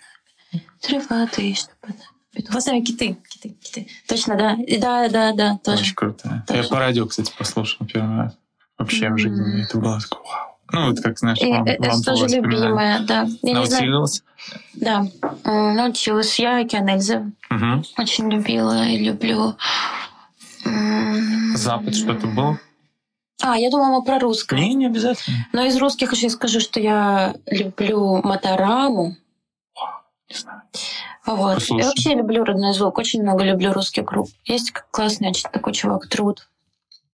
Три 0.81 0.99
воды, 0.99 1.53
что 1.53 1.71
под 1.81 1.89
нами. 1.91 2.47
Глазами 2.49 2.81
киты. 2.81 3.17
Киты, 3.29 3.49
киты. 3.49 3.87
Точно, 4.07 4.37
да. 4.37 4.53
И 4.53 4.77
Да, 4.77 5.09
да, 5.09 5.33
да, 5.33 5.57
тоже. 5.63 5.81
Очень 5.81 5.95
круто. 5.95 6.43
Тоже. 6.47 6.61
Я 6.63 6.67
по 6.69 6.79
радио, 6.79 7.05
кстати, 7.05 7.33
послушал 7.37 7.85
первый 7.85 8.17
раз. 8.17 8.37
Вообще 8.77 9.09
в 9.09 9.17
жизни. 9.17 9.41
М. 9.41 9.61
Это 9.63 9.77
было 9.77 9.99
такое 9.99 10.23
вау. 10.23 10.56
Ну, 10.71 10.89
вот 10.89 10.99
как, 11.01 11.17
знаешь, 11.17 11.39
И 11.39 11.51
вам, 11.51 11.65
это 11.65 11.89
вам 11.89 12.01
тоже 12.01 12.27
любимая, 12.27 12.99
да. 12.99 13.27
Я 13.41 13.59
не 13.59 13.65
знаю. 13.65 13.91
Наутилус? 13.91 14.23
Да. 14.73 15.05
Наутилус. 15.43 16.35
Я 16.35 16.59
Океан 16.59 16.89
Эльзы. 16.89 17.31
Мгм. 17.49 17.83
Очень 17.97 18.31
любила 18.31 18.85
и 18.85 18.97
люблю. 18.97 19.55
Запад 21.55 21.95
что-то 21.95 22.27
был? 22.27 22.57
А, 23.41 23.55
я 23.55 23.69
думала 23.69 24.01
про 24.01 24.19
русское. 24.19 24.59
Не, 24.59 24.73
не 24.73 24.85
обязательно. 24.87 25.47
Но 25.53 25.63
из 25.63 25.77
русских 25.77 26.11
еще 26.11 26.29
скажу, 26.29 26.59
что 26.59 26.79
я 26.79 27.35
люблю 27.45 28.21
Матараму. 28.23 29.15
Не 30.29 30.35
знаю. 30.35 30.61
Вот. 31.25 31.55
Послушай. 31.55 31.81
Я 31.81 31.87
вообще 31.87 32.15
люблю 32.15 32.43
родной 32.43 32.73
звук. 32.73 32.97
Очень 32.97 33.21
много 33.21 33.43
люблю 33.43 33.73
русских 33.73 34.05
групп. 34.05 34.29
Есть 34.45 34.71
классный 34.91 35.29
очень 35.29 35.49
такой 35.49 35.73
чувак 35.73 36.07
Труд. 36.07 36.49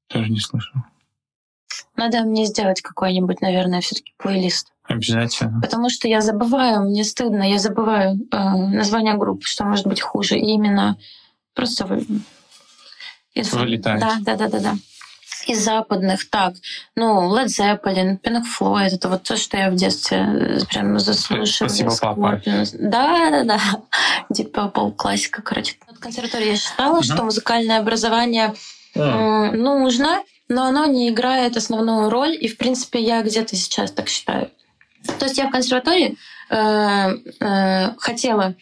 Тоже 0.07 0.29
не 0.29 0.39
слышал. 0.39 0.81
Надо 1.95 2.21
мне 2.21 2.45
сделать 2.45 2.81
какой-нибудь, 2.81 3.41
наверное, 3.41 3.81
все-таки 3.81 4.13
плейлист. 4.17 4.67
Обязательно. 4.85 5.61
Потому 5.61 5.89
что 5.89 6.07
я 6.07 6.21
забываю, 6.21 6.81
мне 6.81 7.03
стыдно, 7.03 7.43
я 7.49 7.57
забываю 7.59 8.17
э, 8.31 8.37
название 8.37 9.13
группы, 9.15 9.45
что 9.45 9.63
может 9.63 9.87
быть 9.87 10.01
хуже. 10.01 10.37
И 10.37 10.45
именно 10.51 10.97
просто 11.53 11.85
вы... 11.85 12.05
из- 13.33 13.53
Вылетает. 13.53 13.99
Да, 14.01 14.17
да, 14.21 14.35
да, 14.35 14.47
да, 14.49 14.59
да. 14.59 14.73
Из 15.47 15.61
западных, 15.61 16.29
так, 16.29 16.53
ну, 16.95 17.35
Led 17.37 17.47
Zeppelin, 17.47 18.17
Pink 18.21 18.43
Floyd, 18.57 18.89
это 18.95 19.09
вот 19.09 19.23
то, 19.23 19.35
что 19.35 19.57
я 19.57 19.69
в 19.71 19.75
детстве 19.75 20.17
э, 20.19 20.59
прям 20.69 20.97
заслушивала. 20.99 21.45
Спасибо, 21.69 21.93
папа. 21.99 22.41
Да, 22.73 23.29
да, 23.29 23.43
да. 23.43 23.59
Deep 24.33 24.51
Purple, 24.51 24.93
классика, 24.93 25.41
короче. 25.41 25.75
В 25.93 25.99
консерватории 25.99 26.47
я 26.51 26.55
считала, 26.55 27.03
что 27.03 27.23
музыкальное 27.23 27.79
образование 27.79 28.53
м, 28.95 29.57
нужно, 29.61 30.21
но 30.49 30.65
оно 30.65 30.85
не 30.85 31.09
играет 31.09 31.57
основную 31.57 32.09
роль, 32.09 32.37
и, 32.39 32.47
в 32.47 32.57
принципе, 32.57 33.01
я 33.01 33.21
где-то 33.21 33.55
сейчас 33.55 33.91
так 33.91 34.09
считаю. 34.09 34.51
То 35.19 35.25
есть 35.25 35.37
я 35.37 35.47
в 35.47 35.51
консерватории 35.51 36.17
э, 36.49 37.17
э, 37.39 37.95
хотела 37.97 38.55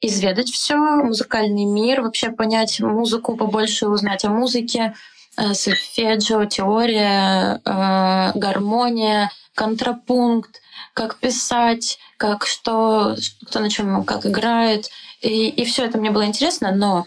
изведать 0.00 0.50
все, 0.50 0.76
музыкальный 0.76 1.64
мир, 1.64 2.02
вообще 2.02 2.30
понять 2.30 2.80
музыку 2.80 3.36
побольше, 3.36 3.88
узнать 3.88 4.24
о 4.24 4.30
музыке, 4.30 4.94
э, 5.36 5.54
сольфеджио, 5.54 6.44
теория, 6.46 7.60
э, 7.64 8.32
гармония, 8.38 9.30
контрапункт, 9.54 10.60
как 10.94 11.16
писать, 11.16 11.98
как 12.16 12.46
что, 12.46 13.16
кто 13.46 13.60
на 13.60 13.68
чем 13.70 14.04
как 14.04 14.26
играет. 14.26 14.88
И, 15.20 15.48
и 15.48 15.64
все 15.64 15.84
это 15.84 15.98
мне 15.98 16.10
было 16.10 16.26
интересно, 16.26 16.72
но 16.72 17.06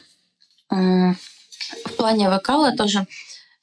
м, 0.71 1.17
в 1.85 1.93
плане 1.93 2.29
вокала 2.29 2.71
тоже 2.75 2.99
э, 2.99 3.05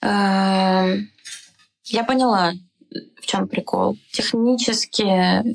я 0.09 2.05
поняла, 2.05 2.53
в 3.21 3.27
чем 3.27 3.49
прикол. 3.49 3.97
Технически 4.13 5.03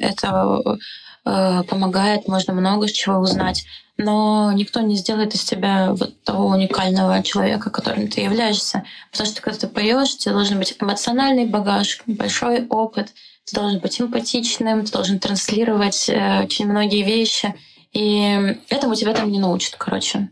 это 0.01 0.77
э, 1.25 1.63
помогает, 1.67 2.27
можно 2.27 2.53
много 2.53 2.89
чего 2.89 3.19
узнать, 3.19 3.65
но 3.97 4.51
никто 4.53 4.81
не 4.81 4.95
сделает 4.95 5.35
из 5.35 5.43
тебя 5.43 5.93
вот 5.93 6.21
того 6.23 6.47
уникального 6.47 7.21
человека, 7.23 7.69
которым 7.69 8.07
ты 8.07 8.21
являешься. 8.21 8.83
Потому 9.11 9.29
что 9.29 9.41
когда 9.41 9.59
ты 9.59 9.67
поешь, 9.67 10.17
тебе 10.17 10.33
должен 10.33 10.57
быть 10.57 10.75
эмоциональный 10.79 11.45
багаж, 11.45 12.01
большой 12.07 12.65
опыт, 12.67 13.13
ты 13.45 13.55
должен 13.55 13.79
быть 13.79 13.99
эмпатичным, 13.99 14.85
ты 14.85 14.91
должен 14.91 15.19
транслировать 15.19 16.09
э, 16.09 16.43
очень 16.43 16.67
многие 16.67 17.03
вещи. 17.03 17.53
И 17.93 18.57
этому 18.69 18.95
тебя 18.95 19.13
там 19.13 19.29
не 19.31 19.39
научат, 19.39 19.75
короче. 19.77 20.29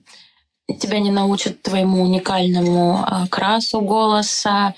Тебя 0.80 1.00
не 1.00 1.12
научат 1.12 1.62
твоему 1.62 2.04
уникальному 2.04 3.06
э, 3.06 3.28
красу 3.28 3.82
голоса, 3.82 4.76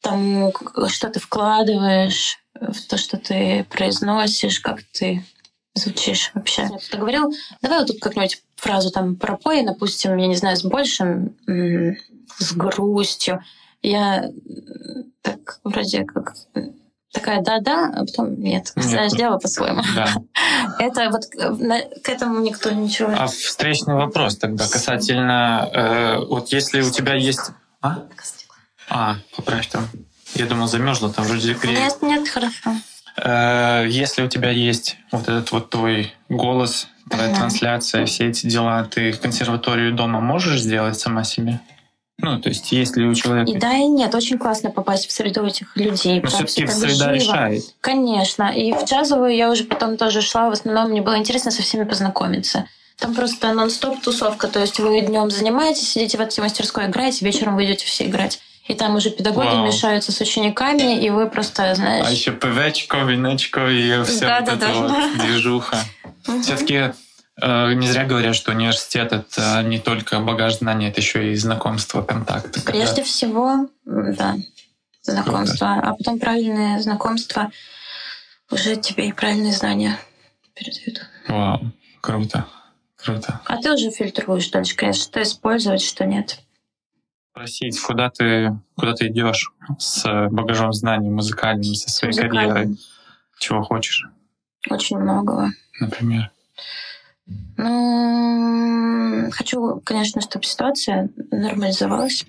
тому, 0.00 0.52
что 0.88 1.08
ты 1.08 1.20
вкладываешь 1.20 2.38
в 2.54 2.86
то, 2.88 2.96
что 2.96 3.16
ты 3.16 3.64
произносишь, 3.70 4.60
как 4.60 4.82
ты 4.82 5.24
звучишь 5.74 6.30
вообще. 6.34 6.68
Ты 6.90 6.98
говорил, 6.98 7.32
давай 7.62 7.80
вот 7.80 7.88
тут 7.88 8.00
как-нибудь 8.00 8.42
фразу 8.56 8.90
там 8.90 9.16
пропой, 9.16 9.64
допустим, 9.64 10.16
я 10.16 10.26
не 10.26 10.36
знаю, 10.36 10.56
с 10.56 10.64
большим, 10.64 11.36
с 11.46 12.52
грустью. 12.52 13.42
Я 13.82 14.30
так 15.22 15.60
вроде 15.64 16.04
как 16.04 16.34
такая 17.12 17.40
да-да, 17.42 17.92
а 17.94 18.04
потом 18.04 18.40
нет. 18.40 18.72
Знаешь, 18.76 19.12
дело 19.12 19.38
по-своему. 19.38 19.82
Да. 19.94 20.08
Это 20.78 21.10
вот 21.10 21.22
э, 21.36 22.00
к 22.02 22.08
этому 22.08 22.40
никто 22.40 22.70
ничего... 22.70 23.12
А 23.16 23.26
встречный 23.26 23.94
вопрос 23.94 24.36
тогда 24.36 24.64
касательно... 24.68 25.68
э, 25.72 26.18
вот 26.18 26.52
если 26.52 26.80
у 26.82 26.90
тебя 26.90 27.14
есть... 27.14 27.50
А? 27.82 27.98
А, 28.88 29.16
поправь 29.36 29.68
там. 29.68 29.88
Я 30.34 30.46
думал, 30.46 30.68
замерзла, 30.68 31.12
там 31.12 31.24
вроде 31.24 31.54
греет. 31.54 31.78
Нет, 31.78 32.02
нет, 32.02 32.28
хорошо. 32.28 32.74
Э, 33.16 33.86
Если 33.88 34.22
у 34.22 34.28
тебя 34.28 34.50
есть 34.50 34.96
вот 35.10 35.22
этот 35.22 35.50
вот 35.52 35.70
твой 35.70 36.12
голос, 36.28 36.88
твоя 37.08 37.30
Ага. 37.30 37.36
трансляция, 37.38 38.06
все 38.06 38.28
эти 38.28 38.46
дела, 38.46 38.84
ты 38.84 39.12
консерваторию 39.12 39.92
дома 39.94 40.20
можешь 40.20 40.60
сделать 40.60 40.98
сама 40.98 41.24
себе? 41.24 41.60
Ну, 42.22 42.40
то 42.40 42.48
есть, 42.48 42.72
если 42.72 43.04
у 43.04 43.14
человека... 43.14 43.50
И 43.50 43.56
да, 43.56 43.74
и 43.74 43.84
нет. 43.86 44.14
Очень 44.14 44.38
классно 44.38 44.70
попасть 44.70 45.06
в 45.08 45.12
среду 45.12 45.44
этих 45.44 45.76
людей. 45.76 46.16
Но 46.16 46.22
потому 46.22 46.46
все-таки 46.46 46.64
это 46.64 46.72
среда 46.72 46.94
живо. 46.94 47.14
решает. 47.14 47.64
Конечно. 47.80 48.52
И 48.54 48.72
в 48.72 48.84
джазовую 48.84 49.34
я 49.34 49.50
уже 49.50 49.64
потом 49.64 49.96
тоже 49.96 50.20
шла. 50.22 50.50
В 50.50 50.52
основном 50.52 50.90
мне 50.90 51.02
было 51.02 51.16
интересно 51.18 51.50
со 51.50 51.62
всеми 51.62 51.84
познакомиться. 51.84 52.66
Там 52.98 53.14
просто 53.14 53.52
нон-стоп 53.52 54.00
тусовка. 54.02 54.48
То 54.48 54.60
есть 54.60 54.78
вы 54.78 55.00
днем 55.00 55.30
занимаетесь, 55.30 55.90
сидите 55.90 56.18
в 56.18 56.20
этой 56.20 56.40
мастерской, 56.40 56.86
играете, 56.86 57.24
вечером 57.24 57.56
вы 57.56 57.64
идете 57.64 57.86
все 57.86 58.06
играть. 58.06 58.40
и 58.68 58.74
там 58.74 58.94
уже 58.94 59.10
педагоги 59.10 59.48
Вау. 59.48 59.66
мешаются 59.66 60.12
с 60.12 60.20
учениками, 60.20 61.00
и 61.00 61.10
вы 61.10 61.28
просто, 61.28 61.74
знаешь... 61.74 62.06
А 62.06 62.10
еще 62.12 62.30
ПВчко, 62.30 62.98
виночко 62.98 63.66
и 63.68 64.04
вся 64.04 64.26
Да, 64.28 64.40
вот 64.40 64.46
да, 64.46 64.52
эта 64.54 64.66
да. 64.66 64.72
вот 64.72 65.18
движуха. 65.18 65.78
Все-таки 66.42 66.92
не 67.42 67.86
зря 67.88 68.04
говорят, 68.04 68.34
что 68.36 68.52
университет 68.52 69.12
это 69.12 69.62
не 69.62 69.78
только 69.78 70.20
багаж 70.20 70.58
знаний, 70.58 70.88
это 70.88 71.00
еще 71.00 71.32
и 71.32 71.36
знакомство, 71.36 72.02
контакты. 72.02 72.60
когда- 72.60 72.72
Прежде 72.72 73.02
всего, 73.02 73.68
м, 73.86 74.14
да, 74.14 74.36
знакомство. 75.02 75.74
А 75.74 75.94
потом 75.94 76.18
правильные 76.18 76.80
знакомства 76.80 77.50
уже 78.50 78.76
тебе 78.76 79.08
и 79.08 79.12
правильные 79.12 79.52
знания 79.52 79.98
передают. 80.54 81.06
Вау, 81.28 81.60
круто, 82.00 82.46
круто. 82.96 83.40
А 83.46 83.56
ты 83.58 83.72
уже 83.72 83.90
фильтруешь 83.90 84.50
дальше, 84.50 84.76
конечно, 84.76 85.02
что 85.04 85.22
использовать, 85.22 85.82
что 85.82 86.04
нет. 86.04 86.40
Спросить, 87.32 87.80
куда 87.80 88.10
ты, 88.10 88.58
куда 88.76 88.92
ты 88.94 89.06
идешь 89.06 89.50
с 89.78 90.04
багажом 90.30 90.72
знаний 90.72 91.10
музыкальным, 91.10 91.74
со 91.74 91.88
своей 91.88 92.14
карьерой, 92.14 92.76
чего 93.38 93.62
хочешь, 93.62 94.04
Очень 94.68 94.98
многого. 94.98 95.52
например. 95.78 96.30
Ну, 97.56 99.28
хочу, 99.32 99.80
конечно, 99.84 100.20
чтобы 100.20 100.44
ситуация 100.44 101.08
нормализовалась. 101.30 102.24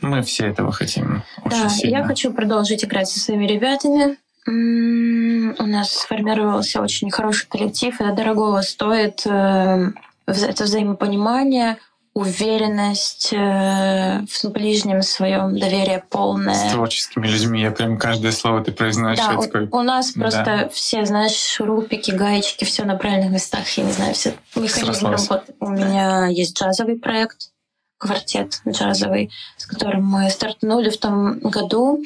Мы 0.00 0.22
все 0.22 0.46
этого 0.46 0.70
хотим 0.72 1.22
очень 1.44 1.62
Да, 1.62 1.68
сильно. 1.68 1.96
я 1.98 2.04
хочу 2.04 2.32
продолжить 2.32 2.84
играть 2.84 3.08
со 3.08 3.18
своими 3.18 3.46
ребятами. 3.46 4.16
У 4.46 5.66
нас 5.66 5.90
сформировался 5.90 6.80
очень 6.80 7.10
хороший 7.10 7.48
коллектив. 7.48 8.00
Это 8.00 8.12
дорогого 8.14 8.62
стоит. 8.62 9.26
э, 9.26 9.90
Это 10.26 10.64
взаимопонимание, 10.64 11.78
уверенность 12.18 13.32
э, 13.32 14.24
в 14.26 14.50
ближнем 14.50 15.02
своем, 15.02 15.56
доверие 15.56 15.98
С 16.00 16.10
полное. 16.10 16.70
творческими 16.72 17.28
людьми. 17.28 17.62
Я 17.62 17.70
прям 17.70 17.96
каждое 17.96 18.32
слово 18.32 18.64
ты 18.64 18.72
произносишь. 18.72 19.24
Да, 19.24 19.32
я 19.32 19.38
у, 19.38 19.42
такой, 19.42 19.68
у 19.70 19.82
нас 19.82 20.12
да. 20.12 20.20
просто 20.20 20.70
все, 20.72 21.06
знаешь, 21.06 21.36
шурупики, 21.36 22.10
гаечки, 22.10 22.64
все 22.64 22.84
на 22.84 22.96
правильных 22.96 23.30
местах. 23.30 23.68
Я 23.76 23.84
не 23.84 23.92
знаю, 23.92 24.14
все 24.14 24.34
Срослось. 24.52 25.28
работы. 25.28 25.54
У 25.60 25.70
меня 25.70 26.26
есть 26.26 26.60
джазовый 26.60 26.96
проект, 26.96 27.50
квартет 27.98 28.60
джазовый, 28.66 29.30
с 29.56 29.66
которым 29.66 30.04
мы 30.04 30.28
стартанули 30.30 30.90
в 30.90 30.98
том 30.98 31.38
году. 31.38 32.02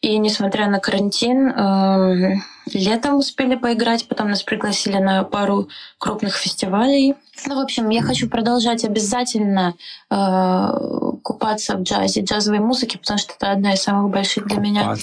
И 0.00 0.16
несмотря 0.18 0.68
на 0.68 0.78
карантин, 0.78 1.48
эм, 1.48 2.42
летом 2.72 3.16
успели 3.16 3.54
поиграть, 3.54 4.08
потом 4.08 4.30
нас 4.30 4.42
пригласили 4.42 4.98
на 4.98 5.22
пару 5.24 5.68
крупных 5.98 6.34
фестивалей. 6.36 7.14
Ну, 7.46 7.56
в 7.56 7.60
общем, 7.60 7.88
я 7.90 8.02
хочу 8.02 8.28
продолжать 8.28 8.84
обязательно 8.84 9.74
э, 10.10 10.68
купаться 11.22 11.76
в 11.76 11.82
джазе, 11.82 12.22
джазовой 12.22 12.60
музыке, 12.60 12.98
потому 12.98 13.18
что 13.18 13.34
это 13.34 13.52
одна 13.52 13.74
из 13.74 13.82
самых 13.82 14.10
больших 14.10 14.46
для 14.46 14.58
меня. 14.58 14.94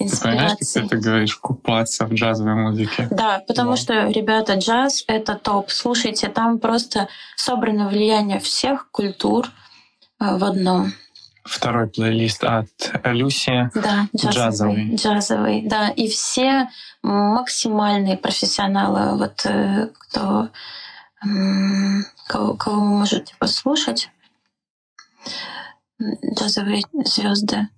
Ты 0.00 0.08
понимаешь, 0.22 0.50
как 0.50 0.58
ты 0.58 0.64
инспираций. 0.64 0.86
это 0.86 0.96
говоришь? 0.96 1.36
Купаться 1.36 2.06
в 2.06 2.14
джазовой 2.14 2.54
музыке. 2.54 3.08
Да, 3.10 3.42
потому 3.46 3.70
Вау. 3.70 3.76
что, 3.76 4.08
ребята, 4.08 4.54
джаз— 4.54 5.04
это 5.06 5.34
топ. 5.34 5.70
Слушайте, 5.70 6.28
там 6.28 6.58
просто 6.58 7.08
собрано 7.36 7.88
влияние 7.88 8.40
всех 8.40 8.90
культур 8.90 9.48
э, 10.18 10.36
в 10.36 10.44
одном. 10.44 10.92
Второй 11.50 11.88
плейлист 11.88 12.44
от 12.44 12.68
Люси. 13.04 13.70
Да, 13.74 14.06
джазовый. 14.16 14.94
Джазовый. 14.94 14.94
Джазовый, 14.94 15.62
да. 15.66 15.88
И 15.90 16.08
все 16.08 16.68
максимальные 17.02 18.16
профессионалы, 18.16 19.18
вот 19.18 19.44
э, 19.46 19.88
кто 19.98 20.50
кого, 22.28 22.54
кого 22.54 22.80
вы 22.80 22.88
можете 22.98 23.34
послушать. 23.38 24.10
Джазовые 26.38 26.82
звезды 27.04 27.68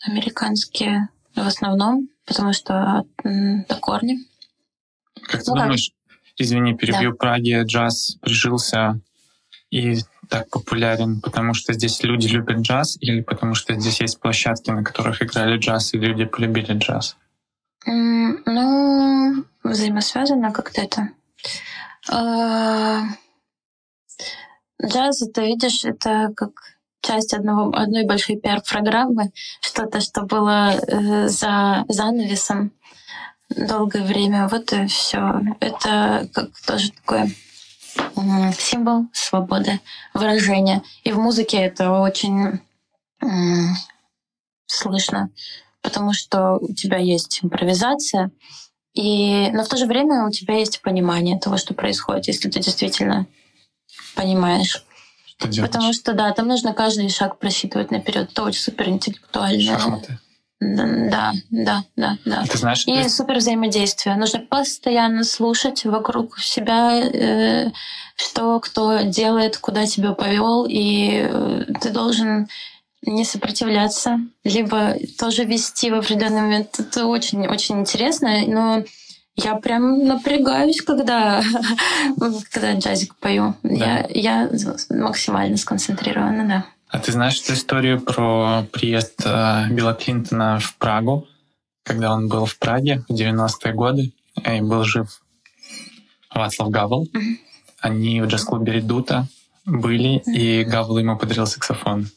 американские 0.00 1.08
в 1.34 1.46
основном, 1.46 2.08
потому 2.24 2.52
что 2.52 3.04
это 3.24 3.74
корни. 3.80 4.18
Как 5.22 5.42
ты 5.42 5.50
Ну 5.50 5.54
как? 5.54 5.64
думаешь, 5.64 5.90
извини, 6.36 6.74
перебью, 6.74 7.14
Праге 7.14 7.62
джаз 7.64 8.16
прижился 8.22 9.00
и 9.70 9.98
так 10.28 10.48
популярен, 10.50 11.20
потому 11.20 11.54
что 11.54 11.72
здесь 11.72 12.02
люди 12.02 12.28
любят 12.28 12.58
джаз 12.58 12.96
или 13.00 13.20
потому 13.20 13.54
что 13.54 13.78
здесь 13.78 14.00
есть 14.00 14.20
площадки, 14.20 14.70
на 14.70 14.84
которых 14.84 15.22
играли 15.22 15.58
джаз, 15.58 15.94
и 15.94 15.98
люди 15.98 16.24
полюбили 16.24 16.72
джаз? 16.74 17.16
Ну, 17.84 19.44
взаимосвязано 19.64 20.52
как-то 20.52 20.82
это. 20.82 21.08
А, 22.10 23.02
Джаз, 24.84 25.22
это, 25.22 25.42
видишь, 25.42 25.84
это 25.84 26.32
как 26.36 26.50
часть 27.00 27.34
одного, 27.34 27.74
одной 27.74 28.04
большой 28.04 28.36
пиар-программы, 28.36 29.32
что-то, 29.60 30.00
что 30.00 30.22
было 30.22 30.72
э, 30.72 31.28
за 31.28 31.84
занавесом 31.88 32.72
долгое 33.50 34.02
время. 34.02 34.48
Вот 34.48 34.72
и 34.72 34.86
все. 34.86 35.40
Это 35.60 36.28
как 36.32 36.50
тоже 36.66 36.92
такое 36.92 37.30
символ 38.58 39.06
свободы 39.12 39.80
выражения. 40.14 40.82
И 41.04 41.12
в 41.12 41.18
музыке 41.18 41.58
это 41.58 41.90
очень 41.92 42.60
слышно, 44.66 45.30
потому 45.80 46.12
что 46.12 46.54
у 46.54 46.72
тебя 46.72 46.98
есть 46.98 47.40
импровизация, 47.42 48.30
и, 48.94 49.50
но 49.52 49.64
в 49.64 49.68
то 49.68 49.76
же 49.76 49.86
время 49.86 50.26
у 50.26 50.30
тебя 50.30 50.58
есть 50.58 50.82
понимание 50.82 51.38
того, 51.38 51.56
что 51.56 51.72
происходит, 51.72 52.28
если 52.28 52.50
ты 52.50 52.60
действительно 52.60 53.26
понимаешь. 54.14 54.84
Что 55.24 55.48
делаешь? 55.48 55.70
Потому 55.70 55.92
что, 55.92 56.12
да, 56.12 56.30
там 56.32 56.48
нужно 56.48 56.74
каждый 56.74 57.08
шаг 57.08 57.38
просчитывать 57.38 57.90
наперед. 57.90 58.30
Это 58.30 58.42
очень 58.42 58.60
супер 58.60 58.88
интеллектуально. 58.88 59.78
Шахматы. 59.78 60.18
Да, 60.74 61.32
да, 61.50 61.84
да, 61.96 62.18
да. 62.24 62.44
Ты 62.48 62.58
знаешь, 62.58 62.84
И 62.86 63.02
ты- 63.02 63.08
супер 63.08 63.38
взаимодействие. 63.38 64.16
Нужно 64.16 64.40
постоянно 64.40 65.24
слушать 65.24 65.84
вокруг 65.84 66.38
себя, 66.38 67.00
э, 67.00 67.70
что 68.16 68.60
кто 68.60 69.00
делает, 69.02 69.58
куда 69.58 69.86
тебя 69.86 70.12
повел, 70.12 70.66
и 70.68 71.26
э, 71.28 71.64
ты 71.80 71.90
должен 71.90 72.48
не 73.04 73.24
сопротивляться, 73.24 74.20
либо 74.44 74.94
тоже 75.18 75.44
вести 75.44 75.90
в 75.90 75.94
определенный 75.94 76.42
момент. 76.42 76.78
Это 76.78 77.06
очень-очень 77.06 77.80
интересно, 77.80 78.46
но 78.46 78.84
я 79.34 79.56
прям 79.56 80.04
напрягаюсь, 80.06 80.80
когда, 80.82 81.42
когда 82.50 82.74
джазик 82.74 83.16
пою. 83.16 83.54
Да. 83.62 84.06
Я, 84.10 84.48
я 84.48 84.50
максимально 84.90 85.56
сконцентрирована, 85.56 86.46
да. 86.46 86.64
А 86.92 86.98
ты 86.98 87.10
знаешь 87.10 87.40
эту 87.40 87.54
историю 87.54 88.02
про 88.02 88.64
приезд 88.70 89.22
э, 89.24 89.68
Билла 89.70 89.94
Клинтона 89.94 90.58
в 90.60 90.76
Прагу, 90.76 91.26
когда 91.84 92.12
он 92.12 92.28
был 92.28 92.44
в 92.44 92.58
Праге 92.58 93.02
в 93.08 93.14
90-е 93.14 93.72
годы, 93.72 94.12
и 94.36 94.60
был 94.60 94.84
жив 94.84 95.22
Вацлав 96.34 96.68
Гавел. 96.68 97.08
Мгм. 97.10 97.38
Они 97.80 98.20
в 98.20 98.26
джаз-клубе 98.26 98.74
«Редута» 98.74 99.26
были, 99.64 100.22
и 100.26 100.64
Гавел 100.64 100.98
ему 100.98 101.16
подарил 101.16 101.46
саксофон. 101.46 102.08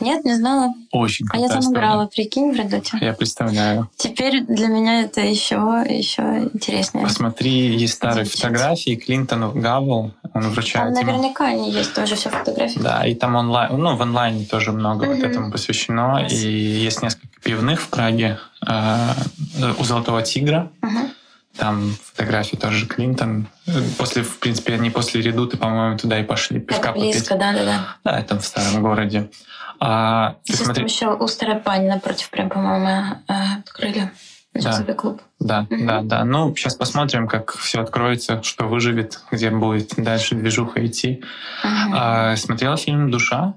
Нет, 0.00 0.24
не 0.24 0.34
знала. 0.34 0.72
Очень 0.92 1.26
А 1.30 1.36
я 1.36 1.40
крутая 1.42 1.48
там 1.48 1.60
история. 1.60 1.78
играла, 1.78 2.06
прикинь, 2.06 2.52
в 2.52 2.56
редуте. 2.56 2.98
Я 3.00 3.12
представляю. 3.14 3.90
Теперь 3.96 4.42
для 4.44 4.68
меня 4.68 5.02
это 5.02 5.20
еще, 5.20 5.56
еще 5.88 6.22
интереснее. 6.54 7.04
Посмотри, 7.06 7.76
есть 7.76 7.94
старые 7.94 8.22
Изучать. 8.24 8.40
фотографии 8.40 8.94
Клинтона, 8.94 9.48
Гавел, 9.50 10.12
он 10.22 10.42
Там 10.42 10.50
вручает 10.50 10.96
ему. 10.96 11.06
наверняка 11.12 11.46
они 11.46 11.70
есть 11.72 11.94
тоже 11.94 12.14
все 12.14 12.30
фотографии. 12.30 12.78
Да, 12.78 13.04
и 13.06 13.14
там 13.14 13.34
онлайн, 13.34 13.76
ну, 13.76 13.96
в 13.96 14.02
онлайне 14.02 14.44
тоже 14.46 14.72
много 14.72 15.04
вот 15.06 15.18
Мгм. 15.18 15.26
этому 15.30 15.52
посвящено. 15.52 16.18
Класс. 16.20 16.32
И 16.32 16.48
есть 16.48 17.02
несколько 17.02 17.28
пивных 17.42 17.80
в 17.82 17.88
Праге. 17.88 18.38
э, 18.66 19.08
У 19.78 19.84
Золотого 19.84 20.22
Тигра. 20.22 20.70
Мгм. 20.80 21.10
Там 21.56 21.94
фотографии 22.04 22.56
тоже 22.56 22.86
Клинтон. 22.86 23.46
После, 23.98 24.22
в 24.22 24.38
принципе, 24.38 24.74
они 24.74 24.88
после 24.90 25.20
Редуты, 25.20 25.58
по-моему, 25.58 25.98
туда 25.98 26.18
и 26.18 26.22
пошли 26.22 26.60
пивка 26.60 26.92
близко, 26.92 27.34
попить. 27.34 27.40
да, 27.40 27.52
да, 27.52 27.64
да. 27.64 27.96
Да, 28.04 28.18
это 28.20 28.38
в 28.40 28.44
старом 28.46 28.82
городе. 28.82 29.28
А, 29.84 30.36
ты 30.44 30.52
Сейчас 30.52 30.66
смотри, 30.66 30.84
еще 30.84 31.12
у 31.12 31.26
Старопани 31.26 31.88
напротив, 31.88 32.30
прям, 32.30 32.48
по-моему, 32.48 33.16
э, 33.26 33.32
открыли 33.66 34.12
джазовый 34.56 34.94
клуб. 34.94 35.20
да, 35.40 35.66
Мгм. 35.70 35.86
да, 35.86 36.02
да. 36.02 36.24
Ну, 36.24 36.54
сейчас 36.54 36.76
посмотрим, 36.76 37.26
как 37.26 37.52
все 37.56 37.80
откроется, 37.80 38.44
что 38.44 38.66
выживет, 38.68 39.18
где 39.32 39.50
будет 39.50 39.94
дальше 39.96 40.36
движуха 40.36 40.86
идти. 40.86 41.24
Мгм. 41.64 41.94
А, 41.96 42.36
смотрела 42.36 42.76
фильм 42.76 43.10
«Душа»? 43.10 43.54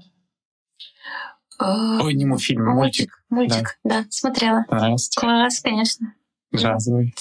Э, 1.60 2.00
Ой, 2.02 2.16
не 2.16 2.38
фильм, 2.40 2.66
мультик. 2.66 3.22
Мультик, 3.30 3.78
да, 3.84 4.06
смотрела. 4.10 4.66
Понравился? 4.68 5.12
Класс, 5.16 5.60
конечно. 5.60 6.14
Джазовый. 6.56 7.14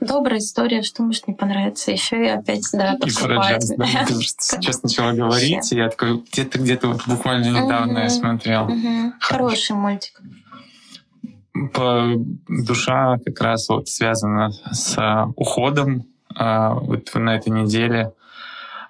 Добрая 0.00 0.38
история, 0.38 0.82
что 0.82 1.02
может 1.02 1.28
не 1.28 1.34
понравиться. 1.34 1.90
Еще 1.90 2.24
и 2.24 2.28
опять, 2.28 2.64
да, 2.72 2.94
И 2.94 3.10
да. 3.76 4.04
Ты 4.06 4.14
сейчас 4.14 4.82
начала 4.82 5.12
говорить, 5.12 5.72
и 5.72 5.76
я 5.76 5.88
такой, 5.88 6.22
где-то, 6.32 6.58
где-то 6.58 6.88
вот 6.88 7.06
буквально 7.06 7.48
недавно 7.48 7.98
я 7.98 8.10
смотрел. 8.10 8.70
Хороший 9.20 9.76
мультик. 9.76 10.20
Душа 12.48 13.18
как 13.24 13.40
раз 13.40 13.68
вот 13.68 13.88
связана 13.88 14.52
с 14.70 14.96
а, 14.96 15.26
уходом. 15.34 16.06
А, 16.34 16.74
Вот 16.74 17.12
на 17.14 17.34
этой 17.34 17.48
неделе 17.48 18.12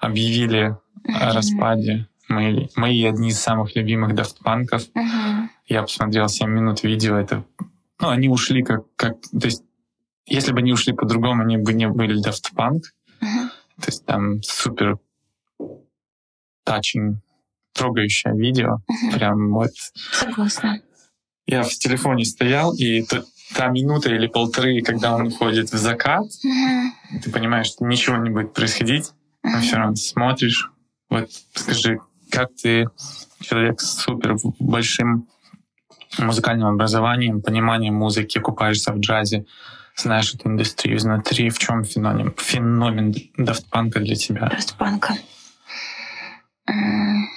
объявили 0.01 0.77
о 1.05 1.33
распаде 1.33 2.09
мои, 2.29 2.69
мои 2.77 3.05
одни 3.05 3.31
из 3.31 3.41
самых 3.41 3.75
любимых 3.75 4.15
дафтпанков. 4.15 4.83
Мгм. 4.95 5.51
Я 5.67 5.83
посмотрел 5.83 6.29
7 6.29 6.49
минут 6.49 6.83
видео, 6.83 7.17
это... 7.17 7.45
Ну, 8.01 8.09
они 8.09 8.29
ушли 8.29 8.63
как... 8.63 8.85
как 8.97 9.17
то 9.21 9.47
есть, 9.47 9.65
если 10.29 10.53
бы 10.53 10.59
они 10.61 10.73
ушли 10.73 10.93
по-другому, 10.93 11.43
они 11.43 11.57
бы 11.57 11.73
не 11.73 11.89
были 11.89 12.23
Daft 12.25 12.53
Punk. 12.55 12.81
Мгм. 13.21 13.51
То 13.81 13.87
есть 13.87 14.05
там 14.07 14.43
супер 14.43 14.99
touching, 16.67 17.17
трогающее 17.73 18.35
видео. 18.35 18.79
Мгм. 18.89 19.13
Прям 19.13 19.53
вот 19.53 19.71
Согласна. 20.13 20.81
я 21.47 21.63
в 21.63 21.71
телефоне 21.71 22.25
стоял, 22.25 22.75
и 22.75 23.03
т- 23.03 23.23
та 23.55 23.69
минута 23.69 24.11
или 24.15 24.27
полторы, 24.27 24.83
когда 24.83 25.15
он 25.15 25.29
уходит 25.29 25.73
в 25.73 25.77
закат, 25.77 26.27
Мгм. 26.45 26.93
ты 27.23 27.31
понимаешь, 27.31 27.69
что 27.69 27.85
ничего 27.85 28.17
не 28.17 28.31
будет 28.31 28.53
происходить, 28.53 29.13
но 29.43 29.51
Мгм. 29.53 29.61
все 29.61 29.77
равно 29.77 29.97
смотришь. 29.97 30.71
Вот 31.11 31.31
скажи, 31.55 32.01
как 32.31 32.51
ты, 32.55 32.89
человек 33.41 33.81
с 33.81 33.95
супер 34.01 34.37
большим 34.59 35.27
музыкальным 36.19 36.69
образованием, 36.69 37.41
пониманием 37.41 37.95
музыки, 37.95 38.39
купаешься 38.41 38.93
в 38.93 38.99
джазе, 38.99 39.47
знаешь 39.99 40.35
эту 40.35 40.49
индустрию 40.49 40.97
изнутри, 40.99 41.51
в 41.51 41.59
чем 41.59 41.85
феномен, 41.85 42.35
феномен 42.37 43.15
дафтпанка 43.37 44.01
для 44.01 44.15
тебя? 44.15 44.49
Растпанка. 44.49 45.15
М. 46.67 47.29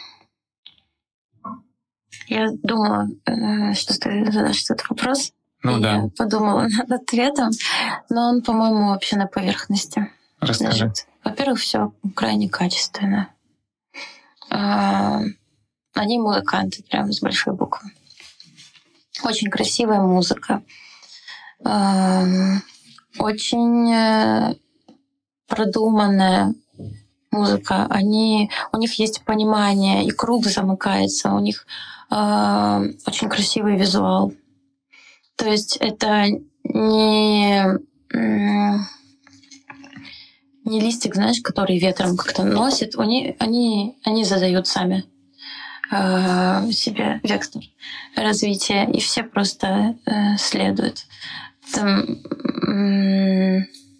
Я 2.28 2.50
думала, 2.64 3.08
э, 3.26 3.74
что 3.74 3.98
ты 4.00 4.32
задашь 4.32 4.64
этот 4.70 4.90
вопрос. 4.90 5.34
Ну 5.64 5.80
да, 5.80 5.96
Я 5.96 6.10
подумала 6.18 6.68
над 6.88 6.92
ответом, 6.92 7.52
но 8.10 8.30
он, 8.30 8.42
по-моему, 8.42 8.88
вообще 8.90 9.18
на 9.18 9.28
поверхности. 9.28 10.10
расскажи. 10.40 10.86
лежит. 10.86 11.08
Во-первых, 11.24 11.60
все 11.60 11.94
крайне 12.16 12.50
качественно. 12.50 13.30
А, 14.50 15.22
Они 15.94 16.20
музыканты, 16.20 16.84
прям 16.84 17.12
с 17.12 17.22
большой 17.22 17.54
буквы. 17.54 17.90
Очень 19.24 19.50
красивая 19.50 20.00
музыка. 20.02 20.64
Ам, 21.64 22.62
Очень 23.20 23.94
э, 23.94 24.56
продуманная 25.48 26.54
музыка. 27.32 27.88
Они, 27.90 28.50
у 28.72 28.78
них 28.78 28.94
есть 29.00 29.24
понимание, 29.24 30.06
и 30.06 30.12
круг 30.12 30.46
замыкается. 30.46 31.32
У 31.32 31.40
них 31.40 31.66
а, 32.10 32.82
очень 33.08 33.30
красивый 33.30 33.78
визуал. 33.78 34.34
То 35.38 35.50
есть 35.50 35.78
это 35.78 36.26
не 36.64 37.80
не 40.64 40.80
листик, 40.80 41.16
знаешь, 41.16 41.42
который 41.42 41.80
ветром 41.80 42.16
как-то 42.18 42.44
носит, 42.44 42.98
они, 42.98 43.36
они, 43.40 43.98
они 44.04 44.24
задают 44.24 44.68
сами 44.68 45.06
э, 45.92 46.72
себе 46.72 47.20
вектор 47.24 47.62
развития, 48.16 48.90
и 48.92 49.00
все 49.00 49.24
просто 49.24 49.98
э, 50.06 50.38
следуют. 50.38 51.06
Там, 51.74 52.06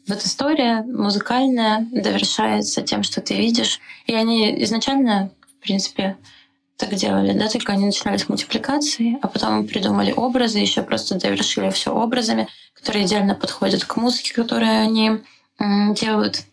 вот 0.08 0.26
история 0.26 0.82
музыкальная 0.84 1.88
довершается 1.92 2.82
тем, 2.82 3.04
что 3.04 3.22
ты 3.22 3.36
видишь. 3.36 3.80
И 4.08 4.14
они 4.14 4.64
изначально, 4.64 5.32
в 5.60 5.64
принципе, 5.64 6.18
так 6.78 6.96
делали, 6.96 7.38
да, 7.38 7.48
только 7.48 7.74
они 7.74 7.86
начинали 7.86 8.18
с 8.18 8.28
мультипликации, 8.28 9.20
а 9.22 9.28
потом 9.28 9.68
придумали 9.68 10.12
образы, 10.12 10.58
еще 10.58 10.82
просто 10.82 11.16
довершили 11.16 11.70
все 11.70 11.94
образами, 11.94 12.48
которые 12.74 13.06
идеально 13.06 13.36
подходят 13.36 13.86
к 13.86 13.98
музыке, 13.98 14.34
которую 14.34 14.82
они 14.82 15.22
делают. 15.94 16.44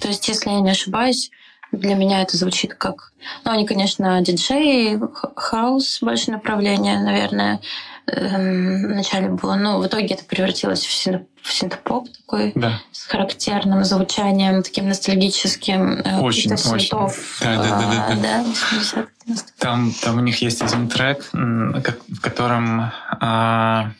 То 0.00 0.08
есть, 0.08 0.28
если 0.28 0.50
я 0.50 0.60
не 0.60 0.70
ошибаюсь, 0.70 1.30
для 1.72 1.94
меня 1.94 2.20
это 2.20 2.36
звучит 2.36 2.74
как... 2.74 3.12
Ну, 3.44 3.50
они, 3.50 3.66
конечно, 3.66 4.20
диджеи, 4.20 4.98
х- 4.98 5.32
хаус, 5.36 6.00
больше 6.02 6.30
направление, 6.30 7.00
наверное, 7.00 7.60
вначале 8.06 9.28
было. 9.28 9.54
Но 9.54 9.78
в 9.78 9.86
итоге 9.86 10.14
это 10.14 10.24
превратилось 10.24 10.84
в, 10.84 10.90
синт- 10.92 11.26
в 11.40 11.52
синт-поп 11.52 12.08
такой 12.12 12.52
Да. 12.54 12.80
с 12.90 13.04
характерным 13.06 13.84
звучанием, 13.84 14.62
таким 14.62 14.88
ностальгическим. 14.88 16.00
э, 16.04 16.18
Очень, 16.20 16.52
очень. 16.54 16.80
синтов, 16.80 17.38
Да-да-да-да-да. 17.40 18.06
а, 18.08 18.16
да, 18.16 18.42
80-х, 18.42 19.06
90-х. 19.26 19.44
Там, 19.58 19.92
там 20.02 20.16
у 20.18 20.20
них 20.20 20.42
есть 20.42 20.62
один 20.62 20.88
трек, 20.88 21.28
в 21.32 22.20
котором 22.20 22.90
а, 23.20 23.90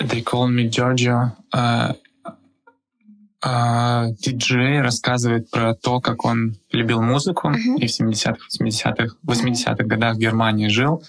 They 0.00 0.22
Call 0.24 0.48
Me 0.48 0.68
Giorgio. 0.68 1.30
а, 1.52 1.94
а, 3.44 4.06
диджей 4.20 4.80
рассказывает 4.80 5.50
про 5.50 5.74
то, 5.74 6.00
как 6.00 6.24
он 6.24 6.56
любил 6.70 7.02
музыку 7.02 7.48
Мгм. 7.48 7.76
и 7.76 7.86
в 7.86 7.90
70-х, 7.90 8.38
80-х, 8.48 9.16
80-х 9.26 9.84
годах 9.84 10.14
в 10.16 10.18
Германии 10.18 10.68
жил 10.68 11.02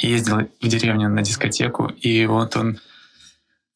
и 0.00 0.08
ездил 0.08 0.48
в 0.60 0.66
деревню 0.68 1.08
на 1.08 1.22
дискотеку. 1.22 1.86
И 2.00 2.26
вот 2.26 2.56
он 2.56 2.78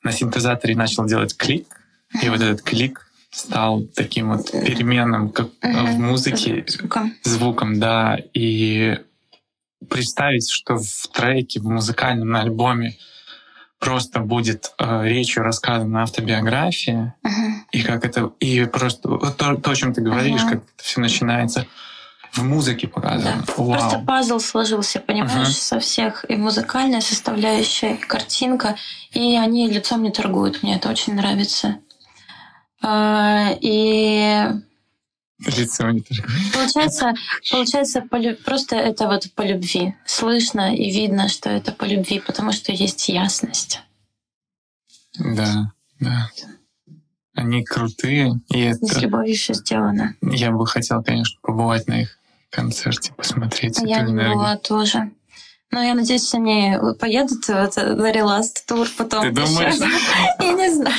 на 0.02 0.12
синтезаторе 0.12 0.74
начал 0.76 1.06
делать 1.06 1.36
клик, 1.36 1.66
и 2.22 2.28
вот 2.28 2.40
этот 2.40 2.62
клик 2.62 3.06
стал 3.30 3.84
таким 3.94 4.30
вот 4.32 4.50
переменным, 4.50 5.30
как 5.30 5.48
в 5.62 5.66
Мгм. 5.66 6.02
музыке, 6.02 6.64
Звуком. 6.66 7.14
звуком, 7.22 7.78
да, 7.78 8.18
и 8.34 8.98
представить, 9.88 10.50
что 10.50 10.76
в 10.78 11.08
треке, 11.12 11.60
в 11.60 11.68
музыкальном 11.68 12.28
на 12.30 12.40
альбоме 12.40 12.96
просто 13.80 14.20
будет 14.20 14.72
э, 14.78 15.04
речью 15.08 15.42
рассказана 15.42 16.02
автобиография, 16.04 17.14
Мгм. 17.22 17.66
и 17.72 17.82
как 17.82 18.04
это, 18.04 18.30
и 18.38 18.66
просто 18.66 19.08
то, 19.36 19.56
то, 19.56 19.70
о 19.70 19.74
чем 19.74 19.92
ты 19.94 20.00
говоришь, 20.02 20.42
Ага. 20.42 20.50
как 20.50 20.58
это 20.58 20.84
все 20.84 21.00
начинается 21.00 21.66
в 22.32 22.44
музыке 22.44 22.86
показано. 22.86 23.42
Вау. 23.56 23.72
Просто 23.72 23.98
пазл 23.98 24.38
сложился, 24.38 25.00
понимаешь, 25.00 25.34
Мгм. 25.48 25.52
со 25.54 25.80
всех 25.80 26.24
и 26.28 26.36
музыкальная 26.36 27.00
составляющая, 27.00 27.94
и 27.94 27.98
картинка, 27.98 28.76
и 29.12 29.36
они 29.36 29.68
лицом 29.68 30.02
не 30.02 30.10
торгуют. 30.12 30.62
Мне 30.62 30.76
это 30.76 30.88
очень 30.90 31.14
нравится. 31.14 31.78
А, 32.82 33.50
И 33.60 34.44
Лицо 35.46 35.90
не 35.90 36.00
торгует. 36.00 36.52
получается, 36.52 37.14
получается 37.50 38.02
просто 38.44 38.76
это 38.76 39.06
вот 39.06 39.32
по 39.34 39.42
любви. 39.42 39.94
Слышно 40.04 40.74
и 40.74 40.90
видно, 40.90 41.28
что 41.28 41.48
это 41.48 41.72
по 41.72 41.84
любви, 41.84 42.20
потому 42.20 42.52
что 42.52 42.72
есть 42.72 43.08
ясность. 43.08 43.80
Да, 45.18 45.72
да. 45.98 46.30
Они 47.34 47.64
крутые, 47.64 48.40
и 48.50 48.72
С 48.72 48.82
это... 48.82 49.00
любовью 49.00 49.34
все 49.34 49.54
сделано. 49.54 50.14
Я 50.20 50.50
бы 50.50 50.66
хотел, 50.66 51.02
конечно, 51.02 51.38
побывать 51.42 51.86
на 51.88 52.02
их 52.02 52.18
концерте, 52.50 53.14
посмотреть 53.14 53.78
эту 53.78 53.86
Я 53.86 54.02
не 54.02 54.12
была 54.12 54.56
тоже. 54.56 55.10
Но 55.72 55.82
я 55.82 55.94
надеюсь, 55.94 56.34
они 56.34 56.76
поедут 56.98 57.46
вот 57.46 57.76
на 57.76 58.10
реласт 58.10 58.66
тур 58.66 58.88
потом. 58.98 59.22
Ты 59.22 59.30
думаешь? 59.30 59.76
Я 60.40 60.52
не 60.52 60.74
знаю. 60.74 60.96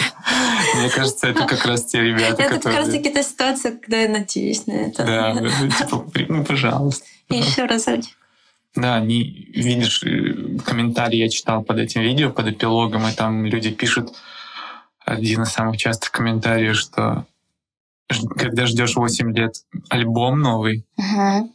Мне 0.76 0.90
кажется, 0.90 1.28
это 1.28 1.46
как 1.46 1.66
раз 1.66 1.86
те 1.86 2.02
ребята, 2.02 2.42
Это 2.42 2.60
как 2.60 2.76
раз 2.76 2.90
таки 2.90 3.10
та 3.10 3.22
ситуация, 3.22 3.74
когда 3.74 3.98
я 3.98 4.10
надеюсь 4.10 4.66
на 4.68 4.72
это. 4.74 5.04
Да, 5.04 5.34
ну, 5.34 5.50
типа, 5.70 6.06
ну, 6.30 6.46
пожалуйста. 6.46 7.06
Еще 7.30 7.66
раз. 7.66 7.86
Да, 8.74 8.96
они, 8.96 9.50
видишь, 9.54 10.02
э, 10.04 10.58
комментарии 10.64 11.18
я 11.18 11.28
читал 11.30 11.62
под 11.64 11.78
этим 11.80 12.02
видео, 12.02 12.30
под 12.30 12.48
эпилогом, 12.48 13.06
и 13.08 13.12
там 13.12 13.46
люди 13.46 13.72
пишут, 13.72 14.14
один 15.04 15.44
из 15.44 15.50
самых 15.50 15.76
частых 15.78 16.12
комментариев, 16.12 16.78
что 16.78 17.26
когда 18.38 18.66
ждешь 18.66 18.96
8 18.96 19.36
лет 19.36 19.56
альбом 19.90 20.40
новый, 20.40 20.86
Мгм. 20.98 21.54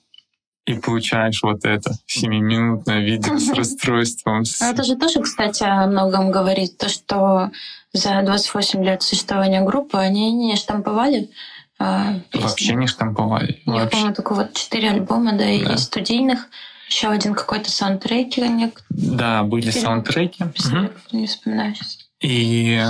И 0.66 0.74
получаешь 0.74 1.42
вот 1.42 1.64
это 1.64 1.92
семиминутное 2.06 3.00
видео 3.00 3.38
с 3.38 3.50
расстройством. 3.50 4.42
А 4.60 4.70
это 4.70 4.82
же 4.82 4.96
тоже, 4.96 5.20
кстати, 5.20 5.62
о 5.62 5.86
многом 5.86 6.30
говорит. 6.30 6.76
То, 6.76 6.88
что 6.88 7.50
за 7.92 8.22
28 8.22 8.84
лет 8.84 9.02
существования 9.02 9.62
группы 9.62 9.96
они 9.96 10.32
не 10.32 10.56
штамповали 10.56 11.30
а. 11.78 12.20
Вообще 12.32 12.74
не 12.74 12.86
штамповали. 12.86 13.62
У 13.66 13.72
Вообще. 13.72 13.90
по-моему, 13.90 14.14
только 14.14 14.34
вот 14.34 14.54
четыре 14.54 14.90
альбома, 14.90 15.32
да, 15.32 15.48
и 15.48 15.76
студийных. 15.76 16.48
Еще 16.88 17.08
один 17.08 17.34
какой-то 17.34 17.70
саундтрек, 17.70 18.34
я 18.34 18.48
не 18.48 18.72
Да, 18.90 19.42
были 19.42 19.70
Фильм 19.70 19.84
саундтреки. 19.84 20.44
писали, 20.54 20.92
не 21.10 21.26
вспоминаю 21.26 21.74
сейчас. 21.74 21.98
И 22.20 22.80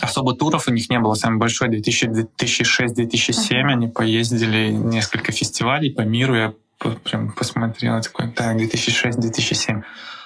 особо 0.00 0.34
туров 0.34 0.68
у 0.68 0.72
них 0.72 0.90
не 0.90 0.98
было. 0.98 1.14
Самый 1.14 1.38
большой 1.38 1.70
2006-2007 1.70 3.54
они 3.62 3.88
поездили 3.88 4.68
несколько 4.70 5.32
фестивалей 5.32 5.90
по 5.90 6.02
миру. 6.02 6.36
Я 6.36 6.52
прям 6.78 7.32
посмотрел 7.32 8.00
такой, 8.00 8.30
так, 8.30 8.56
2006-2007. 8.56 9.82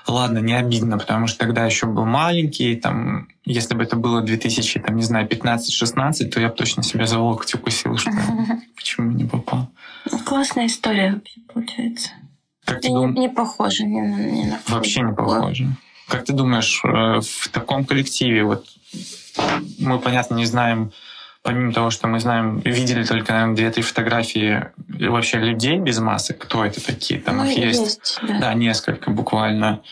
Ладно, 0.09 0.38
не 0.38 0.55
обидно, 0.55 0.98
потому 0.98 1.26
что 1.28 1.38
тогда 1.38 1.64
еще 1.64 1.86
был 1.86 2.05
маленький, 2.05 2.74
там, 2.76 3.28
если 3.44 3.74
бы 3.74 3.84
это 3.84 3.96
было 3.96 4.20
2000, 4.20 4.80
там, 4.80 4.96
не 4.96 5.03
знаю, 5.03 5.28
15-16, 5.28 6.28
то 6.28 6.40
я 6.40 6.48
бы 6.48 6.55
точно 6.55 6.82
себя 6.82 7.07
за 7.07 7.18
локоть 7.20 7.55
укусил, 7.55 7.96
что 7.96 8.11
почему 8.76 9.12
не 9.12 9.24
попал. 9.24 9.68
Классная 10.24 10.66
история 10.66 11.12
вообще 11.14 11.40
получается. 11.53 12.11
Как 12.64 12.80
ты 12.80 12.88
Не, 12.88 12.94
дум- 12.94 13.14
не 13.14 13.28
похоже 13.28 13.84
ни 13.84 14.00
на, 14.00 14.16
ни 14.16 14.44
на 14.44 14.59
Вообще 14.68 15.03
не 15.03 15.12
похоже. 15.12 15.68
Как 16.09 16.24
ты 16.24 16.32
думаешь, 16.32 16.80
э, 16.84 17.20
в 17.20 17.48
таком 17.50 17.84
коллективе, 17.84 18.44
вот 18.44 18.66
мы, 19.78 19.98
понятно, 19.98 20.34
не 20.34 20.46
знаем, 20.46 20.92
помимо 21.43 21.72
того, 21.72 21.90
что 21.90 22.07
мы 22.07 22.20
знаем, 22.20 22.61
видели 22.61 23.05
только, 23.05 23.32
наверное, 23.32 23.57
две-три 23.57 23.82
фотографии 23.82 24.70
вообще 24.76 25.38
людей 25.38 25.78
без 25.78 25.99
масок, 25.99 26.38
кто 26.38 26.64
это 26.64 26.84
такие. 26.84 27.20
Там 27.20 27.38
Ну, 27.38 27.45
их 27.45 27.59
есть, 27.59 27.80
есть, 27.80 28.20
да. 28.22 28.38
да, 28.38 28.55
несколько 28.55 29.11
буквально. 29.11 29.82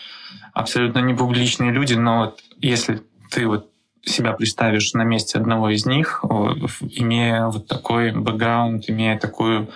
Абсолютно 0.53 0.99
не 0.99 1.13
публичные 1.13 1.71
люди, 1.71 1.93
но 1.93 2.19
вот 2.19 2.43
если 2.59 3.01
ты 3.29 3.47
вот 3.47 3.69
себя 4.03 4.33
представишь 4.33 4.93
на 4.93 5.03
месте 5.03 5.37
одного 5.37 5.69
из 5.69 5.85
них, 5.85 6.23
имея 6.23 7.45
вот 7.47 7.67
такой 7.67 8.11
бэкграунд, 8.11 8.89
имея 8.89 9.17
такую 9.17 9.69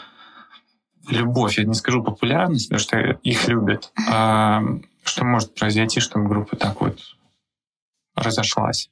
любовь, 1.07 1.57
я 1.59 1.65
не 1.65 1.73
скажу 1.73 2.03
популярность, 2.03 2.69
потому 2.69 2.80
что 2.80 2.97
их 3.21 3.47
любят, 3.47 3.91
а 4.09 4.63
что 5.03 5.23
может 5.23 5.53
произойти, 5.53 5.99
чтобы 5.99 6.28
группа 6.28 6.55
так 6.55 6.82
вот 6.82 6.99
разошлась? 8.15 8.89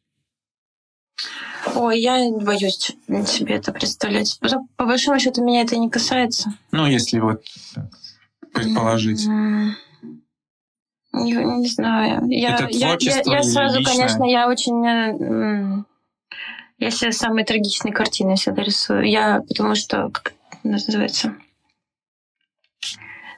Ой, 1.75 2.01
я 2.01 2.29
боюсь 2.31 2.91
себе 3.27 3.55
это 3.55 3.71
представлять. 3.71 4.39
По 4.75 4.85
большому 4.85 5.19
счету 5.19 5.43
меня 5.43 5.61
это 5.61 5.77
не 5.77 5.89
касается. 5.89 6.53
Ну, 6.71 6.85
если 6.85 7.19
вот 7.19 7.43
предположить. 8.53 9.25
Не, 9.25 9.75
не 11.33 11.67
знаю. 11.67 12.23
Я, 12.27 12.55
Это 12.55 12.67
я, 12.71 12.97
я, 12.99 13.21
я 13.23 13.43
сразу, 13.43 13.79
личное? 13.79 13.93
конечно, 13.93 14.23
я 14.23 14.49
очень... 14.49 14.83
э, 14.83 15.83
Я 16.79 16.89
себе 16.89 17.11
самые 17.11 17.45
трагичные 17.45 17.93
картины 17.93 18.35
всегда 18.35 18.63
рисую. 18.63 19.07
Я, 19.07 19.41
потому 19.47 19.75
что, 19.75 20.09
как 20.09 20.33
это 20.51 20.67
называется... 20.67 21.35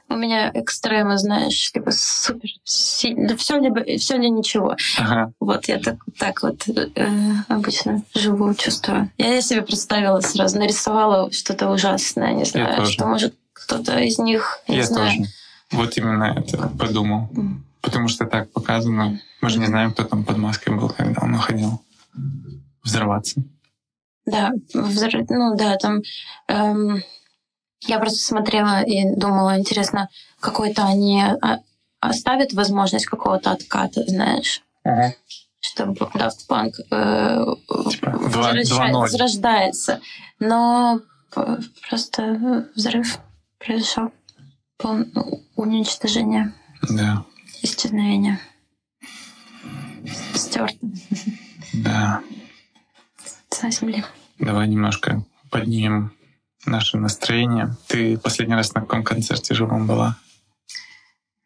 У 0.08 0.14
меня 0.14 0.50
экстремы, 0.54 1.18
знаешь, 1.18 1.70
либо 1.74 1.90
супер, 1.90 2.48
все 2.64 3.08
либо 3.10 3.82
все 3.98 4.16
или 4.16 4.28
ничего. 4.28 4.76
Ага. 4.98 5.32
Вот 5.40 5.66
я 5.66 5.78
так, 5.80 5.96
так 6.18 6.42
вот 6.42 6.62
э, 6.68 7.08
обычно 7.48 8.02
живу, 8.14 8.54
чувствую. 8.54 9.10
Я 9.18 9.40
себе 9.42 9.62
представила 9.62 10.20
сразу, 10.20 10.58
нарисовала 10.58 11.32
что-то 11.32 11.68
ужасное, 11.70 12.32
не 12.34 12.44
знаю, 12.44 12.76
тоже. 12.76 12.92
что 12.92 13.06
может 13.06 13.34
кто-то 13.52 13.98
из 13.98 14.18
них, 14.18 14.60
не 14.68 14.76
Я 14.76 14.84
знаю. 14.84 15.18
тоже. 15.18 15.30
Вот 15.72 15.96
именно 15.96 16.34
это 16.36 16.68
подумал. 16.78 17.28
Потому 17.80 18.08
что 18.08 18.26
так 18.26 18.50
показано. 18.52 19.20
Мы 19.40 19.48
же 19.50 19.58
не 19.58 19.66
знаем, 19.66 19.92
кто 19.92 20.04
там 20.04 20.24
под 20.24 20.38
маской 20.38 20.70
был, 20.70 20.88
когда 20.88 21.22
он 21.22 21.34
уходил 21.34 21.80
взорваться. 22.82 23.42
Да, 24.24 24.52
взрыв- 24.74 25.26
ну 25.28 25.56
да, 25.56 25.76
там 25.76 26.02
эм, 26.48 27.02
я 27.82 27.98
просто 27.98 28.18
смотрела 28.18 28.82
и 28.82 29.14
думала, 29.16 29.58
интересно, 29.58 30.08
какой-то 30.40 30.84
они 30.84 31.22
а, 31.22 31.60
оставят 32.00 32.52
возможность 32.52 33.06
какого-то 33.06 33.52
отката, 33.52 34.02
знаешь, 34.06 34.62
чтобы 35.60 35.94
Daft 35.94 36.46
Punk 36.48 36.72
э, 36.90 37.44
Типа 37.90 38.10
возвраща- 38.12 38.90
2-0. 38.90 38.92
возрождается. 38.92 40.00
Но 40.38 41.00
п- 41.34 41.58
просто 41.88 42.66
взрыв 42.76 43.18
произошел. 43.58 44.10
Полное 44.78 45.06
уничтожение, 45.56 46.52
Да, 46.90 47.24
исчезновение. 47.62 48.38
Стерто 50.34 50.76
да. 51.72 52.20
с 53.50 53.80
земли. 53.80 54.04
Давай 54.38 54.68
немножко 54.68 55.24
поднимем 55.50 56.12
наше 56.66 56.98
настроение. 56.98 57.74
Ты 57.86 58.18
последний 58.18 58.54
раз 58.54 58.74
на 58.74 58.80
каком 58.82 59.02
концерте 59.04 59.54
живом 59.54 59.86
была? 59.86 60.16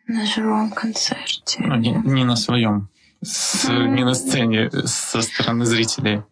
На 0.07 0.27
живом 0.27 0.71
концерте. 0.73 1.59
Ну, 1.61 1.77
не, 1.77 1.91
не 1.91 2.25
на 2.25 2.37
своем. 2.37 2.89
С- 3.23 3.69
не 3.69 4.05
на 4.05 4.15
сцене, 4.15 4.71
со 4.87 5.21
стороны 5.23 5.65
зрителей. 5.67 6.23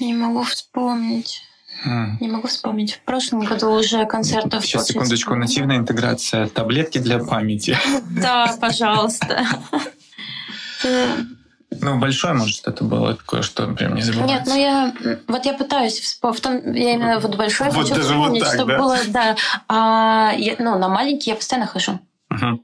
Не 0.00 0.14
могу 0.14 0.42
вспомнить. 0.42 1.42
М. 1.84 2.18
Не 2.20 2.28
могу 2.28 2.48
вспомнить. 2.48 2.94
В 2.94 3.00
прошлом 3.02 3.40
году 3.44 3.70
уже 3.70 4.04
концертов 4.06 4.64
Сейчас, 4.64 4.82
очень 4.84 4.94
секундочку. 4.94 5.34
Нативная 5.36 5.76
интеграция. 5.76 6.48
Таблетки 6.48 6.98
для 6.98 7.18
памяти. 7.18 7.78
Да, 8.10 8.56
пожалуйста. 8.60 9.46
Ну, 11.70 11.98
большое, 11.98 12.34
может, 12.34 12.66
это 12.66 12.82
было 12.82 13.14
такое, 13.14 13.42
что 13.42 13.66
прям 13.74 13.94
не 13.94 14.02
забывается. 14.02 14.34
Нет, 14.34 14.46
ну 14.46 14.56
я 14.56 15.20
вот 15.28 15.44
я 15.44 15.52
пытаюсь 15.52 15.98
вспомнить, 16.00 16.38
в 16.38 16.42
том, 16.42 16.72
я 16.72 16.94
именно 16.94 17.20
вот 17.20 17.36
большой 17.36 17.68
Вот 17.70 17.82
хочу 17.88 17.94
даже 17.94 18.14
вот 18.14 18.22
вспомнить, 18.22 18.42
так, 18.44 18.54
чтобы 18.54 18.72
да? 18.72 18.78
было, 18.78 18.96
да. 19.08 19.36
А, 19.68 20.32
я- 20.36 20.56
ну, 20.58 20.78
на 20.78 20.88
маленький 20.88 21.30
я 21.30 21.36
постоянно 21.36 21.66
хожу. 21.66 21.98
Мгм. 22.30 22.62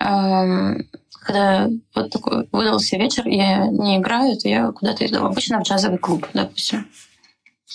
Эм, 0.00 0.88
Когда 1.20 1.68
вот 1.94 2.10
такой 2.10 2.48
выдался 2.52 2.98
вечер, 2.98 3.26
я 3.26 3.66
не 3.66 3.96
играю, 3.98 4.36
то 4.36 4.46
я 4.48 4.72
куда-то 4.72 5.06
иду. 5.06 5.24
Обычно 5.24 5.58
в 5.60 5.62
джазовый 5.62 5.96
клуб, 5.98 6.26
допустим. 6.34 6.86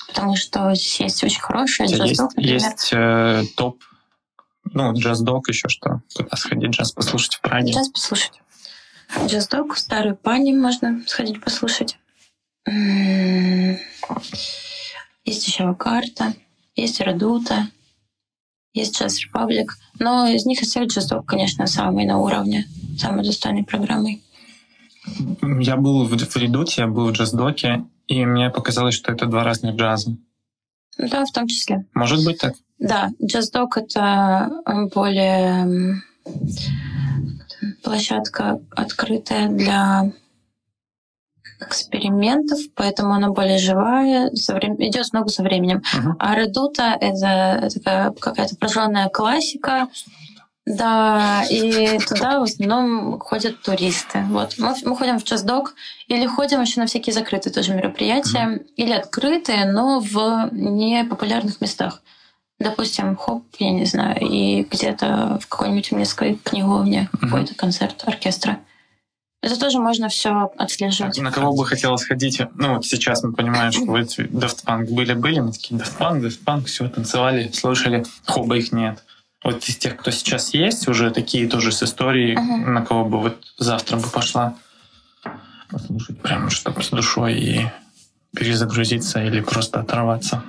Потому 0.08 0.36
что 0.36 0.74
здесь 0.76 1.00
есть 1.00 1.24
очень 1.24 1.42
хороший 1.42 1.86
У 1.86 1.90
тебя 1.90 2.06
есть, 2.06 2.20
джаз 2.20 2.30
например. 2.36 2.54
есть 2.54 2.90
э, 2.94 3.44
топ, 3.58 3.82
ну, 4.66 4.94
джаз-дог 4.94 5.50
еще 5.50 5.68
что? 5.68 6.02
Куда 6.16 6.36
сходить, 6.38 6.70
джаз 6.72 6.92
послушать 6.92 7.36
в 7.36 7.42
Праге? 7.42 7.72
Джаз 7.74 7.90
послушать. 7.90 8.40
Джаз-дог, 9.26 9.78
старую 9.78 10.16
пани 10.16 10.54
можно 10.54 11.02
сходить 11.08 11.42
послушать. 11.42 11.98
М, 12.66 13.78
Есть 15.26 15.48
еще 15.48 15.74
карта, 15.76 16.34
есть 16.76 17.02
Радута, 17.02 17.68
есть 18.74 18.98
Джаз 19.00 19.20
Репаблик. 19.20 19.78
Но 20.00 20.28
из 20.28 20.46
них 20.46 20.62
из 20.62 20.70
всех 20.70 20.86
джаз-дог, 20.88 21.26
конечно, 21.26 21.68
самый 21.68 22.06
на 22.06 22.18
уровне, 22.20 22.66
самой 22.98 23.24
достойной 23.26 23.64
программой. 23.64 24.24
Я 25.60 25.76
был 25.76 26.06
в, 26.06 26.10
в 26.16 26.36
Редуте, 26.38 26.82
я 26.82 26.88
был 26.88 27.08
в 27.08 27.12
джаз-доке, 27.12 27.86
и 28.08 28.26
мне 28.26 28.50
показалось, 28.50 28.96
что 28.96 29.12
это 29.12 29.26
два 29.26 29.44
разных 29.44 29.76
джаза. 29.76 30.16
Да, 30.98 31.26
в 31.26 31.32
том 31.32 31.48
числе. 31.48 31.86
Может 31.94 32.24
быть 32.26 32.40
так? 32.40 32.54
Да, 32.78 33.10
джаз-дог— 33.24 33.78
это 33.78 34.50
более 34.94 35.64
м, 35.64 36.04
площадка 37.84 38.60
открытая 38.76 39.48
для 39.48 40.12
экспериментов, 41.62 42.60
поэтому 42.76 43.14
она 43.14 43.30
более 43.30 43.58
живая, 43.58 44.32
со 44.32 44.56
врем- 44.56 44.76
идет 44.80 45.12
много 45.12 45.30
со 45.30 45.44
временем. 45.44 45.82
Мгм. 45.94 46.16
А 46.20 46.36
редута— 46.36 46.98
это 47.02 47.70
такая 47.74 48.12
какая-то 48.12 48.56
прожженная 48.56 49.10
классика, 49.10 49.90
да, 50.66 51.44
и 51.50 51.98
туда 52.00 52.40
в 52.40 52.44
основном 52.44 53.20
ходят 53.20 53.62
туристы. 53.62 54.24
Вот. 54.30 54.56
Мы, 54.58 54.76
мы 54.84 54.96
ходим 54.96 55.18
в 55.20 55.24
джаз-дог 55.24 55.74
или 56.08 56.28
ходим 56.28 56.62
еще 56.62 56.80
на 56.80 56.86
всякие 56.86 57.14
закрытые 57.14 57.52
тоже 57.52 57.74
мероприятия, 57.74 58.62
или 58.78 58.92
открытые, 58.92 59.66
но 59.66 60.00
в 60.00 60.50
непопулярных 60.52 61.60
местах. 61.60 62.02
Допустим, 62.60 63.16
хоп, 63.16 63.46
я 63.60 63.72
не 63.72 63.86
знаю, 63.86 64.18
и 64.20 64.64
где-то 64.64 65.40
в 65.42 65.48
какой-нибудь 65.48 65.92
минской 65.94 66.36
книговне 66.44 67.10
Мгм. 67.14 67.30
какой-то 67.30 67.56
концерт 67.56 68.04
оркестра. 68.06 68.60
Это 69.42 69.58
тоже 69.58 69.80
можно 69.80 70.10
все 70.10 70.52
отслеживать. 70.58 71.18
На 71.20 71.32
кого 71.32 71.56
бы 71.56 71.66
хотелось 71.66 72.04
ходить? 72.04 72.42
Ну, 72.56 72.76
вот 72.76 72.86
сейчас 72.86 73.24
мы 73.24 73.32
понимаем, 73.32 73.72
что 73.72 73.86
вот 73.86 74.02
Daft 74.20 74.66
Punk 74.66 74.94
были-были, 74.94 75.40
мы 75.40 75.54
такие, 75.54 75.80
Daft 75.80 75.98
Punk, 75.98 76.22
Daft 76.22 76.44
Punk, 76.44 76.66
все, 76.66 76.90
танцевали, 76.90 77.50
слушали, 77.54 78.06
хоба 78.26 78.58
их 78.58 78.74
нет. 78.74 79.06
Вот 79.42 79.64
из 79.64 79.78
тех, 79.78 79.96
кто 79.96 80.12
сейчас 80.12 80.54
есть, 80.54 80.90
уже 80.90 81.12
такие 81.12 81.48
тоже 81.48 81.72
с 81.72 81.82
историей, 81.82 82.36
Мгм. 82.36 82.74
на 82.74 82.86
кого 82.86 83.06
бы 83.06 83.20
вот 83.22 83.38
завтра 83.58 83.96
бы 83.96 84.10
пошла 84.10 84.56
послушать 85.70 86.22
прям, 86.22 86.50
чтобы 86.50 86.84
с 86.84 86.90
душой 86.90 87.40
и 87.40 87.68
перезагрузиться 88.36 89.24
или 89.24 89.40
просто 89.40 89.80
оторваться. 89.80 90.44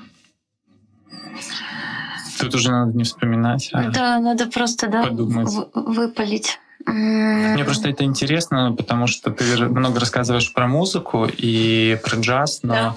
Тут 2.40 2.54
уже 2.54 2.70
надо 2.70 2.96
не 2.96 3.04
вспоминать, 3.04 3.70
а 3.72 3.90
Да, 3.90 4.18
надо 4.20 4.46
просто 4.46 4.88
да, 4.88 5.02
подумать. 5.04 5.48
выпалить. 5.74 6.58
Мне 6.86 7.64
просто 7.64 7.90
это 7.90 8.04
интересно, 8.04 8.74
потому 8.76 9.06
что 9.06 9.30
ты 9.30 9.44
много 9.68 10.00
рассказываешь 10.00 10.52
про 10.52 10.66
музыку 10.66 11.26
и 11.26 11.98
про 12.02 12.16
джаз, 12.18 12.60
но 12.62 12.72
Да. 12.74 12.96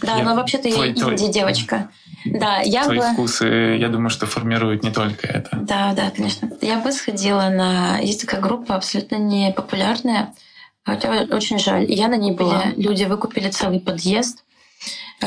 Да, 0.00 0.16
Я- 0.16 0.24
но 0.24 0.34
вообще-то 0.34 0.68
я 0.68 0.88
инди-девочка. 0.88 1.90
Да, 2.24 2.60
я 2.60 2.84
твои 2.84 2.98
бы... 2.98 3.04
вкусы, 3.12 3.76
я 3.78 3.88
думаю, 3.88 4.08
что 4.08 4.26
формируют 4.26 4.82
не 4.82 4.90
только 4.90 5.26
это. 5.26 5.56
Да, 5.60 5.92
да, 5.92 6.10
конечно. 6.10 6.50
Я 6.60 6.78
бы 6.78 6.92
сходила 6.92 7.48
на... 7.50 7.98
Есть 7.98 8.22
такая 8.22 8.40
группа 8.40 8.76
абсолютно 8.76 9.16
не 9.16 9.52
популярная. 9.52 10.32
Хотя 10.84 11.10
очень 11.30 11.58
жаль. 11.58 11.90
Я 11.90 12.08
на 12.08 12.16
ней 12.16 12.32
была. 12.32 12.64
Люди 12.76 13.04
выкупили 13.04 13.50
целый 13.50 13.80
подъезд, 13.80 14.44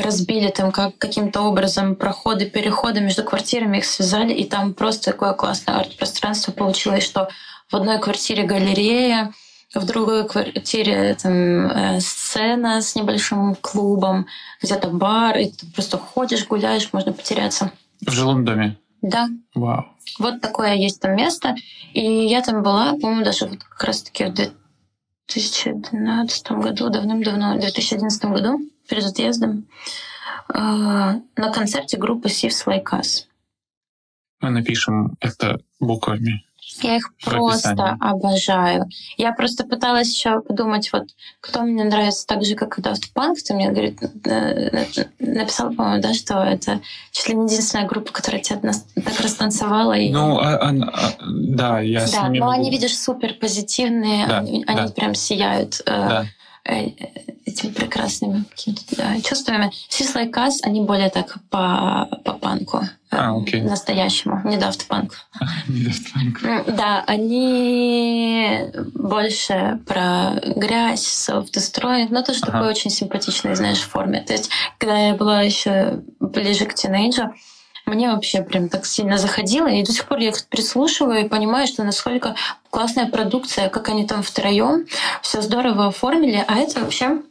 разбили 0.02 0.48
там 0.48 0.72
как, 0.72 0.98
каким-то 0.98 1.42
образом 1.42 1.96
проходы, 1.96 2.46
переходы 2.46 3.00
между 3.00 3.24
квартирами, 3.24 3.78
их 3.78 3.84
связали, 3.84 4.32
и 4.32 4.44
там 4.44 4.74
просто 4.74 5.12
такое 5.12 5.32
классное 5.32 5.76
арт-пространство 5.76 6.52
получилось, 6.52 7.04
что 7.04 7.28
в 7.70 7.76
одной 7.76 7.98
квартире 7.98 8.44
галерея, 8.44 9.32
в 9.74 9.84
другой 9.84 10.26
квартире 10.28 11.16
там, 11.20 11.66
э, 11.66 12.00
сцена 12.00 12.80
с 12.80 12.94
небольшим 12.94 13.56
клубом, 13.56 14.26
где-то 14.62 14.88
бар, 14.88 15.36
и 15.38 15.46
ты 15.46 15.66
просто 15.72 15.98
ходишь, 15.98 16.46
гуляешь, 16.46 16.92
можно 16.92 17.12
потеряться. 17.12 17.72
В 18.00 18.10
жилом 18.10 18.44
доме. 18.44 18.76
Да, 19.02 19.28
Вау. 19.54 19.86
вот 20.18 20.40
такое 20.40 20.74
есть 20.74 21.00
там 21.00 21.16
место. 21.16 21.54
И 21.92 22.00
я 22.02 22.42
там 22.42 22.62
была, 22.62 22.92
по-моему, 22.92 23.24
даже 23.24 23.46
вот 23.46 23.62
как 23.62 23.84
раз-таки 23.84 24.24
в 24.24 24.34
2012 25.28 26.50
году, 26.52 26.88
давным-давно, 26.90 27.56
в 27.56 27.60
2011 27.60 28.24
году, 28.26 28.60
перед 28.88 29.04
отъездом. 29.04 29.66
э, 30.48 30.58
на 30.58 31.52
концерте 31.52 31.96
группы 31.96 32.28
Sieves 32.28 32.66
Like 32.66 32.84
Us. 32.92 33.24
Мы 34.40 34.50
напишем 34.50 35.16
это 35.20 35.60
буквами. 35.80 36.44
Я 36.82 36.96
их 36.96 37.12
просто 37.22 37.96
обожаю. 38.00 38.86
Я 39.16 39.32
просто 39.32 39.64
пыталась 39.64 40.12
еще 40.12 40.40
подумать, 40.40 40.92
вот 40.92 41.04
кто 41.40 41.62
мне 41.62 41.84
нравится 41.84 42.26
так 42.26 42.44
же, 42.44 42.54
как 42.54 42.78
и 42.78 42.82
Daft 42.82 43.12
Punk. 43.14 43.36
Ты 43.46 43.54
мне 43.54 43.70
говорит, 43.70 43.98
э, 44.24 44.84
написал, 45.18 45.72
по-моему, 45.72 46.02
да, 46.02 46.12
что 46.12 46.42
это 46.42 46.80
чуть 47.12 47.28
ли 47.28 47.34
не 47.34 47.44
единственная 47.44 47.86
группа, 47.86 48.12
которая 48.12 48.42
тебя 48.42 48.72
так 48.94 49.20
растанцевала. 49.20 49.92
И... 49.94 50.10
Ну, 50.10 50.38
а, 50.38 50.56
а, 50.56 50.70
а, 50.70 51.12
да, 51.20 51.80
я 51.80 52.06
да, 52.06 52.28
но 52.28 52.46
могу... 52.46 52.50
они, 52.50 52.70
видишь, 52.70 52.96
супер 52.96 53.34
позитивные, 53.34 54.26
да, 54.26 54.38
они, 54.38 54.64
да. 54.64 54.72
они 54.72 54.92
прям 54.92 55.14
сияют. 55.14 55.80
Э, 55.86 56.08
Да. 56.08 56.26
Э, 56.68 56.90
этими 57.46 57.70
прекрасными 57.72 58.44
да, 58.96 59.20
чувствами. 59.20 59.70
Swiss 59.88 60.14
Like 60.14 60.32
Us, 60.32 60.52
они 60.62 60.80
более 60.82 61.10
так 61.10 61.36
по, 61.50 62.08
по 62.24 62.32
панку. 62.34 62.78
э, 62.78 63.16
А, 63.16 63.36
окей. 63.36 63.62
Настоящему, 63.62 64.40
не 64.44 64.56
Daft 64.56 64.86
Punk. 64.88 65.12
Не 65.68 65.84
Daft 65.86 66.06
Punk. 66.14 66.76
Да, 66.76 67.04
они 67.06 68.58
больше 68.94 69.78
про 69.86 70.32
грязь, 70.56 71.28
self-destroy, 71.28 72.08
но 72.10 72.22
тоже 72.22 72.40
Ага. 72.42 72.52
такой 72.52 72.68
очень 72.70 72.90
симпатичной, 72.90 73.54
знаешь, 73.54 73.80
форме. 73.80 74.20
То 74.26 74.32
есть, 74.32 74.50
когда 74.78 74.98
я 75.08 75.14
была 75.14 75.42
еще 75.42 76.02
ближе 76.20 76.66
к 76.66 76.74
тинейджу, 76.74 77.32
мне 77.86 78.10
вообще 78.10 78.42
прям 78.42 78.68
так 78.68 78.84
сильно 78.84 79.16
заходило, 79.16 79.68
и 79.68 79.84
до 79.84 79.92
сих 79.92 80.06
пор 80.06 80.18
я 80.18 80.30
их 80.30 80.46
прислушиваю 80.48 81.24
и 81.24 81.28
понимаю, 81.28 81.68
что 81.68 81.84
насколько 81.84 82.34
классная 82.70 83.06
продукция, 83.06 83.68
как 83.68 83.88
они 83.88 84.06
там 84.06 84.24
втроем 84.24 84.86
все 85.22 85.40
здорово 85.40 85.86
оформили, 85.86 86.44
а 86.48 86.58
это 86.58 86.80
вообще 86.80 87.22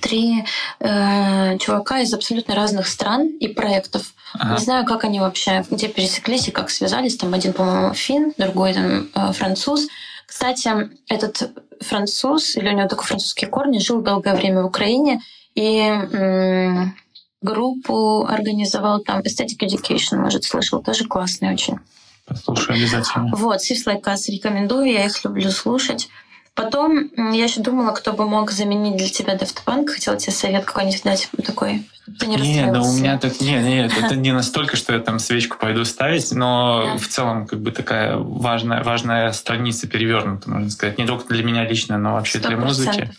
три 0.00 0.44
э, 0.80 1.58
чувака 1.58 2.00
из 2.00 2.14
абсолютно 2.14 2.54
разных 2.54 2.88
стран 2.88 3.26
и 3.26 3.48
проектов. 3.48 4.14
Ага. 4.32 4.54
Не 4.54 4.64
знаю, 4.64 4.86
как 4.86 5.04
они 5.04 5.20
вообще, 5.20 5.62
где 5.70 5.88
пересеклись 5.88 6.48
и 6.48 6.50
как 6.50 6.70
связались. 6.70 7.18
Там 7.18 7.34
один, 7.34 7.52
по-моему, 7.52 7.92
фин, 7.92 8.32
другой 8.38 8.72
там 8.72 9.10
э, 9.14 9.32
француз. 9.32 9.86
Кстати, 10.26 10.70
этот 11.08 11.50
француз, 11.82 12.56
или 12.56 12.68
у 12.68 12.72
него 12.72 12.88
только 12.88 13.04
французские 13.04 13.50
корни, 13.50 13.78
жил 13.78 14.00
долгое 14.00 14.34
время 14.34 14.62
в 14.62 14.66
Украине 14.66 15.20
и 15.54 15.78
м, 15.78 16.96
группу 17.44 18.26
организовал 18.26 19.00
там 19.00 19.20
Aesthetic 19.20 19.60
Education, 19.60 20.16
может, 20.16 20.44
слышал, 20.44 20.82
тоже 20.82 21.04
классный 21.04 21.52
очень. 21.52 21.78
Послушай 22.26 22.76
обязательно. 22.76 23.30
Вот, 23.36 23.60
Six 23.60 23.86
Like 23.86 24.02
Us 24.04 24.28
рекомендую, 24.28 24.90
я 24.90 25.04
их 25.04 25.24
люблю 25.24 25.50
слушать. 25.50 26.08
Потом 26.54 27.10
я 27.32 27.44
еще 27.44 27.60
думала, 27.60 27.90
кто 27.90 28.12
бы 28.12 28.28
мог 28.28 28.52
заменить 28.52 28.96
для 28.96 29.08
тебя 29.08 29.34
Daft 29.34 29.58
Punk. 29.66 29.88
Хотела 29.88 30.16
тебе 30.16 30.32
совет 30.32 30.64
какой-нибудь 30.64 31.02
дать 31.02 31.28
такой, 31.44 31.84
ты 32.18 32.26
не 32.26 32.36
Не, 32.36 32.70
да 32.70 32.80
у 32.80 32.92
меня 32.92 33.18
так... 33.18 33.40
Не, 33.40 33.60
нет, 33.60 33.92
это 34.00 34.14
не 34.14 34.32
настолько, 34.32 34.76
что 34.76 34.92
я 34.92 35.00
там 35.00 35.18
свечку 35.18 35.58
пойду 35.58 35.84
ставить, 35.84 36.30
но 36.30 36.96
в 36.96 37.08
целом 37.08 37.46
как 37.46 37.60
бы 37.60 37.72
такая 37.72 38.16
важная, 38.16 38.84
важная 38.84 39.32
страница 39.32 39.88
перевернута, 39.88 40.48
можно 40.48 40.70
сказать. 40.70 40.96
Не 40.96 41.06
только 41.06 41.34
для 41.34 41.42
меня 41.42 41.66
лично, 41.68 41.98
но 41.98 42.12
вообще 42.12 42.38
для 42.38 42.56
музыки. 42.56 43.12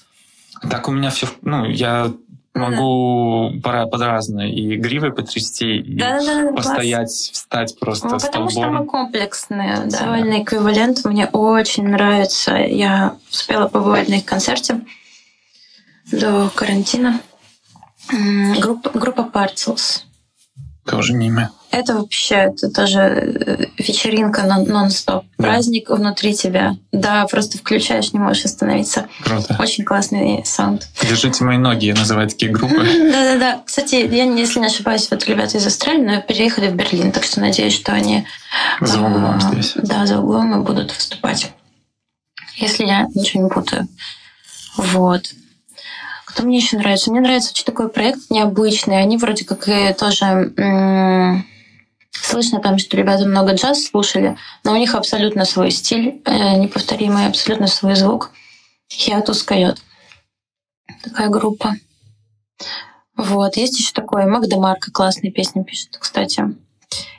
Так 0.61 0.88
у 0.88 0.91
меня 0.91 1.09
все... 1.09 1.28
Ну, 1.41 1.65
я 1.65 2.13
могу 2.56 3.60
пора 3.62 3.86
под 3.86 4.01
разные 4.01 4.53
и 4.53 4.78
гривы 4.78 5.12
потрясти, 5.12 5.78
и 5.78 5.97
Да-да-да, 5.97 6.51
класс. 6.51 6.66
постоять, 6.66 7.10
встать 7.10 7.80
просто 7.80 8.08
Ну, 8.08 8.20
потому 8.20 8.49
что 8.49 8.70
мы 8.70 8.86
комплексные. 8.86 9.82
Да. 9.86 9.99
Довольно 9.99 10.41
эквивалент. 10.41 11.03
Мне 11.06 11.28
очень 11.28 11.88
нравится. 11.88 12.56
Я 12.56 13.16
успела 13.30 13.68
побывать 13.68 14.10
на 14.10 14.16
их 14.16 14.26
концерте 14.26 14.82
до 16.12 16.49
карантина. 16.56 17.20
Группа, 18.60 18.91
группа 18.97 19.22
Parcels. 19.22 20.03
Тоже 20.86 21.14
мимо. 21.14 21.51
Это 21.76 21.93
вообще, 21.95 22.36
это 22.36 22.71
тоже 22.71 22.99
э, 22.99 23.65
вечеринка 23.78 24.43
нон- 24.43 24.63
нон-стоп. 24.65 25.26
Да. 25.38 25.43
Праздник 25.43 25.89
внутри 25.89 26.34
тебя. 26.34 26.78
Да, 26.93 27.28
просто 27.28 27.57
включаешь, 27.57 28.13
не 28.13 28.19
можешь 28.19 28.45
остановиться. 28.45 29.07
Круто. 29.21 29.57
Очень 29.59 29.84
классный 29.84 30.41
саунд. 30.45 30.88
Держите 31.01 31.43
мои 31.43 31.57
ноги, 31.57 31.88
я 31.88 31.95
называю 31.95 32.30
такие 32.30 32.49
группы. 32.49 32.78
Да-да-да. 33.11 33.61
Кстати, 33.65 33.95
я, 33.95 34.23
если 34.23 34.61
не 34.61 34.67
ошибаюсь, 34.67 35.09
вот 35.11 35.26
ребята 35.26 35.57
из 35.57 35.67
Австралии, 35.67 36.05
но 36.05 36.21
переехали 36.21 36.69
в 36.69 36.76
Берлин, 36.76 37.11
так 37.11 37.26
что 37.26 37.41
надеюсь, 37.41 37.73
что 37.73 37.91
они 37.91 38.26
За 38.80 39.01
углом 39.01 39.36
а, 39.36 39.51
здесь. 39.51 39.73
Да, 39.76 40.05
за 40.05 40.21
углом 40.21 40.57
и 40.57 40.63
будут 40.63 40.95
выступать. 40.95 41.51
Если 42.55 42.86
я 42.86 43.07
ничего 43.13 43.43
не 43.43 43.49
путаю. 43.49 43.89
Вот. 44.78 45.26
Кто 46.26 46.43
мне 46.43 46.55
еще 46.55 46.78
нравится? 46.78 47.11
Мне 47.11 47.19
нравится 47.19 47.51
очень 47.51 47.65
такой 47.65 47.89
проект 47.89 48.30
необычный. 48.30 49.01
Они 49.01 49.17
вроде 49.17 49.43
как 49.43 49.67
и 49.67 49.93
тоже... 49.93 51.43
Слышно 52.22 52.59
там, 52.59 52.78
что 52.78 52.97
ребята 52.97 53.26
много 53.26 53.53
джаз 53.53 53.86
слушали, 53.86 54.38
но 54.63 54.74
у 54.74 54.78
них 54.78 54.95
абсолютно 54.95 55.45
свой 55.45 55.72
стиль, 55.72 56.22
э, 56.26 56.55
неповторимый, 56.57 57.28
абсолютно 57.28 57.68
свой 57.68 57.95
звук. 57.95 58.32
Хиатус 58.91 59.43
Койот. 59.43 59.78
Такая 61.03 61.30
группа. 61.30 61.76
Вот. 63.18 63.57
Есть 63.57 63.80
еще 63.80 63.91
такой 63.93 64.26
Магда 64.26 64.57
Марка 64.57 64.91
классные 64.91 65.32
песни 65.32 65.63
пишет, 65.63 65.97
кстати. 65.97 66.43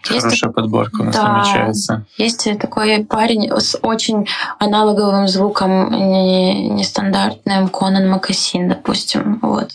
Есть 0.08 0.22
Хорошая 0.22 0.52
подборка 0.52 1.00
у 1.00 1.04
нас 1.04 1.16
Да. 1.16 1.32
намечается. 1.32 2.06
есть 2.16 2.46
такой 2.60 3.04
парень 3.04 3.50
с 3.50 3.76
очень 3.82 4.26
аналоговым 4.58 5.26
звуком, 5.28 5.90
не- 5.90 6.68
нестандартным, 6.70 7.68
Конан 7.68 8.08
Макасин, 8.08 8.68
допустим. 8.68 9.40
Вот. 9.42 9.72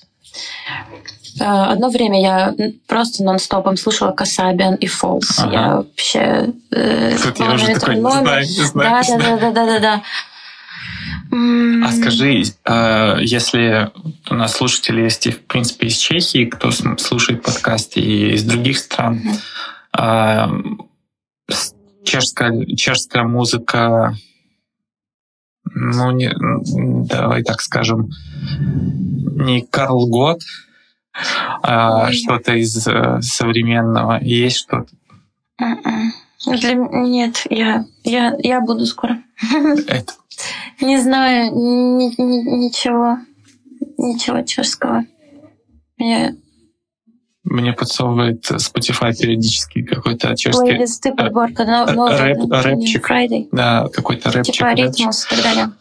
Э, 1.40 1.44
Одно 1.44 1.90
время 1.90 2.22
я 2.22 2.56
просто 2.88 3.24
нон-стопом 3.24 3.78
слушала 3.78 4.12
Касабиан 4.12 4.76
и 4.76 4.88
Фолс. 4.88 5.40
Ага. 5.40 5.52
Я 5.52 5.76
вообще... 5.78 6.54
э, 6.72 7.18
Тут 7.22 7.40
я 7.40 7.54
уже 7.54 7.68
такой, 7.76 7.96
не 7.96 8.02
знаю, 8.02 8.42
не 8.42 8.64
знаю, 8.64 8.90
Да, 8.90 9.02
не 9.02 9.18
да, 9.18 9.24
знаю. 9.24 9.40
да, 9.40 9.52
да, 9.52 9.52
да, 9.52 9.66
да, 9.66 9.80
да. 9.80 10.04
М, 11.32 11.84
А 11.86 11.92
скажи, 11.92 12.44
э, 12.66 13.18
если 13.22 13.92
у 14.30 14.36
нас 14.36 14.54
слушатели 14.54 15.02
есть 15.02 15.28
в 15.28 15.40
принципе, 15.46 15.88
из 15.88 15.98
Чехии, 15.98 16.46
кто 16.46 16.72
слушает 16.72 17.42
подкасты, 17.44 18.02
и 18.02 18.34
из 18.34 18.44
других 18.44 18.78
стран, 18.80 19.22
а, 19.94 20.50
чешская, 22.04 22.66
чешская 22.76 23.24
музыка, 23.24 24.16
ну, 25.74 26.12
не, 26.12 26.32
давай 27.06 27.44
так 27.44 27.62
скажем, 27.62 28.10
не 28.60 29.62
Карл 29.62 30.08
Гот, 30.08 30.42
Ой. 31.64 32.14
что-то 32.14 32.54
из 32.56 32.88
э, 32.88 33.20
современного. 33.22 34.20
Есть 34.22 34.58
что-то? 34.58 34.88
м-м. 35.60 36.14
Для 36.48 36.74
Нет, 36.74 37.44
я, 37.50 37.86
я, 38.04 38.36
я 38.40 38.62
буду 38.62 38.86
скоро. 38.86 39.22
Это 39.88 40.14
Не 40.82 41.00
знаю 41.00 41.52
ни- 41.54 42.20
ни- 42.20 42.66
ничего, 42.66 43.18
ничего 43.98 44.42
чешского. 44.42 45.06
Мне 45.98 46.36
мне 47.44 47.74
подсовывает 47.74 48.44
Spotify 48.52 49.14
периодически 49.20 49.82
какой-то 49.84 50.36
чешский, 50.38 50.62
плейлисты, 50.62 51.12
подборка, 51.14 51.66
но, 51.66 51.86
э, 51.88 51.94
новый, 51.94 52.16
рэп- 52.34 52.64
рэпчик. 52.64 53.10
Friday, 53.12 53.48
да, 53.52 53.88
какой-то 53.92 54.32
рэпчик. 54.32 54.54
типа 54.56 54.70
рэпчик. 54.70 54.86
ритмус 55.00 55.26
и 55.26 55.30
так 55.36 55.44
далее. 55.44 55.72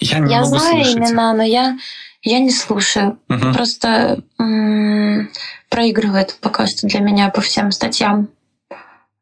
Я 0.00 0.18
не 0.18 0.32
Я 0.32 0.40
могу 0.42 0.58
знаю 0.58 0.84
слышать. 0.84 0.96
имена, 0.98 1.32
но 1.34 1.42
я, 1.44 1.78
я 2.24 2.38
не 2.40 2.50
слушаю. 2.50 3.18
Мгм. 3.28 3.54
Просто 3.54 4.20
м, 4.38 5.30
проигрывает 5.68 6.36
пока 6.40 6.66
что 6.66 6.86
для 6.86 7.00
меня 7.00 7.28
по 7.30 7.40
всем 7.40 7.70
статьям 7.70 8.28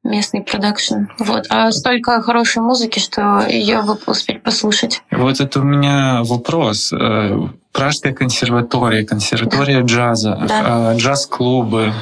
местный 0.04 0.42
продакшн. 0.42 1.04
Вот. 1.18 1.46
А 1.48 1.70
столько 1.70 2.20
хорошей 2.22 2.60
музыки, 2.62 2.98
что 2.98 3.46
ее 3.48 3.82
успеть 4.06 4.42
послушать. 4.42 5.02
Вот 5.12 5.40
это 5.40 5.60
у 5.60 5.62
меня 5.64 6.22
вопрос. 6.24 6.92
Э, 6.92 7.38
Пражская 7.72 8.12
консерватория, 8.12 9.04
консерватория 9.06 9.82
джаза, 9.82 10.38
Да. 10.46 10.92
э, 10.94 10.98
джаз-клубы, 10.98 11.92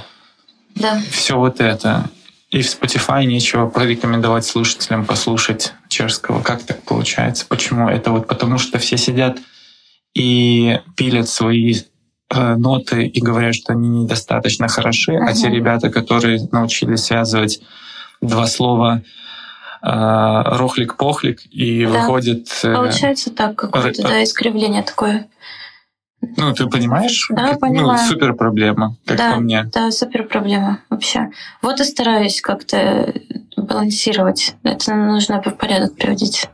Да. 0.74 1.00
все 1.10 1.36
вот 1.36 1.60
это. 1.60 2.06
И 2.50 2.62
в 2.62 2.66
Spotify 2.66 3.24
нечего 3.26 3.68
порекомендовать 3.68 4.44
слушателям 4.44 5.04
послушать 5.04 5.72
чешского. 5.88 6.42
Как 6.42 6.62
так 6.64 6.82
получается? 6.82 7.44
Почему? 7.48 7.88
Это 7.88 8.10
вот 8.10 8.26
потому, 8.26 8.58
что 8.58 8.78
все 8.80 8.96
сидят 8.96 9.38
и 10.14 10.80
пилят 10.96 11.28
свои 11.28 11.74
э, 12.32 12.54
ноты 12.56 13.06
и 13.06 13.20
говорят, 13.20 13.54
что 13.54 13.72
они 13.72 13.88
недостаточно 13.88 14.68
хороши, 14.68 15.14
а 15.16 15.32
те 15.32 15.48
ребята, 15.48 15.90
которые 15.90 16.40
научились 16.52 17.04
связывать 17.04 17.60
два 18.20 18.46
слова 18.46 19.02
э, 19.82 19.86
рохлик-похлик 19.86 21.40
и 21.50 21.84
Да. 21.86 21.90
выходит... 21.92 22.48
э, 22.64 22.74
Получается 22.74 23.30
так, 23.30 23.56
какое-то 23.56 24.02
да, 24.02 24.22
искривление 24.22 24.82
такое. 24.82 25.28
Ну, 26.36 26.52
ты 26.52 26.66
понимаешь? 26.66 27.28
Да, 27.30 27.48
Как- 27.52 27.60
понимаю. 27.60 27.98
Ну, 27.98 28.08
супер 28.08 28.34
проблема, 28.34 28.96
как 29.06 29.16
Да. 29.16 29.32
по 29.34 29.40
мне. 29.40 29.64
Да, 29.72 29.90
супер 29.90 30.24
проблема 30.24 30.80
вообще. 30.90 31.30
Вот 31.62 31.80
и 31.80 31.84
стараюсь 31.84 32.42
как-то 32.42 33.14
балансировать. 33.56 34.54
Это 34.62 34.94
нужно 34.94 35.40
в 35.42 35.50
порядок 35.56 35.96
приводить. 35.96 36.48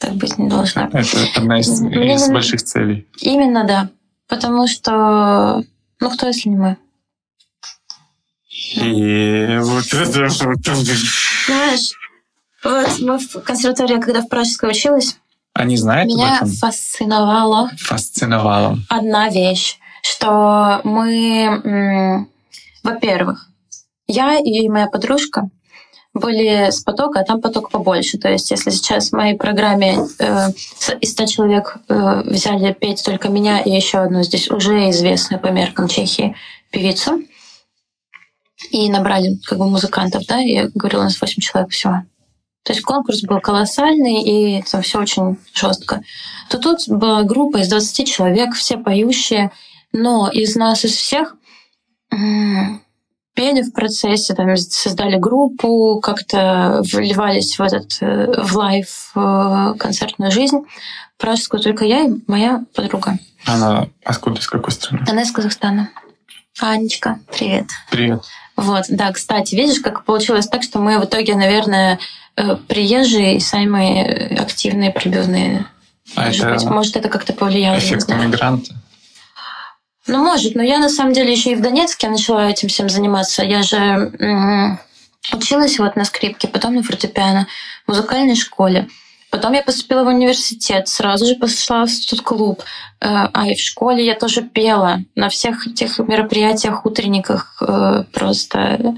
Так 0.00 0.14
быть 0.14 0.36
не 0.38 0.48
должно. 0.48 0.88
Это 0.92 1.18
одна 1.36 1.60
из, 1.60 1.80
Мне 1.80 2.14
из 2.14 2.28
больших 2.30 2.62
целей. 2.62 3.06
Именно 3.20 3.64
да. 3.64 3.90
Потому 4.28 4.66
что, 4.66 5.62
ну 6.00 6.10
кто, 6.10 6.26
если 6.28 6.48
не 6.48 6.56
мы? 6.56 6.76
И 8.76 9.58
вот 9.60 9.86
это... 9.92 10.28
Знаешь, 10.30 11.92
вот 12.64 12.98
мы 13.00 13.18
в 13.18 13.42
консерватории, 13.42 14.00
когда 14.00 14.22
в 14.22 14.28
Пражской 14.28 14.70
училась, 14.70 15.16
Они 15.54 15.76
знают 15.76 16.08
меня 16.08 16.38
об 16.38 16.46
этом? 16.46 16.48
фасциновало 16.56 17.70
Фасциновало. 17.78 18.78
одна 18.88 19.28
вещь, 19.28 19.78
что 20.02 20.80
мы, 20.84 22.26
во-первых, 22.82 23.48
я 24.06 24.38
и 24.38 24.68
моя 24.68 24.86
подружка 24.88 25.48
были 26.12 26.70
с 26.70 26.82
потока, 26.82 27.20
а 27.20 27.24
там 27.24 27.40
поток 27.40 27.70
побольше. 27.70 28.18
То 28.18 28.28
есть, 28.28 28.50
если 28.50 28.70
сейчас 28.70 29.10
в 29.10 29.12
моей 29.12 29.36
программе 29.36 29.98
э, 30.18 30.48
из 31.00 31.12
100 31.12 31.26
человек 31.26 31.76
э, 31.88 32.22
взяли 32.26 32.72
петь 32.72 33.04
только 33.04 33.28
меня 33.28 33.60
и 33.60 33.70
еще 33.70 33.98
одну 33.98 34.22
здесь 34.22 34.50
уже 34.50 34.90
известную 34.90 35.40
по 35.40 35.48
меркам 35.48 35.88
Чехии 35.88 36.34
певицу, 36.70 37.22
и 38.70 38.90
набрали 38.90 39.38
как 39.46 39.58
бы 39.58 39.68
музыкантов, 39.68 40.26
да, 40.26 40.38
я 40.38 40.68
говорила, 40.74 41.02
у 41.02 41.04
нас 41.04 41.20
8 41.20 41.40
человек 41.40 41.70
всего. 41.70 42.02
То 42.62 42.72
есть 42.72 42.82
конкурс 42.84 43.22
был 43.22 43.40
колоссальный, 43.40 44.22
и 44.22 44.62
там 44.62 44.82
все 44.82 45.00
очень 45.00 45.38
жестко. 45.54 46.02
То 46.50 46.58
тут 46.58 46.88
была 46.88 47.22
группа 47.22 47.58
из 47.58 47.68
20 47.68 48.06
человек, 48.06 48.54
все 48.54 48.76
поющие, 48.76 49.50
но 49.92 50.28
из 50.28 50.56
нас, 50.56 50.84
из 50.84 50.94
всех, 50.94 51.36
м, 53.40 53.54
пели 53.54 53.62
в 53.62 53.72
процессе, 53.72 54.34
там, 54.34 54.56
создали 54.56 55.16
группу, 55.16 56.00
как-то 56.02 56.82
вливались 56.92 57.58
в 57.58 57.62
этот 57.62 57.98
э, 58.00 58.42
в 58.42 58.56
live 58.56 59.12
э, 59.14 59.74
концертную 59.78 60.30
жизнь 60.30 60.60
пражскую 61.18 61.60
только 61.62 61.84
я 61.84 62.04
и 62.06 62.10
моя 62.26 62.64
подруга. 62.74 63.18
Она 63.46 63.88
откуда, 64.04 64.40
из 64.40 64.46
какой 64.46 64.72
страны? 64.72 65.04
Она 65.08 65.22
из 65.22 65.30
Казахстана. 65.30 65.90
Анечка, 66.60 67.20
привет. 67.30 67.66
Привет. 67.90 68.22
Вот, 68.56 68.84
да, 68.88 69.12
кстати, 69.12 69.54
видишь, 69.54 69.80
как 69.80 70.04
получилось 70.04 70.46
так, 70.46 70.62
что 70.62 70.78
мы 70.78 70.98
в 70.98 71.04
итоге, 71.04 71.34
наверное, 71.34 71.98
э, 72.36 72.56
приезжие 72.68 73.36
и 73.36 73.40
самые 73.40 74.36
активные 74.38 74.90
пробивные. 74.90 75.66
А 76.16 76.26
Может, 76.26 76.42
это 76.42 76.54
быть, 76.54 76.64
может, 76.64 76.96
это 76.96 77.08
как-то 77.08 77.32
повлияло, 77.32 77.78
эффект 77.78 78.02
знаю. 78.02 78.30
Ну, 80.06 80.24
может, 80.24 80.54
но 80.54 80.62
я 80.62 80.78
на 80.78 80.88
самом 80.88 81.12
деле 81.12 81.32
еще 81.32 81.52
и 81.52 81.54
в 81.54 81.60
Донецке 81.60 82.08
начала 82.08 82.48
этим 82.48 82.68
всем 82.68 82.88
заниматься. 82.88 83.44
Я 83.44 83.62
же 83.62 84.10
училась 85.32 85.78
вот 85.78 85.96
на 85.96 86.04
скрипке, 86.04 86.48
потом 86.48 86.74
на 86.74 86.82
фортепиано, 86.82 87.46
в 87.86 87.88
музыкальной 87.90 88.36
школе. 88.36 88.88
Потом 89.30 89.52
я 89.52 89.62
поступила 89.62 90.02
в 90.02 90.08
университет, 90.08 90.88
сразу 90.88 91.24
же 91.24 91.36
пошла 91.36 91.84
в 91.84 91.90
студ-клуб. 91.90 92.62
Э, 93.00 93.28
А 93.32 93.46
и 93.46 93.54
в 93.54 93.60
школе 93.60 94.04
я 94.04 94.16
тоже 94.16 94.42
пела 94.42 95.04
на 95.14 95.28
всех 95.28 95.68
этих 95.68 95.98
мероприятиях, 96.00 96.84
утренниках 96.84 97.62
э, 97.62 98.04
просто. 98.12 98.96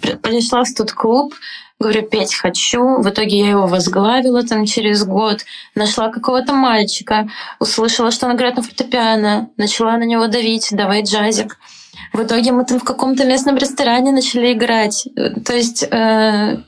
Пришла 0.00 0.64
в 0.64 0.68
студ-клуб, 0.68 1.34
говорю, 1.78 2.02
петь 2.02 2.34
хочу. 2.34 3.00
В 3.00 3.08
итоге 3.08 3.38
я 3.38 3.50
его 3.50 3.66
возглавила 3.66 4.42
там 4.42 4.66
через 4.66 5.04
год. 5.04 5.44
Нашла 5.74 6.10
какого-то 6.10 6.52
мальчика, 6.52 7.28
услышала, 7.58 8.10
что 8.10 8.26
он 8.26 8.36
играет 8.36 8.56
на 8.56 8.62
фортепиано, 8.62 9.50
начала 9.56 9.96
на 9.96 10.04
него 10.04 10.26
давить, 10.26 10.68
давай 10.70 11.02
джазик. 11.02 11.58
В 12.12 12.22
итоге 12.22 12.52
мы 12.52 12.64
там 12.64 12.78
в 12.78 12.84
каком-то 12.84 13.24
местном 13.24 13.56
ресторане 13.56 14.12
начали 14.12 14.52
играть. 14.52 15.06
То 15.44 15.54
есть 15.54 15.82
э, 15.82 16.58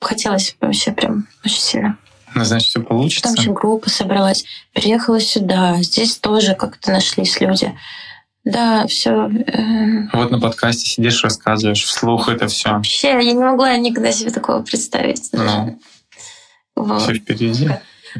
хотелось 0.00 0.56
вообще 0.60 0.92
прям 0.92 1.26
очень 1.44 1.60
сильно. 1.60 1.98
Ну, 2.34 2.44
значит, 2.44 2.68
все 2.68 2.82
получится. 2.82 3.22
Там 3.24 3.34
еще 3.34 3.52
группа 3.52 3.90
собралась. 3.90 4.44
Приехала 4.72 5.20
сюда. 5.20 5.76
Здесь 5.82 6.16
тоже 6.16 6.54
как-то 6.54 6.90
нашлись 6.90 7.40
люди. 7.40 7.76
Да, 8.44 8.86
все. 8.88 9.30
Вот 10.12 10.30
на 10.30 10.40
подкасте 10.40 10.86
сидишь, 10.86 11.22
рассказываешь 11.22 11.84
вслух 11.84 12.28
это 12.28 12.48
все. 12.48 12.70
Вообще, 12.70 13.08
я 13.08 13.32
не 13.32 13.34
могла 13.34 13.76
никогда 13.76 14.10
себе 14.10 14.30
такого 14.30 14.62
представить. 14.62 15.28
Ну, 15.32 15.78
Вот. 16.74 17.02
все 17.02 17.14
впереди. 17.14 17.68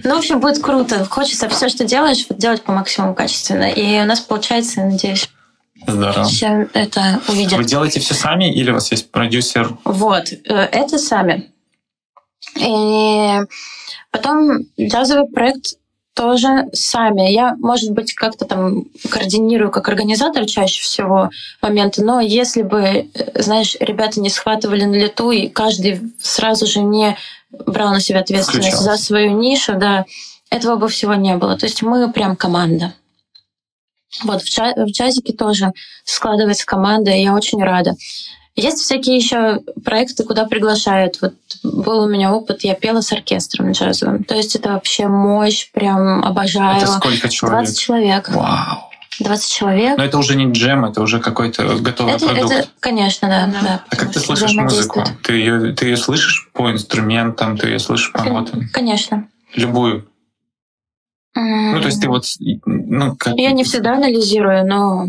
Ну, 0.05 0.15
в 0.15 0.19
общем, 0.19 0.41
будет 0.41 0.63
круто. 0.63 1.05
Хочется 1.05 1.49
все, 1.49 1.69
что 1.69 1.85
делаешь, 1.85 2.25
вот 2.29 2.39
делать 2.39 2.63
по 2.63 2.73
максимуму 2.73 3.15
качественно. 3.15 3.65
И 3.69 4.01
у 4.01 4.05
нас 4.05 4.21
получается, 4.21 4.81
я 4.81 4.87
надеюсь, 4.87 5.29
Здорово. 5.87 6.25
все 6.25 6.69
это 6.73 7.21
увидят. 7.29 7.59
Вы 7.59 7.65
делаете 7.65 8.01
все 8.01 8.15
сами 8.15 8.53
или 8.55 8.71
у 8.71 8.75
вас 8.75 8.91
есть 8.93 9.11
продюсер? 9.11 9.77
Вот, 9.85 10.33
э, 10.33 10.37
это 10.55 10.99
сами. 10.99 11.51
И 12.57 13.41
потом 14.11 14.61
джазовый 14.81 15.29
проект 15.29 15.75
тоже 16.15 16.69
сами. 16.73 17.31
Я, 17.31 17.55
может 17.59 17.93
быть, 17.93 18.15
как-то 18.15 18.45
там 18.45 18.85
координирую 19.11 19.71
как 19.71 19.89
организатор 19.89 20.45
чаще 20.47 20.83
всего 20.83 21.31
моменты, 21.61 22.05
но 22.05 22.21
если 22.21 22.63
бы, 22.63 23.09
знаешь, 23.35 23.77
ребята 23.81 24.21
не 24.21 24.31
схватывали 24.31 24.85
на 24.85 24.95
лету, 24.95 25.31
и 25.31 25.49
каждый 25.49 26.01
сразу 26.21 26.67
же 26.67 26.81
не 26.81 27.17
брал 27.51 27.91
на 27.93 28.01
себя 28.01 28.21
ответственность 28.21 28.69
Включался. 28.69 28.97
за 28.99 29.03
свою 29.03 29.31
нишу, 29.39 29.75
да, 29.77 30.05
этого 30.51 30.77
бы 30.77 30.89
всего 30.89 31.15
не 31.15 31.35
было. 31.37 31.57
То 31.57 31.67
есть 31.67 31.83
мы 31.83 32.13
прям 32.13 32.37
команда. 32.37 32.93
Вот 34.25 34.43
в, 34.43 34.47
джа- 34.47 34.75
в 34.77 34.91
джазике 34.91 35.33
тоже 35.33 35.73
складывается 36.05 36.67
команда, 36.67 37.11
и 37.13 37.23
я 37.23 37.35
очень 37.35 37.63
рада. 37.63 37.95
Есть 38.55 38.79
всякие 38.79 39.17
еще 39.17 39.61
проекты, 39.83 40.25
куда 40.25 40.45
приглашают. 40.45 41.19
Вот 41.23 41.35
был 41.63 42.03
у 42.05 42.09
меня 42.09 42.35
опыт, 42.35 42.65
я 42.65 42.75
пела 42.75 43.01
с 43.01 43.11
оркестром 43.13 43.73
джазовым. 43.73 44.25
То 44.25 44.35
есть 44.35 44.55
это 44.57 44.73
вообще 44.73 45.09
мощь, 45.09 45.71
прям 45.73 46.23
обожаю. 46.23 46.77
Это 46.77 46.93
сколько 46.93 47.29
человек? 47.31 47.65
20 47.65 47.79
человек. 47.79 48.29
Вау. 48.29 48.91
20 49.21 49.53
человек. 49.53 49.97
Но 49.97 50.05
это 50.05 50.19
уже 50.19 50.37
не 50.37 50.51
джем, 50.53 50.85
это 50.85 51.01
уже 51.01 51.21
какой-то 51.21 51.77
готовый 51.79 52.15
Это, 52.15 52.27
продукт. 52.27 52.53
это, 52.53 52.69
конечно, 52.81 53.29
да. 53.29 53.61
да. 53.63 53.85
А 53.89 53.97
как 53.97 54.13
ты 54.13 54.21
слышишь 54.21 54.55
музыку? 54.55 55.03
Ты 55.23 55.35
ее, 55.35 55.73
ты 55.73 55.87
ее 55.87 55.97
слышишь 55.97 56.51
по 56.53 56.71
инструментам, 56.71 57.57
ты 57.57 57.69
ее 57.69 57.79
слышишь 57.79 58.13
по 58.13 58.25
нотам? 58.25 58.69
Конечно. 58.73 59.29
Любую. 59.55 60.09
Ну, 61.35 61.81
то 61.81 61.87
есть 61.87 62.01
ты 62.01 62.09
вот, 62.09 62.25
ну, 62.67 63.17
как... 63.17 63.37
Я 63.37 63.53
не 63.53 63.65
всегда 63.65 63.95
анализирую, 63.95 64.67
но 64.67 65.07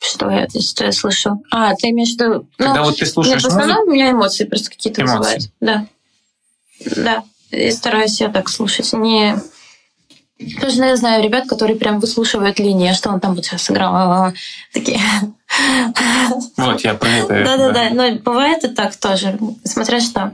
что 0.00 0.30
я, 0.30 0.48
что 0.48 0.84
я 0.84 0.92
слышу? 0.92 1.42
А, 1.50 1.74
ты 1.74 1.90
имеешь 1.90 2.14
в 2.16 2.20
виду... 2.20 2.48
Когда 2.56 2.76
ну, 2.76 2.84
вот 2.84 2.98
ты 2.98 3.06
слушаешь 3.06 3.42
Нет, 3.42 3.42
в 3.42 3.44
музыку, 3.44 3.62
основном 3.62 3.88
у 3.88 3.92
меня 3.92 4.10
эмоции 4.10 4.44
просто 4.44 4.70
какие-то 4.70 5.02
вызывают. 5.02 5.50
Да. 5.60 5.86
Да. 6.96 7.24
И 7.50 7.70
стараюсь 7.70 8.20
я 8.20 8.30
так 8.30 8.48
слушать. 8.48 8.92
Не... 8.94 9.36
Потому 10.54 10.72
что 10.72 10.84
я 10.86 10.96
знаю 10.96 11.22
ребят, 11.22 11.46
которые 11.46 11.76
прям 11.76 12.00
выслушивают 12.00 12.58
линии, 12.58 12.88
а 12.88 12.94
что 12.94 13.10
он 13.10 13.20
там 13.20 13.34
вот 13.34 13.44
сейчас 13.44 13.62
сыграл. 13.62 14.32
Такие. 14.72 15.00
вот 16.56 16.80
я 16.80 16.94
про 16.94 17.08
это. 17.08 17.44
Да-да-да. 17.44 17.90
Но 17.90 18.18
бывает 18.20 18.64
и 18.64 18.68
так 18.68 18.96
тоже. 18.96 19.38
Смотря 19.64 20.00
что. 20.00 20.32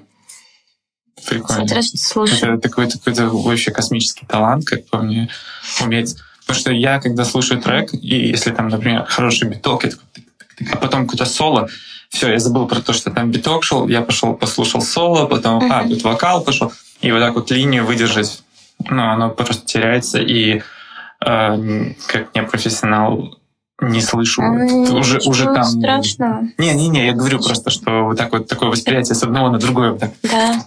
Прикольно. 1.27 1.67
Смотря 1.67 1.83
что 1.83 1.99
слушаешь. 1.99 2.41
Это 2.41 2.59
такой, 2.59 2.89
такой 2.89 3.15
вообще 3.15 3.73
космический 3.73 4.27
талант, 4.27 4.65
как 4.65 4.87
по 4.87 4.99
мне, 4.99 5.29
уметь. 5.83 6.15
Потому 6.47 6.61
что 6.61 6.73
я, 6.73 7.01
когда 7.01 7.25
слушаю 7.25 7.61
трек, 7.61 7.93
и 7.93 8.29
если 8.29 8.53
там, 8.53 8.69
например, 8.69 9.05
хороший 9.09 9.49
биток, 9.49 9.85
я 9.85 9.91
такой 9.91 10.05
а 10.73 10.77
потом 10.77 11.03
какое-то 11.07 11.27
соло, 11.27 11.69
все, 12.09 12.33
я 12.33 12.39
забыл 12.39 12.67
про 12.67 12.81
то, 12.81 12.93
что 12.95 13.11
там 13.11 13.31
биток 13.31 13.63
шел, 13.65 13.89
я 13.89 14.01
пошел 14.01 14.33
послушал 14.35 14.81
соло, 14.81 15.27
потом, 15.27 15.71
а, 15.71 15.83
Мгм. 15.83 15.91
тут 15.91 16.03
вокал 16.05 16.43
пошел, 16.43 16.73
и 17.03 17.13
вот 17.13 17.21
так 17.21 17.35
вот 17.35 17.51
линию 17.51 17.85
выдержать, 17.85 18.43
ну, 18.89 19.03
оно 19.11 19.29
просто 19.31 19.67
теряется, 19.67 20.19
и 20.19 20.63
э, 21.25 21.93
как 22.07 22.35
не 22.35 22.43
профессионал 22.43 23.39
не 23.81 24.01
слышу. 24.01 24.41
М, 24.43 24.95
уже, 24.97 25.19
уже 25.27 25.45
там... 25.45 25.65
страшного. 25.65 26.49
Не-не-не, 26.57 27.07
я 27.07 27.13
говорю 27.13 27.43
просто, 27.43 27.71
что 27.71 28.05
вот 28.05 28.17
так 28.17 28.33
вот 28.33 28.47
такое 28.47 28.71
восприятие 28.71 29.15
с 29.15 29.23
одного 29.23 29.51
на 29.51 29.59
другое 29.59 29.91
вот 29.91 30.01
так 30.01 30.13
Да. 30.23 30.65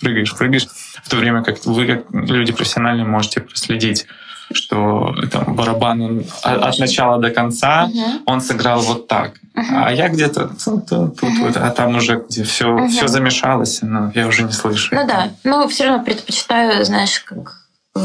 прыгаешь, 0.00 0.34
прыгаешь, 0.36 0.66
в 0.66 1.08
то 1.08 1.16
время 1.16 1.44
как 1.44 1.64
вы, 1.66 1.86
как 1.86 2.04
люди 2.10 2.52
профессиональные, 2.52 3.06
можете 3.06 3.40
проследить, 3.40 4.06
что 4.52 5.14
там 5.30 5.54
барабан 5.54 6.00
он 6.00 6.24
от, 6.42 6.78
начала 6.78 7.18
до 7.18 7.30
конца 7.30 7.86
Мгм. 7.86 8.22
он 8.26 8.40
сыграл 8.40 8.80
вот 8.80 9.08
так, 9.08 9.34
Мгм. 9.54 9.84
а 9.84 9.92
я 9.92 10.08
где-то 10.08 10.50
ну, 10.66 10.80
тут, 10.80 11.20
тут 11.20 11.38
вот, 11.40 11.56
а 11.56 11.70
там 11.70 11.96
уже 11.96 12.24
где 12.28 12.44
все 12.44 12.68
Мгм. 12.72 12.88
все 12.88 13.08
замешалось, 13.08 13.80
но 13.82 14.10
я 14.14 14.26
уже 14.26 14.42
не 14.42 14.52
слышу. 14.52 14.94
Ну 14.94 15.06
да, 15.06 15.30
но 15.44 15.68
все 15.68 15.84
равно 15.86 16.04
предпочитаю, 16.04 16.84
знаешь, 16.84 17.20
как 17.20 17.56
э, 17.96 17.98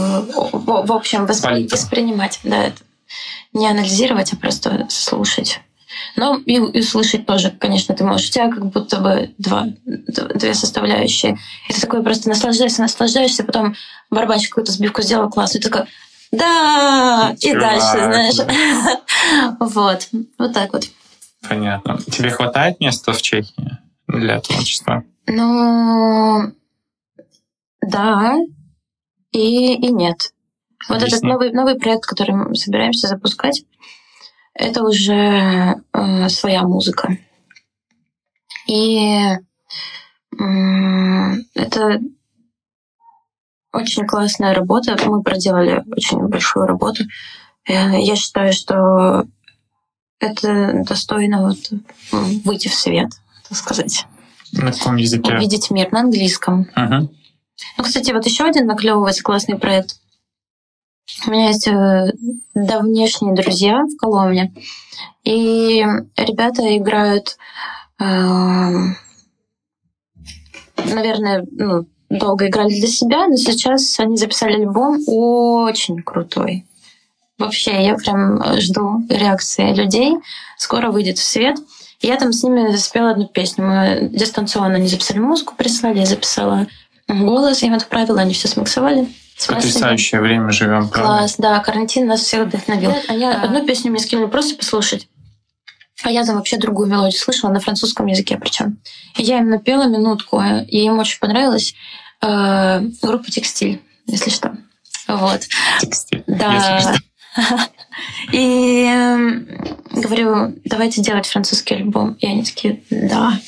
в, 0.53 0.85
в 0.87 0.91
общем 0.91 1.25
воспри- 1.25 1.69
воспринимать, 1.71 2.39
да, 2.43 2.57
это 2.65 2.81
не 3.53 3.67
анализировать, 3.69 4.33
а 4.33 4.35
просто 4.37 4.87
слушать. 4.89 5.59
Но 6.15 6.37
и, 6.37 6.53
и 6.55 6.81
слышать 6.81 7.27
тоже, 7.27 7.51
конечно, 7.51 7.93
ты 7.93 8.03
можешь. 8.03 8.29
У 8.29 8.31
тебя 8.31 8.49
как 8.49 8.65
будто 8.65 8.97
бы 8.99 9.31
два, 9.37 9.67
две 9.85 10.55
составляющие. 10.55 11.37
И 11.69 11.73
ты 11.73 11.79
такой 11.81 12.01
просто 12.01 12.29
наслаждаешься, 12.29 12.81
наслаждаешься, 12.81 13.43
потом 13.43 13.75
барабанщик 14.09 14.49
какую-то 14.49 14.71
сбивку 14.71 15.03
сделал 15.03 15.29
классную, 15.29 15.61
и 15.61 15.63
ты 15.63 15.69
такой 15.69 15.87
да, 16.33 17.35
и 17.39 17.47
Чувак, 17.47 17.61
дальше, 17.61 17.97
знаешь. 17.97 18.35
да. 18.35 19.01
Вот, 19.59 20.09
вот 20.37 20.53
так 20.53 20.73
вот. 20.73 20.83
Понятно. 21.47 21.97
Тебе 21.99 22.29
хватает 22.31 22.79
места 22.79 23.13
в 23.13 23.21
Чехии 23.21 23.77
для 24.07 24.39
творчества? 24.41 25.03
Ну, 25.27 26.51
да, 27.81 28.35
и, 29.31 29.73
и 29.75 29.91
нет. 29.91 30.33
Вот 30.89 30.97
этот 30.97 31.09
Объясни. 31.09 31.29
новый, 31.29 31.51
новый 31.53 31.75
проект, 31.75 32.05
который 32.05 32.35
мы 32.35 32.55
собираемся 32.55 33.07
запускать, 33.07 33.63
это 34.53 34.83
уже 34.83 35.75
э, 35.93 36.29
своя 36.29 36.63
музыка. 36.63 37.17
И 38.67 38.97
э, 40.39 41.35
это 41.55 41.99
очень 43.73 44.05
классная 44.05 44.53
работа. 44.53 44.97
Мы 45.05 45.23
проделали 45.23 45.83
очень 45.91 46.19
большую 46.27 46.67
работу. 46.67 47.03
Э, 47.67 47.99
я 47.99 48.15
считаю, 48.15 48.53
что 48.53 49.25
это 50.19 50.83
достойно 50.87 51.47
вот 51.47 51.57
выйти 52.45 52.69
в 52.69 52.73
свет, 52.73 53.09
так 53.49 53.57
сказать. 53.57 54.05
На 54.53 54.71
каком 54.71 54.95
языке? 54.97 55.35
Увидеть 55.35 55.71
мир 55.71 55.91
на 55.91 56.01
английском. 56.01 56.61
Угу. 56.75 57.09
Ну, 57.77 57.83
кстати, 57.83 58.11
вот 58.11 58.25
еще 58.25 58.45
один 58.45 58.67
наклевывается 58.67 59.23
классный 59.23 59.57
проект. 59.57 59.97
У 61.27 61.31
меня 61.31 61.47
есть 61.47 61.67
э, 61.67 62.13
давнешние 62.53 63.35
друзья 63.35 63.83
в 63.83 63.97
Коломне, 63.97 64.53
и 65.23 65.83
ребята 66.15 66.77
играют, 66.77 67.37
э, 67.99 68.05
наверное, 70.77 71.45
ну, 71.51 71.85
долго 72.19 72.47
играли 72.47 72.69
для 72.69 72.87
себя, 72.87 73.27
но 73.27 73.35
сейчас 73.35 73.99
они 73.99 74.17
записали 74.17 74.53
альбом 74.53 74.99
очень 75.07 76.01
крутой. 76.01 76.65
Вообще, 77.37 77.83
я 77.83 77.95
прям 77.95 78.41
жду 78.59 79.03
реакции 79.09 79.73
людей. 79.73 80.15
Скоро 80.57 80.91
выйдет 80.91 81.17
в 81.17 81.23
свет. 81.23 81.57
Я 81.99 82.17
там 82.17 82.31
с 82.31 82.43
ними 82.43 82.75
спела 82.75 83.11
одну 83.11 83.27
песню. 83.27 83.65
Мы 83.65 84.09
дистанционно 84.11 84.77
не 84.77 84.87
записали 84.87 85.19
музыку, 85.19 85.55
прислали, 85.57 85.99
я 85.99 86.05
записала 86.05 86.67
голос, 87.07 87.61
я 87.61 87.69
им 87.69 87.73
отправила, 87.73 88.21
они 88.21 88.33
все 88.33 88.47
смиксовали. 88.47 89.07
Потрясающее 89.47 90.21
время 90.21 90.51
живем, 90.51 90.89
правда? 90.89 91.17
Класс, 91.17 91.35
да, 91.37 91.59
карантин 91.59 92.07
нас 92.07 92.21
всех 92.21 92.47
вдохновил. 92.47 92.93
Они 93.07 93.25
а. 93.25 93.41
одну 93.41 93.65
песню 93.65 93.91
мне 93.91 93.99
скинули 93.99 94.27
просто 94.27 94.55
послушать. 94.55 95.07
А 96.03 96.11
я 96.11 96.25
там 96.25 96.35
вообще 96.35 96.57
другую 96.57 96.87
мелодию 96.89 97.19
слышала, 97.19 97.51
на 97.51 97.59
французском 97.59 98.05
языке 98.07 98.37
причем. 98.37 98.77
И 99.17 99.23
я 99.23 99.39
им 99.39 99.49
напела 99.49 99.87
минутку, 99.87 100.41
и 100.41 100.85
им 100.85 100.99
очень 100.99 101.19
понравилась 101.19 101.73
э, 102.23 102.81
группа 103.01 103.29
«Текстиль», 103.29 103.81
если 104.07 104.29
что. 104.29 104.55
Вот. 105.07 105.41
Текстиль, 105.81 106.23
да. 106.27 106.53
если 106.53 106.89
что. 106.89 106.99
И 108.31 108.85
эм, 108.85 109.47
говорю, 109.91 110.55
давайте 110.65 111.01
делать 111.01 111.27
французский 111.27 111.75
альбом. 111.75 112.13
И 112.13 112.25
они 112.25 112.43
такие, 112.43 112.83
да. 112.89 113.39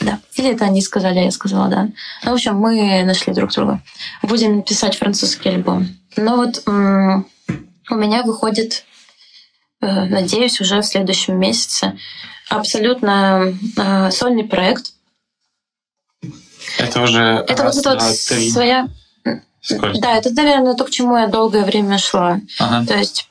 Да. 0.00 0.20
Или 0.36 0.52
это 0.52 0.64
они 0.64 0.80
сказали, 0.80 1.18
а 1.18 1.24
я 1.24 1.30
сказала 1.30 1.68
да. 1.68 1.88
Ну, 2.22 2.30
в 2.30 2.34
общем, 2.34 2.56
мы 2.56 3.02
нашли 3.04 3.32
друг 3.32 3.50
друга. 3.52 3.82
Будем 4.22 4.62
писать 4.62 4.96
французский 4.96 5.48
альбом. 5.48 5.88
Но 6.16 6.36
вот 6.36 6.62
у 6.66 7.94
меня 7.96 8.22
выходит, 8.22 8.84
э, 9.80 10.04
надеюсь, 10.06 10.60
уже 10.60 10.80
в 10.80 10.86
следующем 10.86 11.38
месяце 11.38 11.98
абсолютно 12.48 13.54
э, 13.76 14.10
сольный 14.10 14.44
проект. 14.44 14.93
Это 16.78 17.02
уже 17.02 17.44
это 17.46 17.62
раз, 17.62 17.76
вот 17.76 17.86
эта 17.86 18.04
вот 18.04 18.16
своя 18.16 18.88
Сколько? 19.64 19.98
Да, 19.98 20.16
это, 20.16 20.30
наверное, 20.30 20.74
то, 20.74 20.84
к 20.84 20.90
чему 20.90 21.16
я 21.16 21.26
долгое 21.26 21.64
время 21.64 21.96
шла. 21.96 22.38
Ага. 22.58 22.86
То 22.86 22.98
есть 22.98 23.28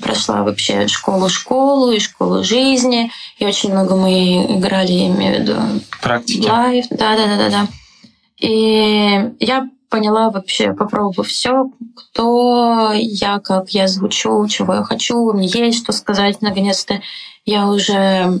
прошла 0.00 0.44
вообще 0.44 0.86
школу-школу 0.86 1.90
и 1.90 1.98
школу 1.98 2.44
жизни. 2.44 3.10
И 3.38 3.44
очень 3.44 3.72
много 3.72 3.96
мы 3.96 4.56
играли, 4.58 4.92
я 4.92 5.06
имею 5.08 5.36
в 5.36 5.40
виду... 5.40 5.54
Практики. 6.00 6.46
Лайв, 6.46 6.86
да-да-да-да. 6.90 7.66
И 8.38 9.30
я 9.40 9.68
поняла 9.88 10.30
вообще, 10.30 10.74
попробовав 10.74 11.26
все, 11.26 11.66
кто 11.96 12.92
я, 12.94 13.40
как 13.40 13.70
я 13.70 13.88
звучу, 13.88 14.46
чего 14.46 14.74
я 14.74 14.82
хочу, 14.84 15.32
мне 15.32 15.48
есть 15.48 15.82
что 15.82 15.92
сказать. 15.92 16.40
Наконец-то 16.40 17.00
я 17.44 17.66
уже 17.66 18.40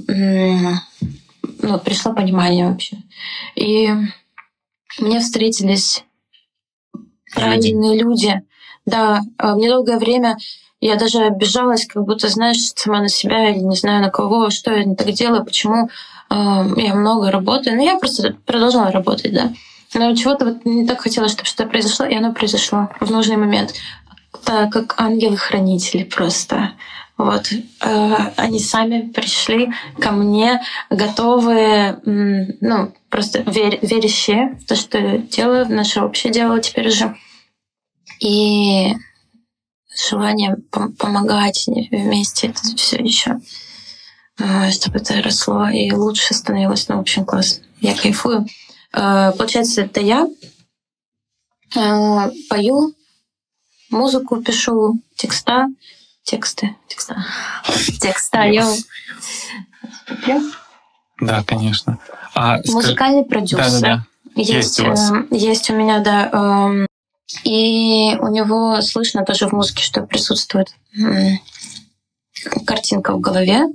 ну, 1.62 1.78
пришло 1.78 2.12
понимание 2.12 2.68
вообще. 2.68 2.98
И 3.54 3.88
мне 4.98 5.20
встретились 5.20 6.04
правильные 7.34 7.98
люди. 7.98 8.42
Да, 8.84 9.20
а, 9.38 9.54
мне 9.54 9.68
долгое 9.68 9.98
время 9.98 10.36
я 10.80 10.96
даже 10.96 11.20
обижалась, 11.20 11.86
как 11.86 12.04
будто, 12.04 12.28
знаешь, 12.28 12.58
сама 12.74 13.00
на 13.00 13.08
себя 13.08 13.50
или 13.50 13.60
не 13.60 13.76
знаю 13.76 14.02
на 14.02 14.10
кого, 14.10 14.50
что 14.50 14.72
я 14.72 14.84
не 14.84 14.96
так 14.96 15.12
делаю, 15.12 15.44
почему 15.44 15.88
э, 16.28 16.34
я 16.76 16.94
много 16.96 17.30
работаю. 17.30 17.76
Но 17.76 17.82
я 17.84 17.96
просто 17.98 18.36
продолжала 18.44 18.90
работать, 18.90 19.32
да. 19.32 19.52
Но 19.94 20.12
чего-то 20.16 20.46
вот 20.46 20.64
не 20.64 20.84
так 20.84 21.00
хотелось, 21.00 21.32
чтобы 21.32 21.46
что-то 21.46 21.68
произошло, 21.68 22.04
и 22.04 22.16
оно 22.16 22.32
произошло 22.32 22.88
в 22.98 23.12
нужный 23.12 23.36
момент. 23.36 23.74
Так 24.44 24.72
как 24.72 25.00
ангелы-хранители 25.00 26.02
просто. 26.02 26.72
Вот. 27.18 27.52
Э, 27.80 28.32
они 28.36 28.58
сами 28.58 29.08
пришли 29.10 29.72
ко 30.00 30.12
мне, 30.12 30.62
готовые, 30.90 32.00
ну, 32.04 32.92
просто 33.10 33.42
вер 33.42 33.78
верящие 33.82 34.58
в 34.60 34.66
то, 34.66 34.74
что 34.74 34.98
я 34.98 35.18
делаю, 35.18 35.66
в 35.66 35.70
наше 35.70 36.00
общее 36.00 36.32
дело 36.32 36.60
теперь 36.60 36.88
уже 36.88 37.16
и 38.20 38.94
желание 40.08 40.56
пом- 40.70 40.96
помогать 40.96 41.66
вместе 41.66 42.48
это 42.48 42.62
все 42.76 42.96
еще, 42.96 43.40
а, 44.40 44.70
чтобы 44.70 44.98
это 44.98 45.22
росло 45.22 45.68
и 45.68 45.92
лучше 45.92 46.34
становилось. 46.34 46.88
Ну, 46.88 46.98
общем, 46.98 47.24
класс. 47.24 47.60
Я 47.80 47.94
кайфую. 47.94 48.46
А, 48.92 49.32
получается, 49.32 49.82
это 49.82 50.00
я 50.00 50.26
пою, 52.48 52.94
музыку 53.90 54.42
пишу, 54.42 55.00
текста, 55.16 55.66
тексты, 56.24 56.76
текста, 56.88 57.24
текста. 58.00 58.42
Я... 58.44 58.66
Да, 61.20 61.42
конечно. 61.44 61.98
А, 62.34 62.58
Музыкальный 62.66 63.24
продюсер. 63.24 63.58
Да, 63.58 63.70
да, 63.70 63.80
да. 63.80 64.06
Есть, 64.34 64.50
есть, 64.50 64.80
у 64.80 64.84
вас. 64.86 65.10
Э, 65.10 65.24
есть 65.30 65.70
у 65.70 65.74
меня, 65.74 66.00
да, 66.00 66.30
эм, 66.32 66.86
и 67.44 68.16
у 68.18 68.28
него 68.28 68.80
слышно 68.80 69.24
тоже 69.24 69.48
в 69.48 69.52
музыке, 69.52 69.82
что 69.82 70.02
присутствует 70.02 70.74
картинка 72.66 73.12
в 73.12 73.20
голове. 73.20 73.66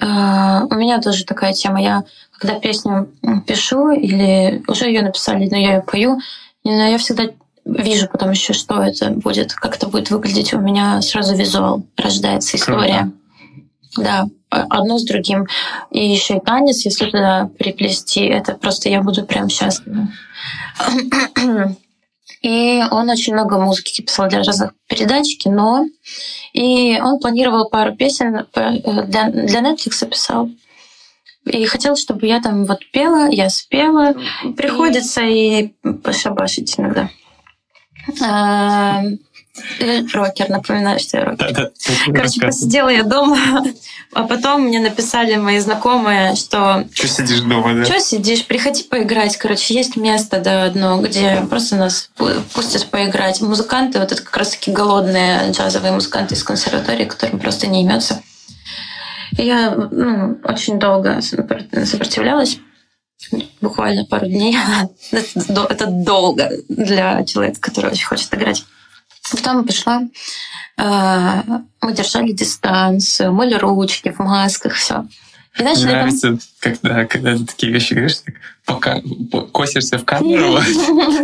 А, 0.00 0.64
у 0.70 0.74
меня 0.74 1.00
тоже 1.00 1.24
такая 1.24 1.52
тема. 1.52 1.82
Я 1.82 2.04
когда 2.32 2.58
песню 2.58 3.10
пишу 3.46 3.90
или 3.90 4.62
уже 4.68 4.86
ее 4.86 5.02
написали, 5.02 5.48
но 5.48 5.56
я 5.56 5.74
ее 5.74 5.82
пою, 5.82 6.20
но 6.64 6.70
я 6.70 6.98
всегда 6.98 7.30
вижу 7.68 8.08
потом 8.08 8.30
еще, 8.30 8.52
что 8.52 8.82
это 8.82 9.10
будет, 9.10 9.54
как 9.54 9.76
это 9.76 9.88
будет 9.88 10.10
выглядеть. 10.10 10.52
У 10.54 10.60
меня 10.60 11.00
сразу 11.02 11.36
визуал 11.36 11.84
рождается 11.96 12.56
история. 12.56 13.12
Да, 13.96 14.26
одно 14.50 14.98
с 14.98 15.04
другим. 15.04 15.46
И 15.90 16.06
еще 16.06 16.36
и 16.36 16.40
танец, 16.40 16.84
если 16.84 17.06
туда 17.06 17.50
приплести, 17.58 18.24
это 18.24 18.54
просто 18.54 18.88
я 18.88 19.02
буду 19.02 19.24
прям 19.24 19.48
счастлива. 19.48 20.08
И 22.40 22.82
он 22.92 23.10
очень 23.10 23.32
много 23.32 23.58
музыки 23.58 24.02
писал 24.02 24.28
для 24.28 24.42
разных 24.44 24.72
передач, 24.88 25.36
кино. 25.38 25.86
И 26.52 27.00
он 27.00 27.18
планировал 27.18 27.68
пару 27.68 27.96
песен 27.96 28.46
э, 28.54 29.04
для, 29.06 29.28
для 29.30 29.60
Netflix 29.60 30.08
писал. 30.08 30.48
И 31.44 31.64
хотел, 31.64 31.96
чтобы 31.96 32.26
я 32.26 32.40
там 32.40 32.64
вот 32.64 32.78
пела, 32.92 33.28
я 33.28 33.50
спела. 33.50 34.14
Приходится 34.56 35.22
и 35.22 35.68
пошабашить 36.04 36.78
иногда. 36.78 37.10
А, 38.22 39.02
Рокер, 40.12 40.48
напоминаю, 40.48 40.98
что 40.98 41.18
я 41.18 41.24
рокер. 41.24 41.52
Да, 41.52 41.62
да, 41.62 42.12
Короче, 42.12 42.40
посидела 42.40 42.88
я 42.88 43.02
дома, 43.02 43.38
а 44.12 44.24
потом 44.24 44.62
мне 44.62 44.80
написали 44.80 45.36
мои 45.36 45.58
знакомые, 45.58 46.34
что... 46.36 46.86
Что 46.92 47.08
сидишь 47.08 47.40
дома, 47.40 47.74
да? 47.74 47.84
Что 47.84 48.00
сидишь? 48.00 48.44
Приходи 48.46 48.84
поиграть. 48.84 49.36
Короче, 49.36 49.74
есть 49.74 49.96
место, 49.96 50.40
да, 50.40 50.64
одно, 50.64 51.00
где 51.00 51.44
просто 51.48 51.76
нас 51.76 52.10
пустят 52.54 52.86
поиграть. 52.86 53.40
Музыканты, 53.40 53.98
вот 53.98 54.12
это 54.12 54.22
как 54.22 54.36
раз-таки 54.36 54.70
голодные 54.70 55.50
джазовые 55.50 55.92
музыканты 55.92 56.34
из 56.34 56.42
консерватории, 56.42 57.04
которым 57.04 57.38
просто 57.38 57.66
не 57.66 57.82
имется. 57.82 58.22
Я 59.32 59.70
ну, 59.70 60.38
очень 60.44 60.78
долго 60.78 61.20
сопротивлялась 61.20 62.58
буквально 63.60 64.04
пару 64.04 64.26
дней. 64.26 64.56
Это 65.10 65.86
долго 65.86 66.50
для 66.68 67.24
человека, 67.24 67.60
который 67.60 67.92
очень 67.92 68.06
хочет 68.06 68.32
играть. 68.34 68.64
Потом 69.30 69.64
пришла, 69.64 70.02
э, 70.78 71.42
мы 71.82 71.92
держали 71.92 72.32
дистанцию, 72.32 73.32
мыли 73.32 73.54
ручки 73.54 74.10
в 74.10 74.18
масках, 74.20 74.74
все. 74.74 75.04
И 75.58 75.62
начали 75.62 75.86
Нравится, 75.86 76.28
там... 76.28 76.40
когда, 76.60 77.04
когда 77.04 77.36
ты 77.36 77.44
такие 77.44 77.72
вещи 77.72 77.94
говоришь, 77.94 78.18
так 78.18 78.34
пока 78.64 79.00
косишься 79.52 79.98
в 79.98 80.04
камеру. 80.04 80.60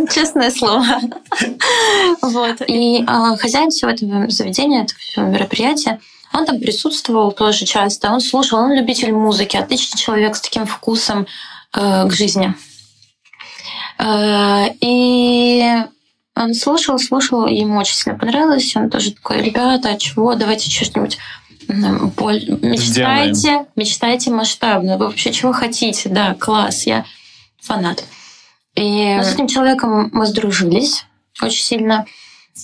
Честное 0.13 0.51
слово. 0.51 0.85
Вот. 2.21 2.61
И 2.67 3.03
а, 3.07 3.37
хозяин 3.37 3.69
всего 3.69 3.91
этого 3.91 4.29
заведения, 4.29 4.83
этого 4.83 4.99
всего 4.99 5.25
мероприятия, 5.25 5.99
он 6.33 6.45
там 6.45 6.59
присутствовал 6.59 7.31
тоже 7.31 7.65
часто, 7.65 8.11
он 8.11 8.19
слушал, 8.19 8.59
он 8.59 8.73
любитель 8.73 9.13
музыки, 9.13 9.55
отличный 9.55 9.97
человек 9.97 10.35
с 10.35 10.41
таким 10.41 10.65
вкусом 10.65 11.27
к 11.79 12.11
жизни. 12.11 12.55
Э, 13.97 14.67
и 14.81 15.63
он 16.35 16.53
слушал, 16.53 16.99
слушал, 16.99 17.47
ему 17.47 17.77
очень 17.79 17.95
сильно 17.95 18.19
понравилось. 18.19 18.75
Он 18.75 18.89
тоже 18.89 19.13
такой, 19.13 19.41
ребята, 19.41 19.89
а 19.89 19.97
чего, 19.97 20.35
давайте 20.35 20.69
что-нибудь 20.69 21.17
Мечтайте, 21.67 23.33
Сделаем. 23.33 23.67
мечтайте 23.75 24.31
масштабно. 24.31 24.97
Вы 24.97 25.07
вообще 25.07 25.31
чего 25.31 25.51
хотите? 25.51 26.09
Да, 26.09 26.35
класс, 26.35 26.85
я 26.85 27.05
фанат. 27.59 28.03
И 28.75 29.19
с 29.21 29.33
этим 29.33 29.47
человеком 29.47 30.09
мы 30.13 30.25
сдружились 30.25 31.05
очень 31.41 31.63
сильно. 31.63 32.05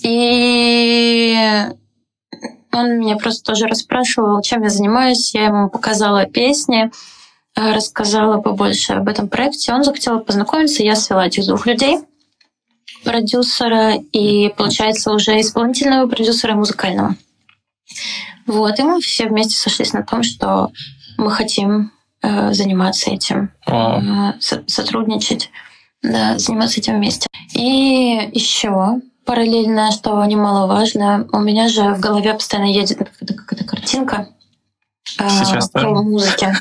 И 0.03 1.35
он 2.71 2.99
меня 2.99 3.17
просто 3.17 3.43
тоже 3.43 3.67
расспрашивал, 3.67 4.41
чем 4.41 4.63
я 4.63 4.69
занимаюсь. 4.69 5.33
Я 5.33 5.45
ему 5.45 5.69
показала 5.69 6.25
песни, 6.25 6.85
э, 6.85 6.89
рассказала 7.55 8.41
побольше 8.41 8.93
об 8.93 9.07
этом 9.07 9.27
проекте. 9.27 9.73
Он 9.73 9.83
захотел 9.83 10.19
познакомиться, 10.19 10.83
я 10.83 10.95
свела 10.95 11.27
этих 11.27 11.45
двух 11.45 11.65
людей 11.65 11.99
продюсера 13.03 13.95
и, 13.95 14.49
получается, 14.49 15.11
уже 15.11 15.39
исполнительного 15.39 16.07
продюсера 16.07 16.53
музыкального. 16.53 17.15
Вот, 18.47 18.79
и 18.79 18.83
мы 18.83 19.01
все 19.01 19.27
вместе 19.27 19.55
сошлись 19.57 19.93
на 19.93 20.03
том, 20.03 20.23
что 20.23 20.71
мы 21.17 21.31
хотим 21.31 21.91
э, 22.21 22.53
заниматься 22.53 23.09
этим, 23.11 23.51
э, 23.67 24.39
со- 24.39 24.63
сотрудничать, 24.67 25.49
да, 26.01 26.37
заниматься 26.37 26.79
этим 26.79 26.95
вместе. 26.97 27.27
И 27.53 28.29
еще 28.33 29.01
параллельно, 29.25 29.91
что 29.91 30.23
немаловажно, 30.25 31.27
у 31.31 31.39
меня 31.39 31.67
же 31.69 31.93
в 31.93 31.99
голове 31.99 32.33
постоянно 32.33 32.69
едет 32.71 32.97
какая-то, 32.97 33.33
какая-то 33.33 33.63
картинка 33.65 34.29
э, 35.19 35.29
Сейчас, 35.29 35.69
да? 35.71 35.87
музыке. 35.87 36.55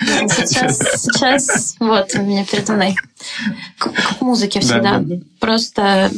Сейчас, 0.00 0.78
сейчас, 0.78 1.76
вот 1.80 2.14
у 2.14 2.22
меня 2.22 2.44
передо 2.44 2.74
мной. 2.74 2.96
К, 3.78 3.90
к 3.90 4.20
музыке 4.20 4.60
всегда. 4.60 4.98
Да, 4.98 4.98
да, 4.98 5.16
да. 5.16 5.22
Просто 5.40 6.10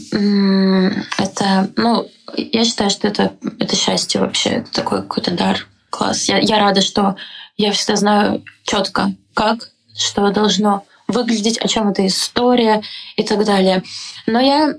это, 1.19 1.71
ну, 1.77 2.07
я 2.37 2.65
считаю, 2.65 2.91
что 2.91 3.09
это, 3.09 3.33
это 3.59 3.77
счастье 3.77 4.21
вообще. 4.21 4.51
Это 4.51 4.73
такой 4.73 5.03
какой-то 5.03 5.31
дар. 5.33 5.67
Класс. 5.91 6.29
Я, 6.29 6.39
я 6.39 6.59
рада, 6.59 6.83
что 6.83 7.17
я 7.57 7.73
всегда 7.73 7.97
знаю 7.97 8.45
четко, 8.63 9.13
как, 9.35 9.71
что 9.97 10.31
должно 10.31 10.85
выглядеть, 11.09 11.59
о 11.59 11.67
чем 11.67 11.89
эта 11.89 12.07
история 12.07 12.83
и 13.17 13.23
так 13.23 13.45
далее. 13.45 13.83
Но 14.27 14.39
я 14.41 14.75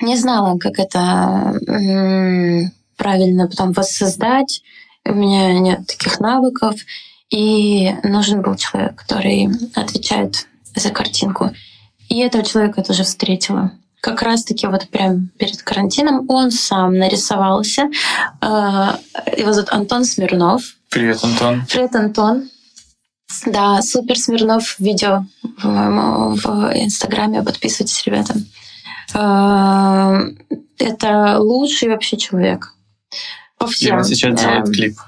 не 0.00 0.16
знала, 0.16 0.58
как 0.58 0.78
это 0.78 1.58
правильно 2.96 3.48
потом 3.48 3.72
воссоздать. 3.72 4.62
У 5.04 5.14
меня 5.14 5.58
нет 5.58 5.86
таких 5.86 6.20
навыков. 6.20 6.74
И 7.32 7.94
нужен 8.02 8.42
был 8.42 8.56
человек, 8.56 8.94
который 8.94 9.48
отвечает 9.74 10.46
за 10.76 10.90
картинку. 10.90 11.50
И 12.08 12.18
этого 12.18 12.44
человека 12.44 12.80
я 12.80 12.84
тоже 12.84 13.04
встретила. 13.04 13.72
Как 14.00 14.20
раз-таки 14.20 14.66
вот 14.66 14.88
прям 14.88 15.30
перед 15.38 15.62
карантином 15.62 16.26
он 16.28 16.50
сам 16.50 16.98
нарисовался. 16.98 17.88
А, 18.40 18.98
его 19.34 19.52
зовут 19.52 19.72
Антон 19.72 20.04
Смирнов. 20.04 20.62
Привет, 20.90 21.24
Антон. 21.24 21.64
Привет, 21.66 21.94
Антон. 21.96 22.50
Да, 23.46 23.80
супер 23.80 24.18
Смирнов 24.18 24.78
видео 24.78 25.24
в, 25.62 26.34
в 26.34 26.72
Инстаграме. 26.74 27.42
Подписывайтесь, 27.42 28.04
ребята. 28.04 28.34
А, 29.14 30.20
это 30.78 31.38
лучший 31.38 31.88
вообще 31.88 32.18
человек. 32.18 32.74
По 33.56 33.66
всем. 33.68 33.96
И 33.96 33.98
он 34.00 34.04
сейчас 34.04 34.38
делает 34.38 34.66
клип. 34.66 34.98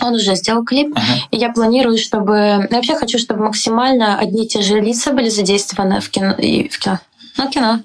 Он 0.00 0.14
уже 0.14 0.34
сделал 0.34 0.64
клип. 0.64 0.88
Uh-huh. 0.88 1.18
И 1.30 1.36
я 1.36 1.50
планирую, 1.50 1.98
чтобы... 1.98 2.68
Я 2.70 2.76
вообще 2.76 2.94
хочу, 2.94 3.18
чтобы 3.18 3.44
максимально 3.44 4.18
одни 4.18 4.44
и 4.44 4.48
те 4.48 4.62
же 4.62 4.80
лица 4.80 5.12
были 5.12 5.28
задействованы 5.28 6.00
в 6.00 6.10
кино. 6.10 6.32
И 6.32 6.68
в 6.68 6.78
кино. 6.78 7.00
Ну, 7.36 7.50
кино. 7.50 7.80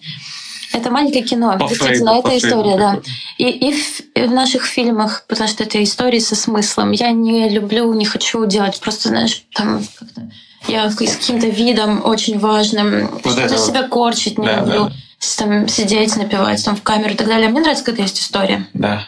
Это 0.73 0.89
маленькое 0.89 1.23
кино. 1.23 1.57
По 1.59 1.67
Действительно, 1.67 2.17
это 2.17 2.37
история, 2.37 2.77
да. 2.77 2.99
И, 3.37 3.45
и, 3.45 3.73
в, 3.73 4.01
и 4.15 4.21
в 4.23 4.31
наших 4.31 4.65
фильмах, 4.65 5.25
потому 5.27 5.47
что 5.47 5.63
это 5.63 5.83
истории 5.83 6.19
со 6.19 6.35
смыслом. 6.35 6.91
Я 6.91 7.11
не 7.11 7.49
люблю, 7.49 7.93
не 7.93 8.05
хочу 8.05 8.45
делать 8.45 8.79
просто, 8.79 9.09
знаешь, 9.09 9.43
там 9.53 9.83
как-то 9.99 10.29
я 10.67 10.89
с 10.89 10.95
каким-то 10.95 11.47
видом 11.47 12.01
очень 12.05 12.39
важным, 12.39 13.19
вот 13.23 13.33
что-то 13.33 13.57
себя 13.57 13.83
корчить 13.83 14.37
не 14.37 14.45
да, 14.45 14.59
люблю. 14.59 14.85
Да. 14.85 14.93
Там 15.37 15.67
сидеть, 15.67 16.15
напевать 16.17 16.63
там 16.63 16.75
в 16.75 16.83
камеру 16.83 17.13
и 17.13 17.15
так 17.15 17.27
далее. 17.27 17.49
Мне 17.49 17.61
нравится, 17.61 17.85
когда 17.85 18.03
есть 18.03 18.19
история. 18.19 18.67
Да. 18.73 19.07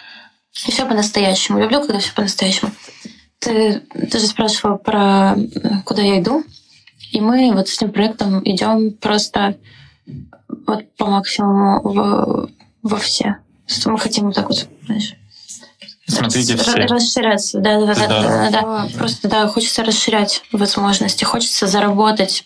И 0.68 0.72
все 0.72 0.86
по-настоящему. 0.86 1.60
Люблю, 1.60 1.82
когда 1.82 1.99
все 1.99 2.14
по-настоящему. 2.14 2.72
Ты, 3.40 3.80
ты 3.80 4.19
же 4.19 4.26
спрашивал 4.27 4.77
про 4.77 5.36
куда 5.86 6.02
я 6.02 6.22
иду. 6.22 6.44
И 7.11 7.22
мы 7.22 7.52
вот 7.53 7.68
с 7.68 7.76
этим 7.76 7.91
проектом 7.91 8.41
идем 8.44 8.94
просто 8.94 9.57
вот 10.65 10.95
по 10.95 11.06
максимуму 11.06 11.82
в, 11.82 12.49
во 12.82 12.98
все. 12.98 13.38
Что 13.68 13.91
мы 13.91 13.99
хотим 13.99 14.26
вот 14.26 14.36
так 14.36 14.48
вот, 14.48 14.68
знаешь, 14.86 15.15
Смотрите 16.07 16.56
все. 16.56 16.86
Расширяться, 16.86 17.60
да, 17.60 17.80
да, 17.80 17.95
да, 17.95 18.07
да, 18.07 18.22
да, 18.22 18.49
да. 18.52 18.88
Просто 18.95 19.27
да, 19.27 19.48
хочется 19.48 19.84
расширять 19.84 20.44
возможности, 20.52 21.23
хочется 21.23 21.65
заработать. 21.65 22.45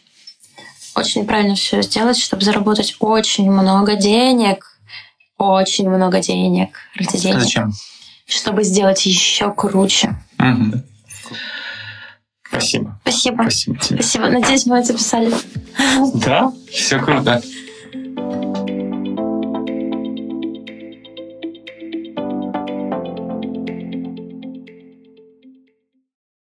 Очень 0.95 1.25
правильно 1.25 1.55
все 1.55 1.81
сделать, 1.81 2.17
чтобы 2.17 2.43
заработать 2.43 2.95
очень 2.99 3.51
много 3.51 3.95
денег. 3.95 4.79
Очень 5.37 5.89
много 5.89 6.21
денег. 6.21 6.77
Ради 6.95 7.17
денег. 7.17 7.41
Зачем? 7.41 7.73
Чтобы 8.29 8.63
сделать 8.63 9.05
еще 9.07 9.51
круче. 9.51 10.15
Угу. 10.37 10.83
Спасибо. 12.47 12.99
Спасибо. 13.01 13.41
Спасибо 13.41 13.77
тебе. 13.79 14.01
Спасибо. 14.01 14.29
Надеюсь, 14.29 14.65
мы 14.65 14.77
это 14.77 14.87
записали. 14.87 15.33
Да, 16.15 16.51
все 16.71 16.99
круто. 16.99 17.41